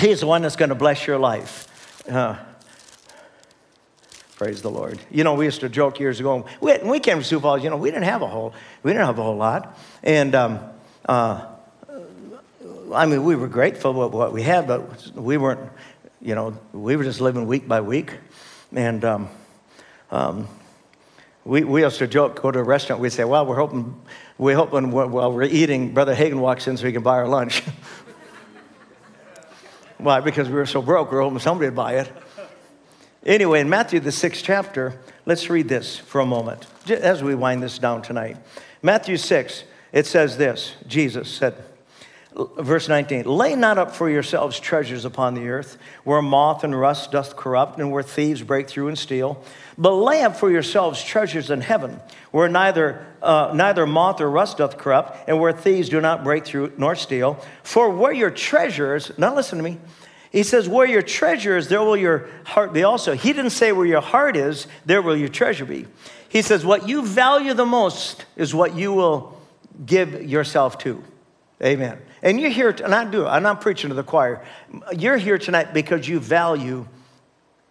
He's 0.01 0.21
the 0.21 0.27
one 0.27 0.43
that's 0.43 0.57
going 0.57 0.71
to 0.71 0.75
bless 0.75 1.07
your 1.07 1.19
life. 1.19 1.69
Uh, 2.09 2.37
praise 4.37 4.63
the 4.63 4.71
Lord. 4.71 5.01
You 5.11 5.25
know, 5.25 5.35
we 5.35 5.45
used 5.45 5.61
to 5.61 5.69
joke 5.69 6.01
years 6.01 6.19
ago. 6.19 6.47
We, 6.61 6.79
we 6.79 7.01
came 7.01 7.19
to 7.19 7.25
Sioux 7.25 7.41
Falls, 7.41 7.63
you 7.63 7.71
know, 7.71 7.77
we 7.77 7.91
didn't 7.91 8.05
have 8.05 8.23
a 8.23 8.27
whole, 8.27 8.55
we 8.83 8.93
didn't 8.93 9.07
have 9.07 9.19
a 9.19 9.23
whole 9.23 9.37
lot, 9.37 9.77
and 10.03 10.35
um, 10.35 10.61
uh, 11.05 11.52
I 12.95 13.07
mean, 13.07 13.25
we 13.25 13.37
were 13.37 13.49
grateful 13.49 13.93
for 13.95 14.09
what 14.09 14.33
we 14.33 14.43
had, 14.43 14.67
but 14.67 15.13
we 15.15 15.37
weren't. 15.37 15.71
You 16.21 16.35
know, 16.37 16.57
we 16.73 16.95
were 16.97 17.05
just 17.05 17.21
living 17.21 17.47
week 17.47 17.67
by 17.67 17.81
week, 17.81 18.17
and 18.73 19.05
um, 19.05 19.29
um, 20.13 20.47
we, 21.45 21.65
we 21.65 21.83
used 21.83 21.99
to 21.99 22.07
joke, 22.07 22.41
go 22.41 22.51
to 22.51 22.59
a 22.59 22.63
restaurant, 22.63 23.01
we'd 23.01 23.13
say, 23.13 23.25
well, 23.25 23.45
we're 23.45 23.57
hoping, 23.57 24.01
we're 24.39 24.55
hoping 24.55 24.93
while 24.93 25.33
we're 25.33 25.43
eating, 25.43 25.93
Brother 25.93 26.15
Hagan 26.15 26.41
walks 26.41 26.69
in 26.69 26.77
so 26.77 26.87
he 26.87 26.93
can 26.93 27.03
buy 27.03 27.17
our 27.17 27.27
lunch. 27.27 27.63
Why? 29.99 30.21
Because 30.21 30.49
we 30.49 30.55
were 30.55 30.67
so 30.67 30.83
broke, 30.83 31.11
we 31.11 31.17
were 31.17 31.23
hoping 31.23 31.39
somebody 31.41 31.69
would 31.69 31.77
buy 31.77 31.95
it. 31.95 32.13
Anyway, 33.25 33.61
in 33.61 33.69
Matthew, 33.69 34.01
the 34.01 34.13
sixth 34.13 34.45
chapter, 34.45 35.01
let's 35.27 35.49
read 35.49 35.69
this 35.69 35.97
for 35.97 36.21
a 36.21 36.27
moment 36.27 36.67
as 36.89 37.23
we 37.23 37.35
wind 37.35 37.63
this 37.63 37.79
down 37.79 38.03
tonight. 38.03 38.37
Matthew 38.83 39.17
6, 39.17 39.65
it 39.93 40.07
says 40.07 40.37
this 40.37 40.75
Jesus 40.87 41.29
said, 41.29 41.55
verse 42.59 42.89
19 42.89 43.25
lay 43.25 43.55
not 43.55 43.79
up 43.79 43.95
for 43.95 44.09
yourselves 44.09 44.59
treasures 44.59 45.05
upon 45.05 45.35
the 45.35 45.49
earth 45.49 45.77
where 46.05 46.23
moth 46.23 46.65
and 46.65 46.79
rust 46.79 47.13
doth 47.13 47.37
corrupt 47.37 47.79
and 47.79 47.91
where 47.91 48.03
thieves 48.03 48.43
break 48.43 48.69
through 48.69 48.89
and 48.89 48.99
steal. 48.99 49.43
But 49.77 49.93
lay 49.95 50.23
up 50.23 50.37
for 50.37 50.51
yourselves 50.51 51.03
treasures 51.03 51.51
in 51.51 51.61
heaven 51.61 52.01
where 52.31 52.49
neither, 52.49 53.07
uh, 53.23 53.53
neither 53.55 53.87
moth 53.87 54.21
or 54.21 54.31
rust 54.31 54.59
doth 54.59 54.79
corrupt 54.79 55.29
and 55.29 55.41
where 55.41 55.53
thieves 55.53 55.89
do 55.89 56.01
not 56.01 56.25
break 56.25 56.45
through 56.45 56.73
nor 56.77 56.95
steal. 56.95 57.43
For 57.63 57.91
where 57.91 58.13
your 58.13 58.31
treasures 58.31 59.11
now 59.19 59.35
listen 59.35 59.59
to 59.59 59.65
me 59.65 59.79
he 60.33 60.45
says 60.45 60.67
where 60.67 60.87
your 60.87 61.03
treasure 61.03 61.59
is 61.59 61.69
there 61.69 61.83
will 61.83 61.97
your 61.97 62.27
heart 62.45 62.73
be 62.73 62.85
also. 62.85 63.15
He 63.15 63.35
didn't 63.35 63.51
say 63.51 63.71
where 63.71 63.85
your 63.85 64.01
heart 64.01 64.35
is 64.35 64.67
there 64.87 65.03
will 65.03 65.17
your 65.17 65.29
treasure 65.29 65.67
be. 65.67 65.87
He 66.31 66.41
says 66.41 66.65
what 66.65 66.89
you 66.89 67.05
value 67.05 67.53
the 67.53 67.67
most 67.67 68.25
is 68.35 68.55
what 68.55 68.75
you 68.75 68.95
will 68.95 69.39
give 69.85 70.25
yourself 70.25 70.79
to 70.79 71.05
amen 71.65 71.99
and 72.23 72.41
you're 72.41 72.51
here, 72.51 72.71
and 72.71 72.95
I 72.95 73.05
do, 73.05 73.27
I'm 73.27 73.43
not 73.43 73.61
preaching 73.61 73.89
to 73.89 73.95
the 73.95 74.05
choir. 74.05 74.43
You're 74.97 75.17
here 75.17 75.39
tonight 75.39 75.75
because 75.75 76.07
you 76.07 76.21
value 76.21 76.87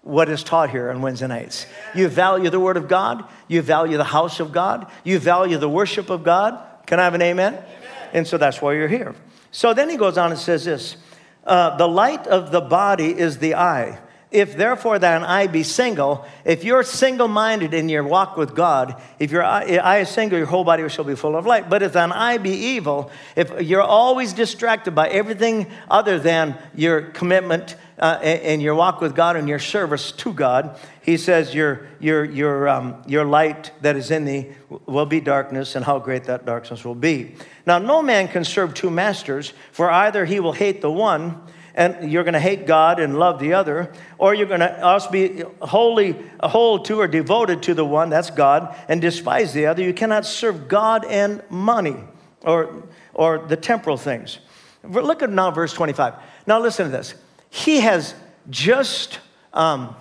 what 0.02 0.30
is 0.30 0.44
taught 0.44 0.70
here 0.70 0.90
on 0.90 1.02
Wednesday 1.02 1.28
nights. 1.28 1.66
You 1.96 2.10
value 2.10 2.50
the 2.50 2.60
Word 2.60 2.76
of 2.76 2.90
God, 2.90 3.24
you 3.48 3.62
value 3.62 3.96
the 3.96 4.04
house 4.04 4.42
of 4.42 4.52
God, 4.52 4.92
you 5.06 5.20
value 5.20 5.58
the 5.58 5.70
worship 5.70 6.10
of 6.10 6.24
God. 6.24 6.60
Can 6.86 7.00
I 7.00 7.06
have 7.06 7.14
an 7.14 7.22
amen? 7.22 7.54
amen. 7.54 7.66
And 8.12 8.28
so 8.28 8.38
that's 8.38 8.62
why 8.62 8.74
you're 8.74 8.90
here. 8.90 9.16
So 9.52 9.74
then 9.74 9.90
he 9.90 9.96
goes 9.96 10.18
on 10.18 10.32
and 10.32 10.40
says 10.40 10.66
this 10.66 10.98
uh, 11.46 11.78
The 11.78 11.88
light 11.88 12.28
of 12.28 12.52
the 12.52 12.62
body 12.62 13.18
is 13.18 13.38
the 13.38 13.56
eye. 13.56 14.00
If 14.32 14.56
therefore 14.56 14.98
thine 14.98 15.24
eye 15.24 15.48
be 15.48 15.64
single, 15.64 16.26
if 16.46 16.64
you're 16.64 16.84
single 16.84 17.28
minded 17.28 17.74
in 17.74 17.90
your 17.90 18.06
walk 18.06 18.38
with 18.38 18.56
God, 18.56 19.02
if 19.20 19.30
your 19.30 19.44
eye 19.44 19.98
is 19.98 20.10
single, 20.10 20.38
your 20.38 20.48
whole 20.48 20.64
body 20.64 20.88
shall 20.88 21.04
be 21.04 21.16
full 21.16 21.36
of 21.36 21.46
light. 21.46 21.70
But 21.70 21.84
if 21.84 21.92
thine 21.92 22.14
eye 22.14 22.38
be 22.38 22.52
evil, 22.52 23.12
if 23.36 23.52
you're 23.62 23.82
always 23.82 24.32
distracted 24.32 24.96
by 24.96 25.10
everything 25.10 25.70
other 25.90 26.18
than 26.18 26.58
your 26.74 27.02
commitment 27.02 27.76
uh, 28.00 28.20
and 28.24 28.62
your 28.62 28.74
walk 28.74 29.02
with 29.02 29.16
God 29.16 29.36
and 29.36 29.50
your 29.50 29.60
service 29.60 30.14
to 30.14 30.32
God, 30.32 30.80
he 31.02 31.18
says, 31.18 31.54
Your, 31.54 31.88
your, 32.00 32.24
your, 32.24 32.70
um, 32.70 33.04
your 33.08 33.26
light 33.26 33.72
that 33.82 33.98
is 33.98 34.12
in 34.12 34.24
thee 34.24 34.52
will 34.86 35.06
be 35.06 35.20
darkness, 35.20 35.76
and 35.76 35.84
how 35.84 36.00
great 36.00 36.24
that 36.24 36.46
darkness 36.46 36.86
will 36.86 36.96
be. 36.96 37.36
Now, 37.66 37.80
no 37.80 38.02
man 38.02 38.30
can 38.30 38.46
serve 38.46 38.74
two 38.74 38.90
masters, 38.90 39.52
for 39.74 39.92
either 39.92 40.24
he 40.24 40.40
will 40.40 40.54
hate 40.54 40.80
the 40.80 40.90
one 40.90 41.42
and 41.82 42.12
you're 42.12 42.24
going 42.24 42.36
to 42.36 42.40
hate 42.40 42.68
God 42.68 43.00
and 43.00 43.18
love 43.18 43.40
the 43.40 43.54
other, 43.54 43.92
or 44.20 44.36
you're 44.36 44.48
going 44.48 44.60
to 44.60 44.84
also 44.86 45.10
be 45.10 45.44
wholly 45.62 46.16
whole 46.44 46.78
to 46.80 47.00
or 47.00 47.08
devoted 47.08 47.64
to 47.64 47.74
the 47.74 47.84
one, 47.84 48.12
that's 48.12 48.30
God, 48.30 48.76
and 48.88 49.02
despise 49.02 49.54
the 49.54 49.66
other. 49.66 49.82
You 49.82 49.94
cannot 49.94 50.28
serve 50.28 50.68
God 50.68 51.06
and 51.06 51.42
money 51.50 51.96
or, 52.44 52.84
or 53.16 53.40
the 53.40 53.58
temporal 53.58 53.98
things. 53.98 54.38
Look 54.84 55.24
at 55.24 55.32
now 55.32 55.50
verse 55.50 55.74
25. 55.74 56.14
Now 56.46 56.60
listen 56.60 56.86
to 56.86 56.92
this. 56.92 57.16
He 57.50 57.80
has 57.80 58.14
just 58.52 59.20
um, 59.52 59.96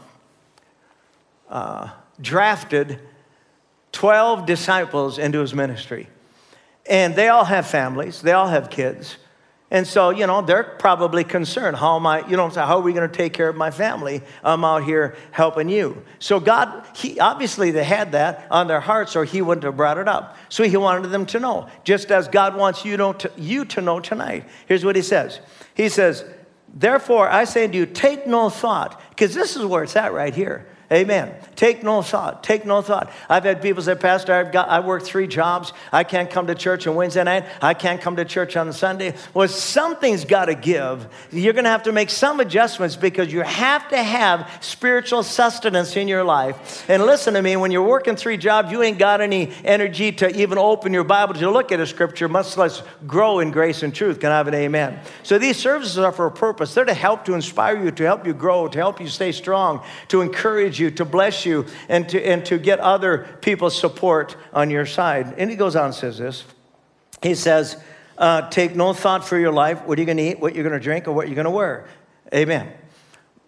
uh, 1.49 1.89
drafted 2.21 3.01
12 3.93 4.45
disciples 4.45 5.19
into 5.19 5.41
his 5.41 5.55
ministry. 5.55 6.09
And 6.85 7.15
they 7.15 7.29
all 7.29 7.45
have 7.45 7.67
families, 7.67 8.21
they 8.21 8.33
all 8.33 8.49
have 8.49 8.69
kids. 8.69 9.17
And 9.73 9.87
so, 9.87 10.11
you 10.11 10.27
know, 10.27 10.43
they're 10.43 10.65
probably 10.65 11.23
concerned. 11.23 11.77
How 11.77 11.95
am 11.95 12.05
I, 12.05 12.27
you 12.29 12.37
know, 12.37 12.49
how 12.49 12.79
are 12.79 12.81
we 12.81 12.93
going 12.93 13.09
to 13.09 13.17
take 13.17 13.33
care 13.33 13.49
of 13.49 13.55
my 13.55 13.71
family? 13.71 14.21
I'm 14.43 14.65
out 14.65 14.83
here 14.83 15.15
helping 15.31 15.69
you. 15.69 16.03
So, 16.19 16.41
God, 16.41 16.85
he, 16.97 17.21
obviously 17.21 17.71
they 17.71 17.85
had 17.85 18.13
that 18.13 18.49
on 18.51 18.67
their 18.67 18.81
hearts 18.81 19.15
or 19.15 19.25
he 19.25 19.43
wouldn't 19.43 19.63
have 19.63 19.77
brought 19.77 19.99
it 19.99 20.09
up. 20.09 20.37
So, 20.49 20.65
he 20.65 20.77
wanted 20.77 21.09
them 21.11 21.25
to 21.27 21.39
know, 21.39 21.69
just 21.85 22.11
as 22.11 22.27
God 22.27 22.57
wants 22.57 22.85
you 22.85 22.97
to, 22.97 23.31
you 23.37 23.65
to 23.67 23.81
know 23.81 24.01
tonight. 24.01 24.49
Here's 24.67 24.85
what 24.85 24.97
he 24.97 25.03
says 25.03 25.41
He 25.75 25.89
says, 25.89 26.25
Therefore, 26.73 27.29
I 27.29 27.45
say 27.45 27.67
to 27.67 27.77
you, 27.77 27.87
take 27.87 28.27
no 28.27 28.51
thought, 28.51 29.01
because 29.11 29.35
this 29.35 29.57
is 29.57 29.65
where 29.65 29.85
it's 29.85 29.97
at 29.97 30.13
right 30.13 30.35
here. 30.35 30.67
Amen. 30.93 31.33
Take 31.55 31.85
no 31.85 32.03
thought. 32.03 32.43
Take 32.43 32.67
no 32.67 32.83
thought. 32.83 33.13
I've 33.29 33.45
had 33.45 33.63
people 33.63 33.81
say, 33.81 33.95
Pastor, 33.95 34.35
I've 34.35 34.51
got, 34.51 34.69
I 34.69 34.81
work 34.81 35.05
three 35.05 35.29
jobs. 35.29 35.73
I 35.93 36.03
can't 36.03 36.29
come 36.29 36.49
to 36.49 36.55
church 36.57 36.85
on 36.89 36.97
Wednesday 36.97 37.23
night. 37.23 37.45
I 37.63 37.75
can't 37.75 38.01
come 38.01 38.17
to 38.17 38.25
church 38.25 38.57
on 38.57 38.73
Sunday. 38.73 39.15
Well, 39.33 39.47
something's 39.47 40.25
got 40.25 40.47
to 40.47 40.57
give. 40.57 41.07
You're 41.31 41.53
going 41.53 41.65
to 41.65 41.71
have 41.71 41.85
to 41.85 41.93
make 41.93 42.11
some 42.11 42.41
adjustments 42.41 42.97
because 42.97 43.33
you 43.33 43.43
have 43.43 43.89
to 43.91 44.03
have 44.03 44.51
spiritual 44.63 45.23
sustenance 45.23 45.97
in 45.97 46.09
your 46.09 46.25
life. 46.25 46.91
And 46.91 47.07
listen 47.07 47.35
to 47.35 47.43
me, 47.43 47.55
when 47.55 47.71
you're 47.71 47.87
working 47.87 48.17
three 48.17 48.37
jobs, 48.37 48.73
you 48.73 48.83
ain't 48.83 48.99
got 48.99 49.21
any 49.21 49.53
energy 49.65 50.11
to 50.11 50.41
even 50.41 50.59
open 50.59 50.93
your 50.93 51.05
Bible 51.05 51.35
to 51.35 51.51
look 51.53 51.71
at 51.71 51.79
a 51.79 51.87
scripture, 51.87 52.27
much 52.27 52.57
less 52.57 52.83
grow 53.07 53.39
in 53.39 53.53
grace 53.53 53.85
and 53.85 53.95
truth. 53.95 54.19
Can 54.19 54.33
I 54.33 54.39
have 54.39 54.49
an 54.49 54.55
amen? 54.55 54.99
So 55.23 55.39
these 55.39 55.57
services 55.57 55.99
are 55.99 56.11
for 56.11 56.27
a 56.27 56.33
purpose. 56.33 56.75
They're 56.75 56.85
to 56.85 56.95
help 56.95 57.27
to 57.27 57.35
inspire 57.35 57.81
you, 57.81 57.93
to 57.93 58.03
help 58.03 58.27
you 58.27 58.35
grow, 58.35 58.67
to 58.67 58.79
help 58.79 59.01
you 59.01 59.07
stay 59.07 59.31
strong, 59.31 59.85
to 60.09 60.21
encourage 60.21 60.80
you, 60.81 60.91
to 60.93 61.05
bless 61.05 61.47
you, 61.47 61.67
and 61.89 62.09
to, 62.09 62.21
and 62.21 62.45
to 62.47 62.59
get 62.59 62.81
other 62.81 63.39
people's 63.41 63.79
support 63.79 64.37
on 64.53 64.71
your 64.71 64.87
side. 64.87 65.35
And 65.37 65.51
he 65.51 65.57
goes 65.57 65.77
on 65.77 65.87
and 65.87 65.95
says 65.95 66.19
this. 66.19 66.45
He 67.23 67.35
says, 67.35 67.77
uh, 68.19 68.49
Take 68.49 68.75
no 68.75 68.93
thought 68.93 69.27
for 69.27 69.39
your 69.39 69.53
life, 69.53 69.83
what 69.85 69.99
are 69.99 70.03
you 70.03 70.07
going 70.07 70.19
to 70.19 70.31
eat, 70.31 70.41
what 70.41 70.55
you're 70.55 70.65
going 70.65 70.79
to 70.79 70.83
drink, 70.83 71.07
or 71.07 71.13
what 71.13 71.29
you're 71.29 71.35
going 71.35 71.45
to 71.45 71.51
wear. 71.51 71.87
Amen. 72.35 72.73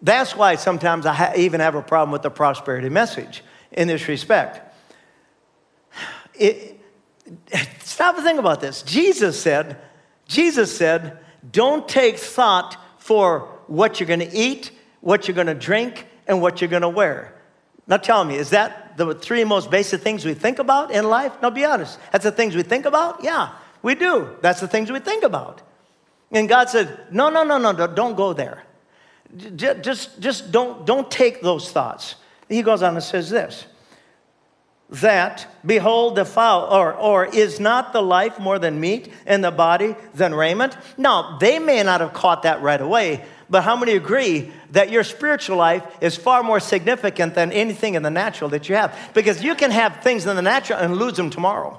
That's 0.02 0.36
why 0.36 0.56
sometimes 0.56 1.06
I 1.06 1.14
ha- 1.14 1.32
even 1.36 1.60
have 1.60 1.74
a 1.74 1.82
problem 1.82 2.10
with 2.10 2.22
the 2.22 2.30
prosperity 2.30 2.88
message 2.88 3.42
in 3.70 3.88
this 3.88 4.08
respect. 4.08 4.74
It, 6.34 6.80
stop 7.80 8.16
and 8.16 8.24
think 8.24 8.38
about 8.38 8.60
this. 8.60 8.82
Jesus 8.82 9.40
said, 9.40 9.78
Jesus 10.26 10.76
said, 10.76 11.18
don't 11.50 11.88
take 11.88 12.18
thought 12.18 12.76
for 12.98 13.48
what 13.66 14.00
you're 14.00 14.06
going 14.06 14.20
to 14.20 14.36
eat, 14.36 14.70
what 15.00 15.26
you're 15.26 15.34
going 15.34 15.46
to 15.46 15.54
drink, 15.54 16.06
and 16.32 16.42
what 16.42 16.60
you're 16.60 16.70
going 16.70 16.82
to 16.82 16.88
wear. 16.88 17.32
Now 17.86 17.98
tell 17.98 18.24
me, 18.24 18.36
is 18.36 18.50
that 18.50 18.96
the 18.96 19.14
three 19.14 19.44
most 19.44 19.70
basic 19.70 20.00
things 20.00 20.24
we 20.24 20.34
think 20.34 20.58
about 20.58 20.90
in 20.90 21.08
life? 21.08 21.32
Now 21.42 21.50
be 21.50 21.64
honest. 21.64 21.98
That's 22.10 22.24
the 22.24 22.32
things 22.32 22.56
we 22.56 22.62
think 22.62 22.86
about? 22.86 23.22
Yeah, 23.22 23.50
we 23.82 23.94
do. 23.94 24.36
That's 24.40 24.60
the 24.60 24.68
things 24.68 24.90
we 24.90 24.98
think 24.98 25.22
about. 25.24 25.62
And 26.30 26.48
God 26.48 26.70
said, 26.70 27.12
no, 27.12 27.28
no, 27.28 27.44
no, 27.44 27.58
no, 27.58 27.86
don't 27.86 28.16
go 28.16 28.32
there. 28.32 28.64
Just, 29.56 30.20
just 30.20 30.50
don't, 30.50 30.86
don't 30.86 31.10
take 31.10 31.42
those 31.42 31.70
thoughts. 31.70 32.16
He 32.48 32.62
goes 32.62 32.82
on 32.82 32.94
and 32.94 33.04
says 33.04 33.30
this 33.30 33.66
that 34.93 35.47
behold 35.64 36.16
the 36.16 36.24
fowl 36.24 36.64
or, 36.70 36.93
or 36.95 37.24
is 37.26 37.59
not 37.59 37.93
the 37.93 38.03
life 38.03 38.38
more 38.38 38.59
than 38.59 38.78
meat 38.78 39.11
and 39.26 39.43
the 39.43 39.51
body 39.51 39.97
than 40.14 40.34
raiment 40.34 40.76
now 40.99 41.38
they 41.38 41.59
may 41.59 41.82
not 41.82 42.01
have 42.01 42.12
caught 42.12 42.43
that 42.43 42.61
right 42.61 42.80
away 42.80 43.24
but 43.53 43.64
how 43.64 43.76
many 43.76 43.93
agree 43.93 44.51
that 44.70 44.90
your 44.90 45.05
spiritual 45.05 45.59
life 45.59 45.84
is 46.01 46.16
far 46.16 46.43
more 46.43 46.59
significant 46.59 47.34
than 47.34 47.53
anything 47.53 47.97
in 47.97 48.03
the 48.03 48.11
natural 48.11 48.49
that 48.49 48.66
you 48.66 48.76
have? 48.76 48.97
Because 49.12 49.45
you 49.45 49.55
can 49.55 49.70
have 49.70 49.99
things 50.03 50.26
in 50.26 50.34
the 50.36 50.40
natural 50.40 50.78
and 50.78 50.97
lose 50.97 51.18
them 51.18 51.28
tomorrow. 51.28 51.78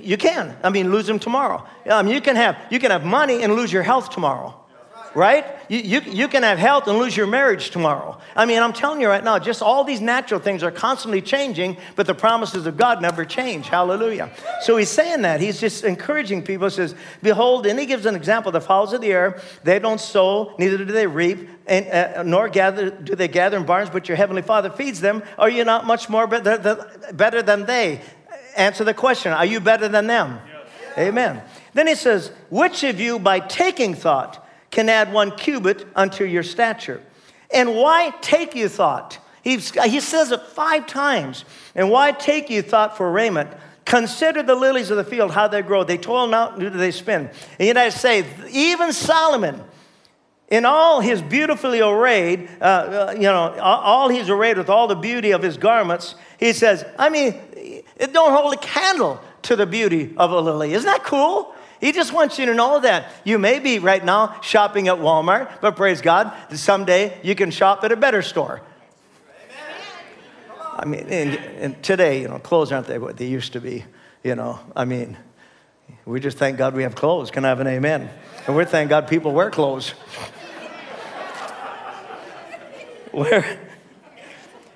You 0.00 0.16
can. 0.16 0.56
I 0.62 0.70
mean, 0.70 0.90
lose 0.90 1.06
them 1.06 1.18
tomorrow. 1.18 1.66
Mean, 1.86 2.08
you 2.08 2.22
can 2.22 2.36
have 2.36 2.56
you 2.70 2.78
can 2.78 2.90
have 2.90 3.04
money 3.04 3.42
and 3.42 3.54
lose 3.54 3.70
your 3.70 3.82
health 3.82 4.08
tomorrow 4.08 4.63
right? 5.14 5.46
You, 5.68 5.78
you, 5.78 6.00
you 6.00 6.28
can 6.28 6.42
have 6.42 6.58
health 6.58 6.88
and 6.88 6.98
lose 6.98 7.16
your 7.16 7.26
marriage 7.26 7.70
tomorrow. 7.70 8.18
I 8.34 8.46
mean, 8.46 8.62
I'm 8.62 8.72
telling 8.72 9.00
you 9.00 9.08
right 9.08 9.22
now, 9.22 9.38
just 9.38 9.62
all 9.62 9.84
these 9.84 10.00
natural 10.00 10.40
things 10.40 10.62
are 10.62 10.70
constantly 10.70 11.22
changing, 11.22 11.76
but 11.96 12.06
the 12.06 12.14
promises 12.14 12.66
of 12.66 12.76
God 12.76 13.00
never 13.00 13.24
change. 13.24 13.68
Hallelujah. 13.68 14.30
So 14.62 14.76
he's 14.76 14.90
saying 14.90 15.22
that. 15.22 15.40
He's 15.40 15.60
just 15.60 15.84
encouraging 15.84 16.42
people. 16.42 16.68
He 16.68 16.74
says, 16.74 16.94
Behold, 17.22 17.66
and 17.66 17.78
he 17.78 17.86
gives 17.86 18.06
an 18.06 18.14
example 18.14 18.52
the 18.52 18.60
fowls 18.60 18.92
of 18.92 19.00
the 19.00 19.12
air, 19.12 19.40
they 19.62 19.78
don't 19.78 20.00
sow, 20.00 20.54
neither 20.58 20.78
do 20.78 20.84
they 20.86 21.06
reap, 21.06 21.48
and, 21.66 21.86
uh, 21.88 22.22
nor 22.22 22.48
gather, 22.48 22.90
do 22.90 23.14
they 23.14 23.28
gather 23.28 23.56
in 23.56 23.64
barns, 23.64 23.90
but 23.90 24.08
your 24.08 24.16
heavenly 24.16 24.42
Father 24.42 24.70
feeds 24.70 25.00
them. 25.00 25.22
Are 25.38 25.48
you 25.48 25.64
not 25.64 25.86
much 25.86 26.08
more 26.08 26.26
better, 26.26 26.86
better 27.12 27.42
than 27.42 27.66
they? 27.66 28.00
Answer 28.56 28.84
the 28.84 28.94
question 28.94 29.32
Are 29.32 29.46
you 29.46 29.60
better 29.60 29.88
than 29.88 30.06
them? 30.06 30.40
Yes. 30.46 30.98
Amen. 30.98 31.42
Then 31.72 31.86
he 31.86 31.94
says, 31.94 32.30
Which 32.50 32.84
of 32.84 33.00
you, 33.00 33.18
by 33.18 33.40
taking 33.40 33.94
thought, 33.94 34.43
can 34.74 34.88
add 34.88 35.12
one 35.12 35.30
cubit 35.30 35.86
unto 35.94 36.24
your 36.24 36.42
stature. 36.42 37.00
And 37.52 37.76
why 37.76 38.12
take 38.20 38.56
you 38.56 38.68
thought? 38.68 39.18
He, 39.40 39.58
he 39.58 40.00
says 40.00 40.32
it 40.32 40.42
five 40.48 40.88
times. 40.88 41.44
And 41.76 41.90
why 41.90 42.10
take 42.10 42.50
you 42.50 42.60
thought 42.60 42.96
for 42.96 43.10
raiment? 43.10 43.50
Consider 43.84 44.42
the 44.42 44.56
lilies 44.56 44.90
of 44.90 44.96
the 44.96 45.04
field, 45.04 45.30
how 45.30 45.46
they 45.46 45.62
grow. 45.62 45.84
They 45.84 45.96
toil 45.96 46.26
not, 46.26 46.58
do 46.58 46.70
they 46.70 46.90
spin. 46.90 47.30
And 47.60 47.66
yet 47.68 47.76
I 47.76 47.90
say, 47.90 48.26
even 48.50 48.92
Solomon, 48.92 49.62
in 50.48 50.64
all 50.64 51.00
his 51.00 51.22
beautifully 51.22 51.80
arrayed, 51.80 52.48
uh, 52.60 52.64
uh, 52.64 53.14
you 53.14 53.22
know, 53.22 53.56
all 53.60 54.08
he's 54.08 54.28
arrayed 54.28 54.58
with 54.58 54.68
all 54.68 54.88
the 54.88 54.96
beauty 54.96 55.30
of 55.30 55.40
his 55.40 55.56
garments, 55.56 56.16
he 56.40 56.52
says, 56.52 56.84
I 56.98 57.10
mean, 57.10 57.40
it 57.96 58.12
don't 58.12 58.32
hold 58.32 58.54
a 58.54 58.58
candle 58.58 59.20
to 59.42 59.54
the 59.54 59.66
beauty 59.66 60.14
of 60.16 60.32
a 60.32 60.40
lily. 60.40 60.74
Isn't 60.74 60.86
that 60.86 61.04
cool? 61.04 61.54
He 61.84 61.92
just 61.92 62.12
wants 62.14 62.38
you 62.38 62.46
to 62.46 62.54
know 62.54 62.80
that 62.80 63.12
you 63.24 63.38
may 63.38 63.58
be 63.58 63.78
right 63.78 64.02
now 64.02 64.40
shopping 64.40 64.88
at 64.88 64.94
Walmart, 64.94 65.60
but 65.60 65.76
praise 65.76 66.00
God, 66.00 66.32
someday 66.54 67.20
you 67.22 67.34
can 67.34 67.50
shop 67.50 67.84
at 67.84 67.92
a 67.92 67.96
better 67.96 68.22
store. 68.22 68.62
I 70.62 70.86
mean, 70.86 71.06
and, 71.10 71.36
and 71.36 71.82
today, 71.82 72.22
you 72.22 72.28
know, 72.28 72.38
clothes 72.38 72.72
aren't 72.72 72.86
they 72.86 72.98
what 72.98 73.18
they 73.18 73.26
used 73.26 73.52
to 73.52 73.60
be. 73.60 73.84
You 74.22 74.34
know, 74.34 74.60
I 74.74 74.86
mean, 74.86 75.18
we 76.06 76.20
just 76.20 76.38
thank 76.38 76.56
God 76.56 76.74
we 76.74 76.84
have 76.84 76.94
clothes. 76.94 77.30
Can 77.30 77.44
I 77.44 77.48
have 77.48 77.60
an 77.60 77.66
amen? 77.66 78.08
And 78.46 78.56
we're 78.56 78.64
thank 78.64 78.88
God 78.88 79.06
people 79.06 79.32
wear 79.32 79.50
clothes. 79.50 79.90
Where, 83.12 83.58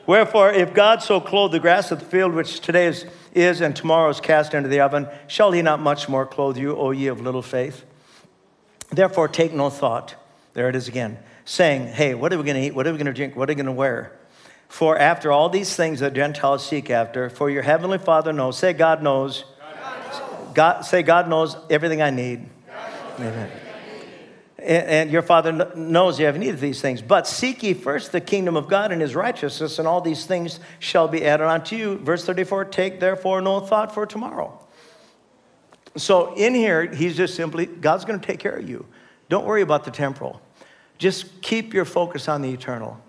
wherefore, 0.09 0.51
if 0.51 0.75
God 0.75 1.05
so 1.05 1.21
clothe 1.21 1.53
the 1.53 1.61
grass 1.61 1.93
of 1.93 2.01
the 2.01 2.05
field, 2.05 2.35
which 2.35 2.59
today 2.59 2.87
is 2.87 3.07
is 3.35 3.61
and 3.61 3.75
tomorrow 3.75 4.11
is 4.11 4.21
cast 4.21 4.55
into 4.55 4.69
the 4.69 4.81
oven, 4.81 5.09
shall 5.27 5.53
he 5.53 5.63
not 5.63 5.81
much 5.81 6.09
more 6.09 6.27
clothe 6.27 6.57
you, 6.57 6.77
O 6.77 6.91
ye 6.91 7.07
of 7.07 7.21
little 7.21 7.43
faith? 7.43 7.85
Therefore, 8.91 9.29
take 9.29 9.53
no 9.53 9.71
thought. 9.71 10.15
There 10.55 10.69
it 10.69 10.75
is 10.75 10.89
again, 10.89 11.19
saying, 11.45 11.89
Hey, 11.89 12.15
what 12.15 12.33
are 12.33 12.39
we 12.39 12.45
going 12.45 12.57
to 12.57 12.63
eat? 12.63 12.75
What 12.75 12.87
are 12.87 12.93
we 12.93 12.99
going 12.99 13.07
to 13.07 13.13
drink? 13.13 13.37
What 13.37 13.49
are 13.49 13.53
we 13.53 13.57
going 13.57 13.67
to 13.67 13.73
wear? 13.73 14.13
For 14.69 14.99
after 14.99 15.33
all 15.33 15.49
these 15.49 15.75
things 15.75 16.01
that 16.01 16.15
Gentiles 16.15 16.67
seek 16.67 16.91
after, 16.91 17.31
for 17.31 17.49
your 17.49 17.63
heavenly 17.63 17.99
Father 17.99 18.33
knows. 18.33 18.59
Say, 18.59 18.73
God 18.73 19.03
knows. 19.03 19.45
God, 19.59 20.13
knows. 20.13 20.55
God 20.55 20.81
say, 20.83 21.03
God 21.03 21.29
knows 21.29 21.57
everything 21.71 22.03
I 22.03 22.11
need. 22.11 22.49
Amen 23.19 23.51
and 24.69 25.11
your 25.11 25.23
Father 25.23 25.51
knows 25.75 26.21
you 26.21 26.27
have 26.27 26.37
need 26.37 26.51
of 26.51 26.61
these 26.61 26.83
things. 26.83 27.01
But 27.01 27.27
seek 27.27 27.63
ye 27.63 27.73
first 27.73 28.13
the 28.13 28.21
kingdom 28.21 28.55
of 28.55 28.69
God 28.69 28.93
and 28.93 29.01
his 29.01 29.15
righteousness, 29.15 29.79
and 29.79 29.89
all 29.89 30.03
these 30.03 30.27
things 30.27 30.61
shall 30.79 31.09
be 31.09 31.25
added 31.25 31.47
unto 31.47 31.75
you. 31.75 31.97
Verse 31.99 32.25
34 32.25 32.67
Take 32.67 33.01
therefore 33.01 33.41
no 33.41 33.61
thought 33.61 33.95
for 33.95 34.05
tomorrow. 34.05 34.59
So 35.97 36.35
in 36.35 36.55
here, 36.55 36.87
he's 36.87 37.17
just 37.17 37.35
simply, 37.35 37.65
God's 37.65 38.05
going 38.05 38.21
to 38.21 38.27
take 38.27 38.41
care 38.41 38.57
of 38.57 38.69
you. 38.69 38.85
Don't 39.31 39.47
worry 39.47 39.63
about 39.63 39.85
the 39.85 39.91
temporal. 39.91 40.41
Just 40.99 41.41
keep 41.41 41.73
your 41.73 41.85
focus 41.87 42.29
on 42.29 42.43
the 42.43 42.51
eternal. 42.51 43.01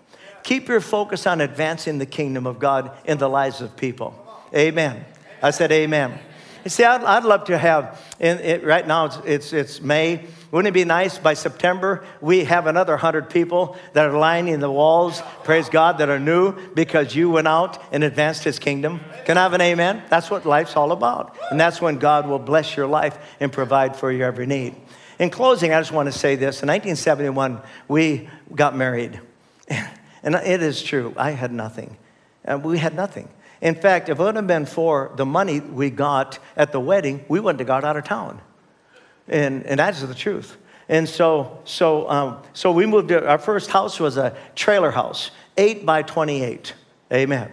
Keep 0.42 0.68
your 0.68 0.80
focus 0.80 1.26
on 1.26 1.42
advancing 1.42 1.98
the 1.98 2.06
kingdom 2.06 2.46
of 2.46 2.58
God 2.58 2.90
in 3.04 3.18
the 3.18 3.28
lives 3.28 3.60
of 3.60 3.76
people. 3.76 4.14
Amen. 4.54 5.04
I 5.42 5.50
said, 5.50 5.70
Amen. 5.72 6.18
You 6.64 6.70
see, 6.70 6.84
I'd, 6.84 7.04
I'd 7.04 7.24
love 7.24 7.44
to 7.44 7.56
have, 7.56 8.00
in, 8.18 8.38
it, 8.38 8.64
right 8.64 8.86
now 8.86 9.06
it's, 9.06 9.18
it's, 9.24 9.52
it's 9.52 9.80
May. 9.80 10.26
Wouldn't 10.50 10.68
it 10.68 10.78
be 10.78 10.84
nice 10.84 11.16
by 11.16 11.34
September 11.34 12.04
we 12.20 12.44
have 12.44 12.66
another 12.66 12.94
100 12.94 13.30
people 13.30 13.76
that 13.92 14.06
are 14.06 14.18
lining 14.18 14.58
the 14.58 14.70
walls, 14.70 15.22
praise 15.44 15.68
God, 15.68 15.98
that 15.98 16.08
are 16.08 16.18
new 16.18 16.54
because 16.74 17.14
you 17.14 17.30
went 17.30 17.46
out 17.46 17.80
and 17.92 18.02
advanced 18.02 18.42
his 18.42 18.58
kingdom? 18.58 19.00
Can 19.26 19.38
I 19.38 19.42
have 19.42 19.52
an 19.52 19.60
amen? 19.60 20.02
That's 20.08 20.30
what 20.30 20.46
life's 20.46 20.74
all 20.74 20.90
about. 20.90 21.36
And 21.50 21.60
that's 21.60 21.80
when 21.80 21.98
God 21.98 22.26
will 22.28 22.40
bless 22.40 22.76
your 22.76 22.88
life 22.88 23.16
and 23.38 23.52
provide 23.52 23.94
for 23.94 24.10
your 24.10 24.26
every 24.26 24.46
need. 24.46 24.74
In 25.20 25.30
closing, 25.30 25.72
I 25.72 25.80
just 25.80 25.92
want 25.92 26.12
to 26.12 26.18
say 26.18 26.34
this. 26.34 26.62
In 26.62 26.68
1971, 26.68 27.60
we 27.86 28.28
got 28.54 28.76
married. 28.76 29.20
And 30.22 30.34
it 30.34 30.62
is 30.62 30.82
true, 30.82 31.14
I 31.16 31.30
had 31.30 31.50
nothing. 31.50 31.96
And 32.44 32.62
we 32.62 32.76
had 32.76 32.94
nothing. 32.94 33.30
In 33.60 33.74
fact, 33.74 34.08
if 34.08 34.18
it 34.18 34.22
would 34.22 34.36
have 34.36 34.46
been 34.46 34.66
for 34.66 35.12
the 35.16 35.26
money 35.26 35.60
we 35.60 35.90
got 35.90 36.38
at 36.56 36.72
the 36.72 36.80
wedding, 36.80 37.24
we 37.28 37.40
wouldn't 37.40 37.60
have 37.60 37.66
got 37.66 37.84
out 37.84 37.96
of 37.96 38.04
town. 38.04 38.40
And, 39.28 39.64
and 39.66 39.78
that's 39.78 40.02
the 40.02 40.14
truth. 40.14 40.56
And 40.88 41.08
so, 41.08 41.60
so, 41.64 42.10
um, 42.10 42.42
so 42.52 42.72
we 42.72 42.84
moved 42.84 43.08
to, 43.08 43.26
our 43.26 43.38
first 43.38 43.70
house 43.70 44.00
was 44.00 44.16
a 44.16 44.36
trailer 44.56 44.90
house, 44.90 45.30
8 45.56 45.86
by 45.86 46.02
28. 46.02 46.74
Amen. 47.12 47.52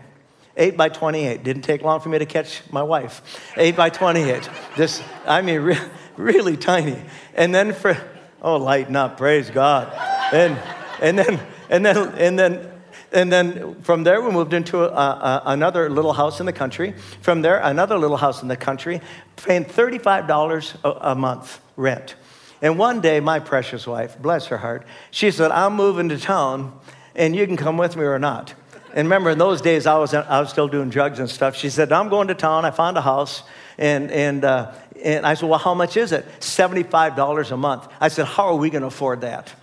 8 0.57 0.75
by 0.75 0.89
28. 0.89 1.43
Didn't 1.43 1.61
take 1.61 1.83
long 1.83 1.99
for 1.99 2.09
me 2.09 2.17
to 2.17 2.25
catch 2.25 2.63
my 2.71 2.81
wife. 2.81 3.21
8 3.55 3.75
by 3.75 3.89
28. 3.89 4.49
This, 4.75 5.03
I 5.25 5.41
mean, 5.41 5.61
re- 5.61 5.77
really 6.17 6.57
tiny. 6.57 6.99
And 7.35 7.53
then 7.53 7.73
for, 7.73 7.95
oh, 8.41 8.57
lighten 8.57 8.95
up, 8.95 9.17
praise 9.17 9.51
God. 9.51 9.93
And, 10.33 10.59
and 10.99 11.19
then, 11.19 11.39
and 11.69 11.85
then, 11.85 11.97
and 12.15 12.39
then, 12.39 12.71
and 13.17 13.31
then 13.31 13.81
from 13.81 14.03
there, 14.03 14.21
we 14.21 14.31
moved 14.31 14.53
into 14.53 14.83
a, 14.83 14.87
a, 14.87 15.41
another 15.47 15.89
little 15.89 16.13
house 16.13 16.39
in 16.39 16.45
the 16.45 16.53
country. 16.53 16.93
From 17.21 17.41
there, 17.41 17.57
another 17.57 17.97
little 17.97 18.17
house 18.17 18.43
in 18.43 18.47
the 18.47 18.55
country, 18.55 19.01
paying 19.37 19.65
$35 19.65 20.75
a, 20.83 21.11
a 21.11 21.15
month 21.15 21.59
rent. 21.75 22.15
And 22.61 22.77
one 22.77 23.01
day, 23.01 23.19
my 23.19 23.39
precious 23.39 23.87
wife, 23.87 24.19
bless 24.19 24.45
her 24.47 24.57
heart, 24.57 24.85
she 25.09 25.31
said, 25.31 25.49
I'm 25.51 25.73
moving 25.73 26.09
to 26.09 26.19
town 26.19 26.79
and 27.15 27.35
you 27.35 27.47
can 27.47 27.57
come 27.57 27.77
with 27.77 27.95
me 27.95 28.03
or 28.03 28.19
not. 28.19 28.53
And 28.93 29.07
remember, 29.07 29.31
in 29.31 29.39
those 29.39 29.61
days, 29.61 29.87
I 29.87 29.97
was, 29.97 30.13
I 30.13 30.39
was 30.39 30.51
still 30.51 30.67
doing 30.67 30.89
drugs 30.89 31.17
and 31.17 31.29
stuff. 31.29 31.55
She 31.55 31.71
said, 31.71 31.91
I'm 31.91 32.09
going 32.09 32.27
to 32.27 32.35
town. 32.35 32.65
I 32.65 32.71
found 32.71 32.97
a 32.97 33.01
house. 33.01 33.41
And, 33.79 34.11
and, 34.11 34.45
uh, 34.45 34.73
and 35.03 35.25
I 35.25 35.33
said, 35.33 35.49
Well, 35.49 35.59
how 35.59 35.73
much 35.73 35.97
is 35.97 36.11
it? 36.11 36.25
$75 36.39 37.51
a 37.51 37.57
month. 37.57 37.87
I 37.99 38.07
said, 38.07 38.25
How 38.25 38.45
are 38.47 38.55
we 38.55 38.69
going 38.69 38.81
to 38.81 38.87
afford 38.87 39.21
that? 39.21 39.53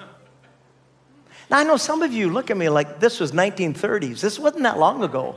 Now, 1.54 1.60
I 1.60 1.62
know 1.62 1.76
some 1.76 2.02
of 2.02 2.12
you 2.12 2.30
look 2.30 2.50
at 2.50 2.56
me 2.56 2.68
like 2.68 2.98
this 2.98 3.20
was 3.20 3.30
1930s. 3.30 4.20
This 4.20 4.40
wasn't 4.40 4.64
that 4.64 4.76
long 4.76 5.04
ago. 5.04 5.36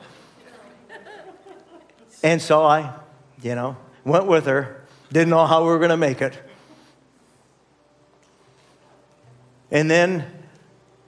And 2.24 2.41
so 2.41 2.63
I, 2.63 2.91
you 3.43 3.53
know, 3.53 3.78
went 4.03 4.26
with 4.26 4.47
her. 4.47 4.84
Didn't 5.11 5.30
know 5.30 5.45
how 5.45 5.61
we 5.61 5.68
were 5.68 5.78
going 5.78 5.91
to 5.91 5.97
make 5.97 6.24
it. 6.24 6.34
And 9.70 9.91
then 9.91 10.26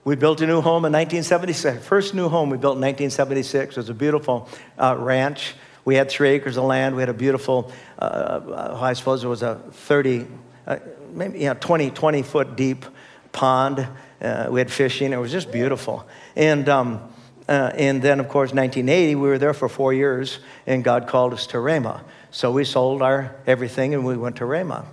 we 0.04 0.14
built 0.14 0.42
a 0.42 0.46
new 0.46 0.60
home 0.60 0.84
in 0.84 0.92
1976. 0.92 1.84
First 1.84 2.14
new 2.14 2.28
home 2.28 2.48
we 2.48 2.56
built 2.56 2.76
in 2.76 2.82
1976 2.82 3.74
it 3.74 3.80
was 3.80 3.88
a 3.88 3.94
beautiful 3.94 4.48
uh, 4.78 4.94
ranch. 4.96 5.54
We 5.84 5.96
had 5.96 6.08
three 6.08 6.28
acres 6.28 6.56
of 6.56 6.62
land. 6.62 6.94
We 6.94 7.02
had 7.02 7.08
a 7.08 7.14
beautiful, 7.14 7.72
uh, 7.98 8.04
uh, 8.04 8.78
I 8.80 8.92
suppose 8.92 9.24
it 9.24 9.28
was 9.28 9.42
a 9.42 9.56
30, 9.72 10.28
uh, 10.68 10.76
maybe 11.12 11.40
yeah, 11.40 11.54
20, 11.54 11.90
20 11.90 12.22
foot 12.22 12.54
deep 12.54 12.84
pond. 13.32 13.88
Uh, 14.20 14.48
we 14.50 14.60
had 14.60 14.70
fishing. 14.70 15.12
It 15.12 15.16
was 15.16 15.32
just 15.32 15.50
beautiful. 15.50 16.06
And, 16.36 16.68
um, 16.68 17.12
uh, 17.48 17.72
and 17.74 18.02
then, 18.02 18.20
of 18.20 18.28
course, 18.28 18.50
1980, 18.50 19.14
we 19.14 19.28
were 19.28 19.38
there 19.38 19.54
for 19.54 19.68
four 19.68 19.92
years, 19.92 20.38
and 20.66 20.84
God 20.84 21.06
called 21.06 21.32
us 21.32 21.46
to 21.48 21.56
Rhema. 21.56 22.02
So 22.30 22.52
we 22.52 22.64
sold 22.64 23.02
our 23.02 23.34
everything 23.46 23.94
and 23.94 24.04
we 24.04 24.16
went 24.16 24.36
to 24.36 24.44
Rhema. 24.44 24.84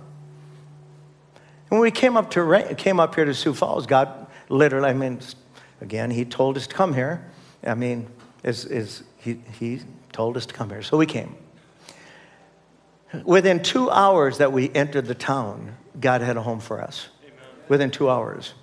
And 1.70 1.78
when 1.78 1.80
we 1.80 1.90
came 1.90 2.16
up, 2.16 2.30
to, 2.30 2.74
came 2.76 2.98
up 2.98 3.14
here 3.14 3.24
to 3.24 3.34
Sioux 3.34 3.54
Falls, 3.54 3.86
God 3.86 4.26
literally, 4.48 4.88
I 4.88 4.94
mean, 4.94 5.20
again, 5.80 6.10
He 6.10 6.24
told 6.24 6.56
us 6.56 6.66
to 6.66 6.74
come 6.74 6.94
here. 6.94 7.24
I 7.64 7.74
mean, 7.74 8.08
is, 8.42 8.64
is, 8.64 9.02
he, 9.18 9.40
he 9.58 9.82
told 10.12 10.36
us 10.36 10.46
to 10.46 10.54
come 10.54 10.70
here. 10.70 10.82
So 10.82 10.96
we 10.96 11.06
came. 11.06 11.36
Within 13.24 13.62
two 13.62 13.90
hours 13.90 14.38
that 14.38 14.52
we 14.52 14.70
entered 14.74 15.06
the 15.06 15.14
town, 15.14 15.76
God 15.98 16.20
had 16.20 16.36
a 16.36 16.42
home 16.42 16.60
for 16.60 16.80
us. 16.80 17.08
Amen. 17.22 17.34
Within 17.68 17.90
two 17.90 18.10
hours. 18.10 18.54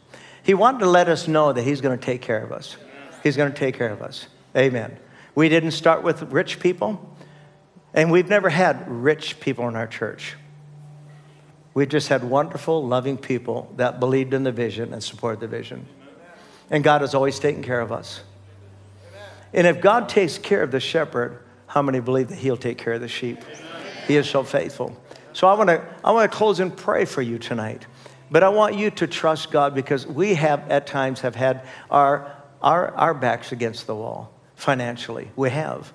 He 0.45 0.53
wanted 0.53 0.81
to 0.81 0.85
let 0.85 1.09
us 1.09 1.27
know 1.27 1.51
that 1.51 1.63
He's 1.63 1.81
going 1.81 1.97
to 1.97 2.05
take 2.05 2.21
care 2.21 2.41
of 2.41 2.51
us. 2.51 2.77
He's 3.23 3.35
going 3.35 3.51
to 3.51 3.57
take 3.57 3.75
care 3.75 3.89
of 3.89 4.03
us. 4.03 4.27
Amen. 4.55 4.95
We 5.33 5.49
didn't 5.49 5.71
start 5.71 6.03
with 6.03 6.21
rich 6.31 6.59
people, 6.59 7.17
and 7.95 8.11
we've 8.11 8.29
never 8.29 8.49
had 8.49 8.87
rich 8.87 9.39
people 9.39 9.67
in 9.67 9.75
our 9.75 9.87
church. 9.87 10.35
We 11.73 11.87
just 11.87 12.09
had 12.09 12.23
wonderful, 12.23 12.85
loving 12.85 13.17
people 13.17 13.73
that 13.77 13.99
believed 13.99 14.35
in 14.35 14.43
the 14.43 14.51
vision 14.51 14.93
and 14.93 15.03
supported 15.03 15.39
the 15.39 15.47
vision. 15.47 15.87
And 16.69 16.83
God 16.83 17.01
has 17.01 17.15
always 17.15 17.39
taken 17.39 17.63
care 17.63 17.81
of 17.81 17.91
us. 17.91 18.21
And 19.51 19.65
if 19.65 19.81
God 19.81 20.07
takes 20.07 20.37
care 20.37 20.61
of 20.61 20.69
the 20.69 20.79
shepherd, 20.79 21.39
how 21.65 21.81
many 21.81 21.99
believe 21.99 22.27
that 22.27 22.37
he'll 22.37 22.55
take 22.55 22.77
care 22.77 22.93
of 22.93 23.01
the 23.01 23.07
sheep? 23.07 23.39
He 24.07 24.15
is 24.15 24.29
so 24.29 24.43
faithful. 24.43 24.95
So 25.33 25.47
I 25.47 25.55
want 25.55 25.69
to 25.69 25.83
I 26.03 26.11
want 26.11 26.31
to 26.31 26.37
close 26.37 26.59
and 26.59 26.75
pray 26.75 27.05
for 27.05 27.23
you 27.23 27.39
tonight. 27.39 27.87
But 28.31 28.43
I 28.43 28.49
want 28.49 28.75
you 28.75 28.89
to 28.91 29.07
trust 29.07 29.51
God 29.51 29.75
because 29.75 30.07
we 30.07 30.35
have 30.35 30.69
at 30.71 30.87
times 30.87 31.21
have 31.21 31.35
had 31.35 31.65
our 31.89 32.35
our, 32.65 32.93
our 32.95 33.13
backs 33.13 33.51
against 33.51 33.85
the 33.85 33.95
wall 33.95 34.33
financially. 34.55 35.29
We 35.35 35.51
have. 35.51 35.93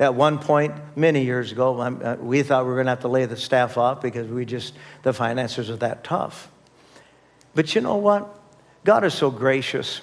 At 0.00 0.14
one 0.14 0.38
point, 0.38 0.74
many 0.96 1.24
years 1.24 1.52
ago, 1.52 1.80
uh, 1.80 2.16
we 2.20 2.42
thought 2.42 2.64
we 2.64 2.70
were 2.70 2.76
going 2.76 2.86
to 2.86 2.90
have 2.90 3.00
to 3.00 3.08
lay 3.08 3.24
the 3.24 3.36
staff 3.36 3.78
off 3.78 4.00
because 4.00 4.28
we 4.28 4.44
just, 4.44 4.74
the 5.02 5.12
finances 5.12 5.70
are 5.70 5.76
that 5.76 6.04
tough. 6.04 6.50
But 7.54 7.74
you 7.74 7.80
know 7.80 7.96
what? 7.96 8.38
God 8.84 9.04
is 9.04 9.14
so 9.14 9.30
gracious. 9.30 10.00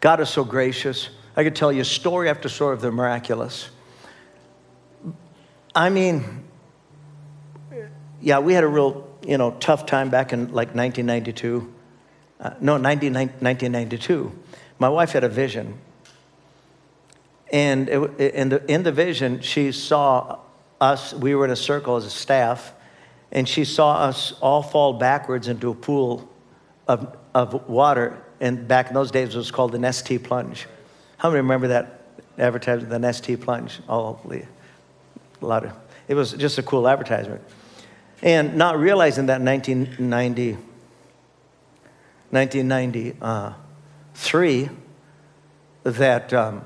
God 0.00 0.20
is 0.20 0.28
so 0.28 0.44
gracious. 0.44 1.10
I 1.36 1.44
could 1.44 1.56
tell 1.56 1.72
you 1.72 1.84
story 1.84 2.28
after 2.28 2.48
story 2.48 2.74
of 2.74 2.80
the 2.80 2.90
miraculous. 2.90 3.70
I 5.74 5.88
mean, 5.90 6.44
yeah, 8.20 8.40
we 8.40 8.52
had 8.52 8.64
a 8.64 8.68
real, 8.68 9.08
you 9.26 9.38
know, 9.38 9.52
tough 9.52 9.86
time 9.86 10.10
back 10.10 10.32
in 10.32 10.52
like 10.52 10.74
1992. 10.74 11.72
Uh, 12.40 12.50
no, 12.60 12.76
19, 12.76 13.12
1992. 13.14 14.32
My 14.78 14.88
wife 14.88 15.12
had 15.12 15.24
a 15.24 15.28
vision 15.28 15.78
and 17.52 17.88
it, 17.90 18.20
in, 18.34 18.48
the, 18.48 18.72
in 18.72 18.82
the 18.82 18.92
vision, 18.92 19.42
she 19.42 19.72
saw 19.72 20.38
us, 20.80 21.12
we 21.12 21.34
were 21.34 21.44
in 21.44 21.50
a 21.50 21.56
circle 21.56 21.96
as 21.96 22.06
a 22.06 22.10
staff, 22.10 22.72
and 23.30 23.46
she 23.46 23.64
saw 23.64 24.04
us 24.04 24.32
all 24.40 24.62
fall 24.62 24.94
backwards 24.94 25.48
into 25.48 25.70
a 25.70 25.74
pool 25.74 26.28
of, 26.88 27.14
of 27.34 27.68
water. 27.68 28.18
And 28.40 28.66
back 28.66 28.88
in 28.88 28.94
those 28.94 29.10
days, 29.10 29.34
it 29.34 29.38
was 29.38 29.50
called 29.50 29.74
a 29.74 29.78
Nestea 29.78 30.22
plunge. 30.22 30.66
How 31.18 31.28
many 31.28 31.42
remember 31.42 31.68
that 31.68 32.00
advertisement, 32.38 32.90
the 32.90 33.06
Nestea 33.06 33.40
plunge? 33.40 33.80
Oh, 33.88 34.18
a 34.30 35.46
lot 35.46 35.64
of, 35.64 35.72
it 36.08 36.14
was 36.14 36.32
just 36.32 36.58
a 36.58 36.62
cool 36.62 36.88
advertisement. 36.88 37.42
And 38.22 38.56
not 38.56 38.78
realizing 38.78 39.26
that 39.26 39.40
in 39.40 39.46
1990, 39.46 40.52
1993, 42.30 44.68
that 45.84 46.32
um, 46.32 46.64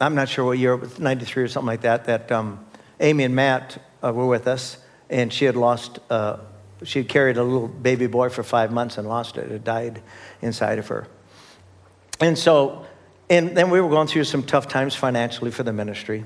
I'm 0.00 0.16
not 0.16 0.28
sure 0.28 0.44
what 0.44 0.58
year, 0.58 0.72
it 0.72 0.80
was, 0.80 0.98
93 0.98 1.44
or 1.44 1.48
something 1.48 1.66
like 1.66 1.82
that, 1.82 2.06
that 2.06 2.32
um, 2.32 2.64
Amy 2.98 3.22
and 3.24 3.34
Matt 3.34 3.78
uh, 4.02 4.12
were 4.12 4.26
with 4.26 4.48
us, 4.48 4.78
and 5.08 5.32
she 5.32 5.44
had 5.44 5.56
lost, 5.56 6.00
uh, 6.10 6.38
she 6.82 6.98
had 7.00 7.08
carried 7.08 7.36
a 7.36 7.44
little 7.44 7.68
baby 7.68 8.08
boy 8.08 8.28
for 8.28 8.42
five 8.42 8.72
months 8.72 8.98
and 8.98 9.08
lost 9.08 9.38
it. 9.38 9.52
It 9.52 9.62
died 9.62 10.02
inside 10.42 10.80
of 10.80 10.88
her. 10.88 11.06
And 12.20 12.36
so, 12.36 12.86
and 13.30 13.56
then 13.56 13.70
we 13.70 13.80
were 13.80 13.88
going 13.88 14.08
through 14.08 14.24
some 14.24 14.42
tough 14.42 14.66
times 14.66 14.96
financially 14.96 15.52
for 15.52 15.62
the 15.62 15.72
ministry. 15.72 16.24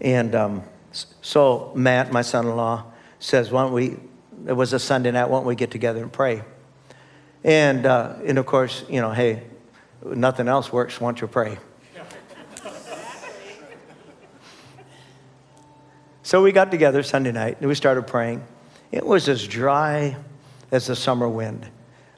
And 0.00 0.34
um, 0.34 0.64
so 0.92 1.72
Matt, 1.74 2.12
my 2.12 2.22
son 2.22 2.46
in 2.46 2.56
law, 2.56 2.84
says, 3.24 3.50
Why 3.50 3.62
don't 3.62 3.72
we, 3.72 3.96
it 4.46 4.52
was 4.52 4.72
a 4.72 4.78
Sunday 4.78 5.10
night, 5.10 5.30
why 5.30 5.38
don't 5.38 5.46
we 5.46 5.54
get 5.54 5.70
together 5.70 6.02
and 6.02 6.12
pray? 6.12 6.42
And, 7.42 7.86
uh, 7.86 8.16
and 8.24 8.38
of 8.38 8.46
course, 8.46 8.84
you 8.88 9.00
know, 9.00 9.10
hey, 9.12 9.42
nothing 10.04 10.46
else 10.46 10.72
works, 10.72 11.00
why 11.00 11.08
don't 11.08 11.20
you 11.20 11.28
pray? 11.28 11.58
So 16.26 16.42
we 16.42 16.52
got 16.52 16.70
together 16.70 17.02
Sunday 17.02 17.32
night 17.32 17.58
and 17.60 17.68
we 17.68 17.74
started 17.74 18.06
praying. 18.06 18.42
It 18.90 19.04
was 19.04 19.28
as 19.28 19.46
dry 19.46 20.16
as 20.70 20.86
the 20.86 20.96
summer 20.96 21.28
wind. 21.28 21.68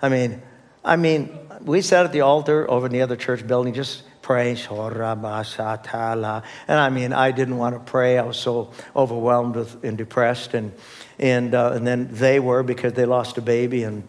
I 0.00 0.08
mean, 0.08 0.40
I 0.84 0.94
mean, 0.94 1.36
we 1.62 1.82
sat 1.82 2.04
at 2.06 2.12
the 2.12 2.20
altar 2.20 2.70
over 2.70 2.86
in 2.86 2.92
the 2.92 3.02
other 3.02 3.16
church 3.16 3.44
building 3.44 3.74
just 3.74 4.04
praying. 4.26 4.58
And 4.68 6.44
I 6.68 6.88
mean, 6.90 7.12
I 7.12 7.30
didn't 7.30 7.56
want 7.56 7.74
to 7.74 7.80
pray. 7.80 8.18
I 8.18 8.22
was 8.22 8.36
so 8.36 8.72
overwhelmed 8.94 9.56
with, 9.56 9.84
and 9.84 9.96
depressed. 9.96 10.54
And, 10.54 10.72
and, 11.18 11.54
uh, 11.54 11.72
and 11.74 11.86
then 11.86 12.08
they 12.10 12.40
were 12.40 12.62
because 12.62 12.92
they 12.94 13.06
lost 13.06 13.38
a 13.38 13.42
baby. 13.42 13.84
And, 13.84 14.06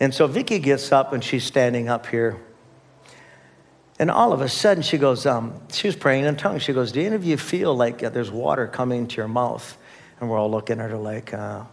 and 0.00 0.14
so 0.14 0.26
Vicky 0.26 0.58
gets 0.58 0.92
up 0.92 1.12
and 1.12 1.22
she's 1.22 1.44
standing 1.44 1.88
up 1.88 2.06
here 2.06 2.40
and 3.98 4.10
all 4.10 4.32
of 4.32 4.42
a 4.42 4.48
sudden, 4.48 4.82
she 4.82 4.98
goes, 4.98 5.24
um, 5.24 5.58
she 5.72 5.88
was 5.88 5.96
praying 5.96 6.24
in 6.24 6.36
tongues. 6.36 6.62
She 6.62 6.74
goes, 6.74 6.92
Do 6.92 7.00
any 7.00 7.14
of 7.14 7.24
you 7.24 7.38
feel 7.38 7.74
like 7.74 8.02
uh, 8.02 8.10
there's 8.10 8.30
water 8.30 8.66
coming 8.66 9.06
to 9.08 9.16
your 9.16 9.28
mouth? 9.28 9.76
And 10.20 10.28
we're 10.28 10.38
all 10.38 10.50
looking 10.50 10.80
at 10.80 10.90
her 10.90 10.98
like, 10.98 11.32
uh, 11.32 11.64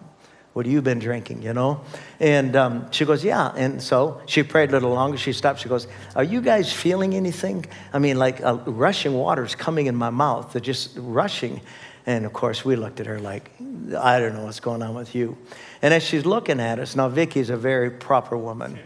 What 0.54 0.68
have 0.68 0.74
you 0.74 0.84
been 0.84 1.00
drinking, 1.00 1.42
you 1.42 1.52
know? 1.52 1.82
And 2.20 2.56
um, 2.56 2.92
she 2.92 3.06
goes, 3.06 3.24
Yeah. 3.24 3.52
And 3.56 3.82
so 3.82 4.22
she 4.28 4.44
prayed 4.44 4.70
a 4.70 4.74
little 4.74 4.94
longer. 4.94 5.18
She 5.18 5.34
stopped. 5.34 5.60
She 5.60 5.70
goes, 5.70 5.88
Are 6.16 6.24
you 6.24 6.42
guys 6.42 6.72
feeling 6.72 7.16
anything? 7.16 7.66
I 7.92 8.00
mean, 8.00 8.20
like 8.20 8.42
uh, 8.42 8.60
rushing 8.66 9.14
water 9.14 9.44
is 9.44 9.56
coming 9.56 9.88
in 9.88 9.96
my 9.96 10.12
mouth. 10.12 10.54
They're 10.54 10.62
just 10.62 10.96
rushing. 10.98 11.60
And 12.06 12.26
of 12.26 12.34
course, 12.34 12.64
we 12.64 12.76
looked 12.76 13.00
at 13.00 13.08
her 13.08 13.20
like, 13.20 13.50
I 13.98 14.20
don't 14.20 14.36
know 14.36 14.46
what's 14.46 14.60
going 14.60 14.84
on 14.84 14.94
with 14.94 15.16
you. 15.16 15.38
And 15.82 15.94
as 15.94 16.04
she's 16.04 16.26
looking 16.26 16.60
at 16.60 16.78
us, 16.78 16.96
now 16.96 17.10
Vicky's 17.10 17.50
a 17.50 17.58
very 17.58 17.90
proper 17.90 18.38
woman. 18.38 18.78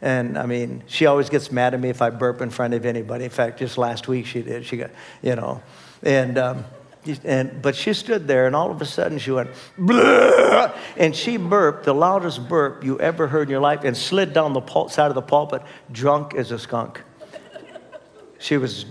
And 0.00 0.38
I 0.38 0.46
mean, 0.46 0.84
she 0.86 1.04
always 1.04 1.28
gets 1.28 1.52
mad 1.52 1.74
at 1.74 1.80
me 1.80 1.90
if 1.90 2.00
I 2.00 2.08
burp 2.08 2.40
in 2.40 2.48
front 2.48 2.72
of 2.72 2.86
anybody. 2.86 3.24
In 3.24 3.30
fact, 3.30 3.58
just 3.58 3.76
last 3.76 4.08
week 4.08 4.24
she 4.24 4.40
did. 4.40 4.64
She 4.64 4.78
got, 4.78 4.90
you 5.20 5.36
know, 5.36 5.62
and, 6.02 6.38
um, 6.38 6.64
and 7.24 7.62
but 7.62 7.74
she 7.74 7.92
stood 7.92 8.26
there, 8.26 8.46
and 8.46 8.54
all 8.54 8.70
of 8.70 8.80
a 8.82 8.84
sudden 8.84 9.18
she 9.18 9.30
went, 9.30 9.50
Bleh! 9.78 10.76
and 10.96 11.14
she 11.14 11.36
burped 11.36 11.84
the 11.84 11.94
loudest 11.94 12.48
burp 12.48 12.84
you 12.84 12.98
ever 13.00 13.26
heard 13.26 13.48
in 13.48 13.50
your 13.50 13.60
life, 13.60 13.84
and 13.84 13.96
slid 13.96 14.32
down 14.32 14.52
the 14.52 14.60
pul- 14.60 14.88
side 14.88 15.08
of 15.08 15.14
the 15.14 15.22
pulpit, 15.22 15.62
drunk 15.92 16.34
as 16.34 16.50
a 16.50 16.58
skunk. 16.58 17.02
She 18.38 18.56
was, 18.56 18.86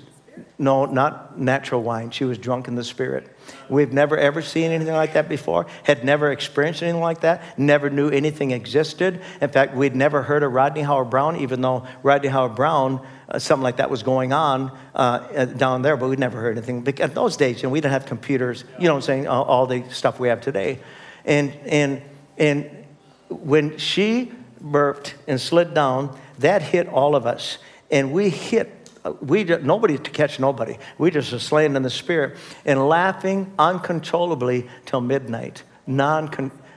no, 0.58 0.86
not 0.86 1.40
natural 1.40 1.82
wine. 1.82 2.12
She 2.12 2.24
was 2.24 2.38
drunk 2.38 2.68
in 2.68 2.76
the 2.76 2.84
spirit. 2.84 3.36
We've 3.70 3.92
never 3.92 4.18
ever 4.18 4.42
seen 4.42 4.72
anything 4.72 4.94
like 4.94 5.14
that 5.14 5.30
before, 5.30 5.68
had 5.84 6.04
never 6.04 6.32
experienced 6.32 6.82
anything 6.84 7.02
like 7.02 7.22
that, 7.22 7.58
never 7.58 7.90
knew 7.90 8.10
anything 8.10 8.52
existed. 8.52 9.22
In 9.42 9.50
fact, 9.50 9.76
we'd 9.76 9.96
never 9.96 10.24
heard 10.24 10.44
of 10.44 10.52
Rodney 10.52 10.82
Howard-Browne, 10.82 11.38
even 11.38 11.62
though 11.62 11.86
Rodney 12.04 12.30
Howard-Browne, 12.30 13.06
uh, 13.30 13.40
something 13.40 13.64
like 13.64 13.78
that 13.78 13.90
was 13.90 14.04
going 14.04 14.34
on 14.34 14.78
uh, 14.96 14.98
uh 15.36 15.46
down 15.46 15.82
there, 15.82 15.98
but 15.98 16.10
we'd 16.10 16.20
never 16.20 16.40
heard 16.40 16.58
anything. 16.58 16.88
At 17.00 17.14
those 17.14 17.38
days, 17.38 17.62
you 17.62 17.68
know, 17.68 17.74
we 17.74 17.82
didn't 17.82 17.94
have 17.94 18.06
computers, 18.06 18.64
you 18.78 18.86
know 18.86 18.94
what 18.94 19.00
I'm 19.00 19.02
saying, 19.04 19.28
all, 19.28 19.44
all 19.44 19.66
the 19.68 19.84
stuff 19.90 20.20
we 20.20 20.30
have 20.30 20.42
today. 20.42 20.80
And, 21.26 21.54
and, 21.66 22.02
and 22.38 22.86
when 23.30 23.78
she 23.78 24.32
burped 24.62 25.16
and 25.28 25.40
slid 25.40 25.74
down, 25.74 26.18
that 26.40 26.62
hit 26.62 26.88
all 26.88 27.16
of 27.16 27.26
us. 27.26 27.58
And 27.92 28.12
we 28.12 28.30
hit 28.30 28.79
Uh, 29.04 29.14
we 29.22 29.44
nobody 29.44 29.98
to 29.98 30.12
catch 30.12 30.40
nobody. 30.40 30.78
We 30.98 31.12
just 31.12 31.32
were 31.32 31.40
slain 31.40 31.76
in 31.76 31.84
the 31.84 31.90
spirit 31.90 32.38
and 32.66 32.88
laughing 32.88 33.54
uncontrollably 33.58 34.70
till 34.86 35.02
midnight, 35.02 35.64
non 35.88 36.30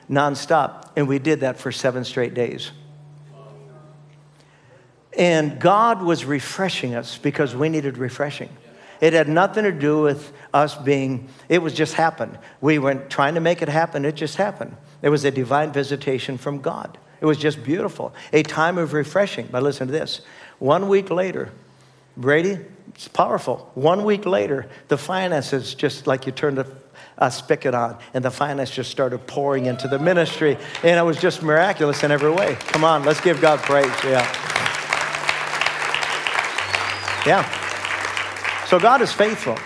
nonstop. 0.08 0.90
And 0.96 1.08
we 1.08 1.18
did 1.18 1.40
that 1.40 1.58
for 1.58 1.72
seven 1.72 2.04
straight 2.04 2.34
days. 2.34 2.70
And 5.16 5.60
God 5.60 6.02
was 6.02 6.24
refreshing 6.24 6.94
us 6.94 7.18
because 7.18 7.54
we 7.54 7.68
needed 7.68 7.98
refreshing. 7.98 8.48
It 9.00 9.12
had 9.12 9.28
nothing 9.28 9.64
to 9.64 9.72
do 9.72 10.00
with 10.00 10.32
us 10.54 10.76
being, 10.76 11.28
it 11.48 11.58
was 11.58 11.74
just 11.74 11.94
happened. 11.94 12.38
We 12.60 12.78
weren't 12.78 13.10
trying 13.10 13.34
to 13.34 13.40
make 13.40 13.60
it 13.60 13.68
happen, 13.68 14.04
it 14.04 14.14
just 14.14 14.36
happened. 14.36 14.76
It 15.02 15.08
was 15.08 15.24
a 15.24 15.30
divine 15.30 15.72
visitation 15.72 16.38
from 16.38 16.60
God. 16.60 16.96
It 17.20 17.26
was 17.26 17.36
just 17.36 17.62
beautiful. 17.64 18.14
A 18.32 18.42
time 18.42 18.78
of 18.78 18.92
refreshing. 18.92 19.48
But 19.50 19.62
listen 19.62 19.88
to 19.88 19.92
this. 19.92 20.22
One 20.58 20.88
week 20.88 21.10
later, 21.10 21.50
Brady, 22.16 22.58
it's 22.88 23.08
powerful. 23.08 23.70
One 23.74 24.04
week 24.04 24.26
later, 24.26 24.68
the 24.88 24.98
finances 24.98 25.74
just 25.74 26.06
like 26.06 26.26
you 26.26 26.32
turned 26.32 26.58
a, 26.58 26.66
a 27.18 27.30
spigot 27.30 27.74
on, 27.74 27.98
and 28.12 28.24
the 28.24 28.30
finances 28.30 28.76
just 28.76 28.90
started 28.90 29.26
pouring 29.26 29.66
into 29.66 29.88
the 29.88 29.98
ministry, 29.98 30.58
and 30.82 30.98
it 30.98 31.02
was 31.02 31.18
just 31.18 31.42
miraculous 31.42 32.02
in 32.02 32.10
every 32.10 32.30
way. 32.30 32.56
Come 32.60 32.84
on, 32.84 33.04
let's 33.04 33.20
give 33.20 33.40
God 33.40 33.60
praise. 33.60 33.86
Yeah. 34.04 34.20
Yeah. 37.26 38.64
So 38.66 38.78
God 38.78 39.00
is 39.00 39.12
faithful, 39.12 39.58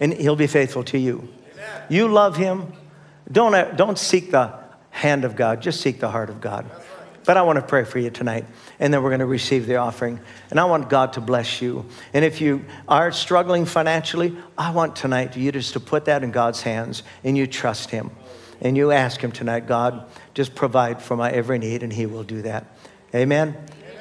and 0.00 0.12
He'll 0.14 0.36
be 0.36 0.46
faithful 0.46 0.84
to 0.84 0.98
you. 0.98 1.28
You 1.88 2.08
love 2.08 2.36
Him. 2.36 2.72
Don't, 3.30 3.54
uh, 3.54 3.72
don't 3.72 3.98
seek 3.98 4.30
the 4.30 4.54
hand 4.90 5.24
of 5.24 5.36
God, 5.36 5.60
just 5.60 5.80
seek 5.80 6.00
the 6.00 6.10
heart 6.10 6.30
of 6.30 6.40
God. 6.40 6.66
But 7.28 7.36
I 7.36 7.42
want 7.42 7.56
to 7.56 7.62
pray 7.62 7.84
for 7.84 7.98
you 7.98 8.08
tonight, 8.08 8.46
and 8.80 8.90
then 8.90 9.02
we're 9.02 9.10
going 9.10 9.20
to 9.20 9.26
receive 9.26 9.66
the 9.66 9.76
offering. 9.76 10.18
And 10.50 10.58
I 10.58 10.64
want 10.64 10.88
God 10.88 11.12
to 11.12 11.20
bless 11.20 11.60
you. 11.60 11.84
And 12.14 12.24
if 12.24 12.40
you 12.40 12.64
are 12.88 13.12
struggling 13.12 13.66
financially, 13.66 14.34
I 14.56 14.70
want 14.70 14.96
tonight 14.96 15.36
you 15.36 15.52
just 15.52 15.74
to 15.74 15.80
put 15.80 16.06
that 16.06 16.24
in 16.24 16.30
God's 16.30 16.62
hands 16.62 17.02
and 17.22 17.36
you 17.36 17.46
trust 17.46 17.90
Him. 17.90 18.12
And 18.62 18.78
you 18.78 18.92
ask 18.92 19.20
Him 19.20 19.30
tonight, 19.30 19.66
God, 19.66 20.10
just 20.32 20.54
provide 20.54 21.02
for 21.02 21.18
my 21.18 21.30
every 21.30 21.58
need, 21.58 21.82
and 21.82 21.92
He 21.92 22.06
will 22.06 22.24
do 22.24 22.40
that. 22.40 22.64
Amen. 23.14 23.54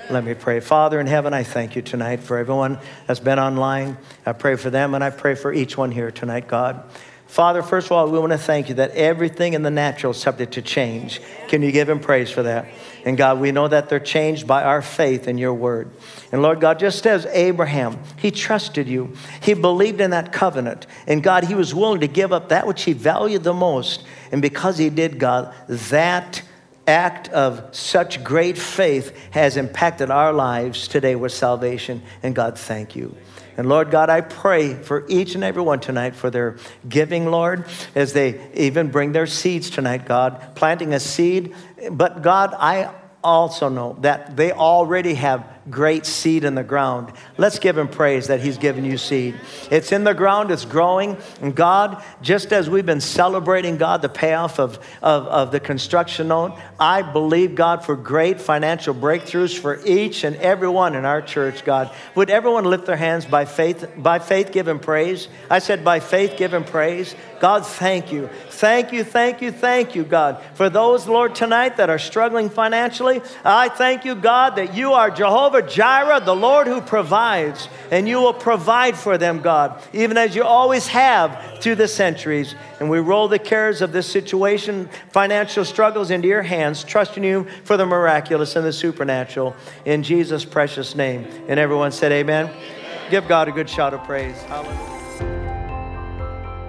Let 0.09 0.23
me 0.23 0.33
pray. 0.33 0.61
Father 0.61 0.97
in 1.01 1.07
heaven, 1.07 1.33
I 1.33 1.43
thank 1.43 1.75
you 1.75 1.81
tonight 1.81 2.21
for 2.21 2.37
everyone 2.37 2.79
that's 3.07 3.19
been 3.19 3.39
online. 3.39 3.97
I 4.25 4.31
pray 4.31 4.55
for 4.55 4.69
them 4.69 4.95
and 4.95 5.03
I 5.03 5.09
pray 5.09 5.35
for 5.35 5.51
each 5.51 5.77
one 5.77 5.91
here 5.91 6.11
tonight, 6.11 6.47
God. 6.47 6.89
Father, 7.27 7.61
first 7.61 7.87
of 7.87 7.91
all, 7.91 8.09
we 8.09 8.17
want 8.19 8.31
to 8.31 8.37
thank 8.37 8.69
you 8.69 8.75
that 8.75 8.91
everything 8.91 9.53
in 9.53 9.61
the 9.61 9.69
natural 9.69 10.11
is 10.11 10.17
subject 10.17 10.53
to 10.53 10.61
change. 10.61 11.19
Can 11.49 11.61
you 11.61 11.71
give 11.71 11.89
him 11.89 11.99
praise 11.99 12.31
for 12.31 12.43
that? 12.43 12.67
And 13.05 13.17
God, 13.17 13.39
we 13.39 13.51
know 13.51 13.67
that 13.67 13.89
they're 13.89 13.99
changed 13.99 14.47
by 14.47 14.63
our 14.63 14.81
faith 14.81 15.27
in 15.27 15.37
your 15.37 15.53
word. 15.53 15.91
And 16.31 16.41
Lord 16.41 16.61
God, 16.61 16.79
just 16.79 17.05
as 17.05 17.25
Abraham, 17.27 17.99
he 18.17 18.31
trusted 18.31 18.87
you, 18.87 19.13
he 19.41 19.53
believed 19.53 19.99
in 19.99 20.11
that 20.11 20.31
covenant. 20.31 20.87
And 21.05 21.21
God, 21.21 21.43
he 21.43 21.53
was 21.53 21.75
willing 21.75 21.99
to 21.99 22.07
give 22.07 22.31
up 22.31 22.49
that 22.49 22.65
which 22.65 22.83
he 22.83 22.93
valued 22.93 23.43
the 23.43 23.53
most. 23.53 24.05
And 24.31 24.41
because 24.41 24.77
he 24.77 24.89
did, 24.89 25.19
God, 25.19 25.53
that 25.67 26.41
act 26.87 27.29
of 27.29 27.75
such 27.75 28.23
great 28.23 28.57
faith 28.57 29.15
has 29.31 29.57
impacted 29.57 30.09
our 30.09 30.33
lives 30.33 30.87
today 30.87 31.15
with 31.15 31.33
salvation. 31.33 32.01
And 32.23 32.33
God, 32.33 32.57
thank 32.57 32.95
you. 32.95 33.15
And 33.57 33.67
Lord 33.67 33.89
God, 33.89 34.09
I 34.09 34.21
pray 34.21 34.75
for 34.75 35.05
each 35.07 35.35
and 35.35 35.43
every 35.43 35.63
one 35.63 35.79
tonight 35.79 36.15
for 36.15 36.29
their 36.29 36.57
giving, 36.87 37.25
Lord, 37.31 37.65
as 37.95 38.13
they 38.13 38.49
even 38.53 38.89
bring 38.89 39.11
their 39.11 39.25
seeds 39.25 39.69
tonight, 39.69 40.05
God, 40.05 40.55
planting 40.55 40.93
a 40.93 40.99
seed. 40.99 41.55
But 41.91 42.21
God, 42.21 42.53
I 42.57 42.93
also 43.23 43.67
know 43.67 43.97
that 44.01 44.37
they 44.37 44.51
already 44.51 45.15
have 45.15 45.56
great 45.69 46.05
seed 46.05 46.43
in 46.43 46.55
the 46.55 46.63
ground. 46.63 47.11
Let's 47.37 47.59
give 47.59 47.77
him 47.77 47.87
praise 47.87 48.27
that 48.27 48.39
he's 48.39 48.57
given 48.57 48.85
you 48.85 48.97
seed. 48.97 49.35
It's 49.69 49.91
in 49.91 50.03
the 50.03 50.13
ground, 50.13 50.51
it's 50.51 50.65
growing. 50.65 51.17
And 51.41 51.55
God, 51.55 52.03
just 52.21 52.53
as 52.53 52.69
we've 52.69 52.85
been 52.85 53.01
celebrating, 53.01 53.77
God, 53.77 54.01
the 54.01 54.09
payoff 54.09 54.59
of, 54.59 54.79
of, 55.01 55.27
of 55.27 55.51
the 55.51 55.59
construction 55.59 56.29
loan, 56.29 56.59
I 56.79 57.01
believe, 57.01 57.55
God, 57.55 57.83
for 57.83 57.95
great 57.95 58.39
financial 58.39 58.93
breakthroughs 58.93 59.57
for 59.57 59.79
each 59.85 60.23
and 60.23 60.35
every 60.37 60.69
one 60.69 60.95
in 60.95 61.05
our 61.05 61.21
church, 61.21 61.65
God. 61.65 61.91
Would 62.15 62.29
everyone 62.29 62.65
lift 62.65 62.85
their 62.85 62.95
hands 62.95 63.25
by 63.25 63.45
faith? 63.45 63.89
By 63.97 64.19
faith, 64.19 64.51
give 64.51 64.67
him 64.67 64.79
praise. 64.79 65.27
I 65.49 65.59
said, 65.59 65.83
by 65.83 65.99
faith, 65.99 66.37
give 66.37 66.53
him 66.53 66.63
praise. 66.63 67.15
God, 67.39 67.65
thank 67.65 68.11
you. 68.11 68.29
Thank 68.49 68.91
you, 68.91 69.03
thank 69.03 69.41
you, 69.41 69.51
thank 69.51 69.93
you, 69.93 70.03
God. 70.03 70.41
For 70.55 70.69
those, 70.69 71.07
Lord, 71.07 71.35
tonight 71.35 71.77
that 71.77 71.91
are 71.91 71.99
struggling 71.99 72.49
financially, 72.49 73.21
I 73.45 73.69
thank 73.69 74.05
you, 74.05 74.15
God, 74.15 74.55
that 74.55 74.75
you 74.75 74.93
are 74.93 75.11
Jehovah 75.11 75.56
Jehovah 75.61 75.75
Jireh, 75.75 76.21
the 76.21 76.35
Lord 76.35 76.67
who 76.67 76.81
provides, 76.81 77.67
and 77.91 78.07
you 78.07 78.17
will 78.17 78.33
provide 78.33 78.97
for 78.97 79.17
them, 79.17 79.41
God, 79.41 79.81
even 79.93 80.17
as 80.17 80.35
you 80.35 80.43
always 80.43 80.87
have 80.87 81.59
through 81.61 81.75
the 81.75 81.87
centuries. 81.87 82.55
And 82.79 82.89
we 82.89 82.99
roll 82.99 83.27
the 83.27 83.39
cares 83.39 83.81
of 83.81 83.91
this 83.91 84.09
situation, 84.09 84.89
financial 85.09 85.65
struggles, 85.65 86.11
into 86.11 86.27
your 86.27 86.43
hands, 86.43 86.83
trusting 86.83 87.23
you 87.23 87.47
for 87.63 87.77
the 87.77 87.85
miraculous 87.85 88.55
and 88.55 88.65
the 88.65 88.73
supernatural. 88.73 89.55
In 89.85 90.03
Jesus' 90.03 90.45
precious 90.45 90.95
name. 90.95 91.25
And 91.47 91.59
everyone 91.59 91.91
said, 91.91 92.11
Amen. 92.11 92.47
Amen. 92.47 93.09
Give 93.09 93.27
God 93.27 93.47
a 93.47 93.51
good 93.51 93.69
shout 93.69 93.93
of 93.93 94.03
praise. 94.03 94.39
Hallelujah. 94.43 94.93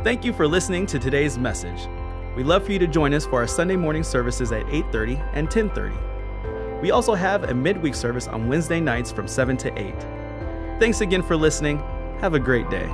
Thank 0.04 0.24
you 0.24 0.32
for 0.32 0.46
listening 0.46 0.86
to 0.86 0.98
today's 0.98 1.36
message. 1.36 1.88
We'd 2.36 2.46
love 2.46 2.64
for 2.64 2.72
you 2.72 2.78
to 2.78 2.86
join 2.86 3.12
us 3.12 3.26
for 3.26 3.40
our 3.40 3.48
Sunday 3.48 3.76
morning 3.76 4.04
services 4.04 4.52
at 4.52 4.64
8:30 4.68 5.20
and 5.34 5.50
10:30. 5.50 6.07
We 6.80 6.90
also 6.90 7.14
have 7.14 7.44
a 7.44 7.54
midweek 7.54 7.94
service 7.94 8.28
on 8.28 8.48
Wednesday 8.48 8.80
nights 8.80 9.10
from 9.10 9.26
7 9.26 9.56
to 9.58 9.78
8. 9.78 9.94
Thanks 10.78 11.00
again 11.00 11.22
for 11.22 11.36
listening. 11.36 11.78
Have 12.20 12.34
a 12.34 12.38
great 12.38 12.68
day. 12.70 12.88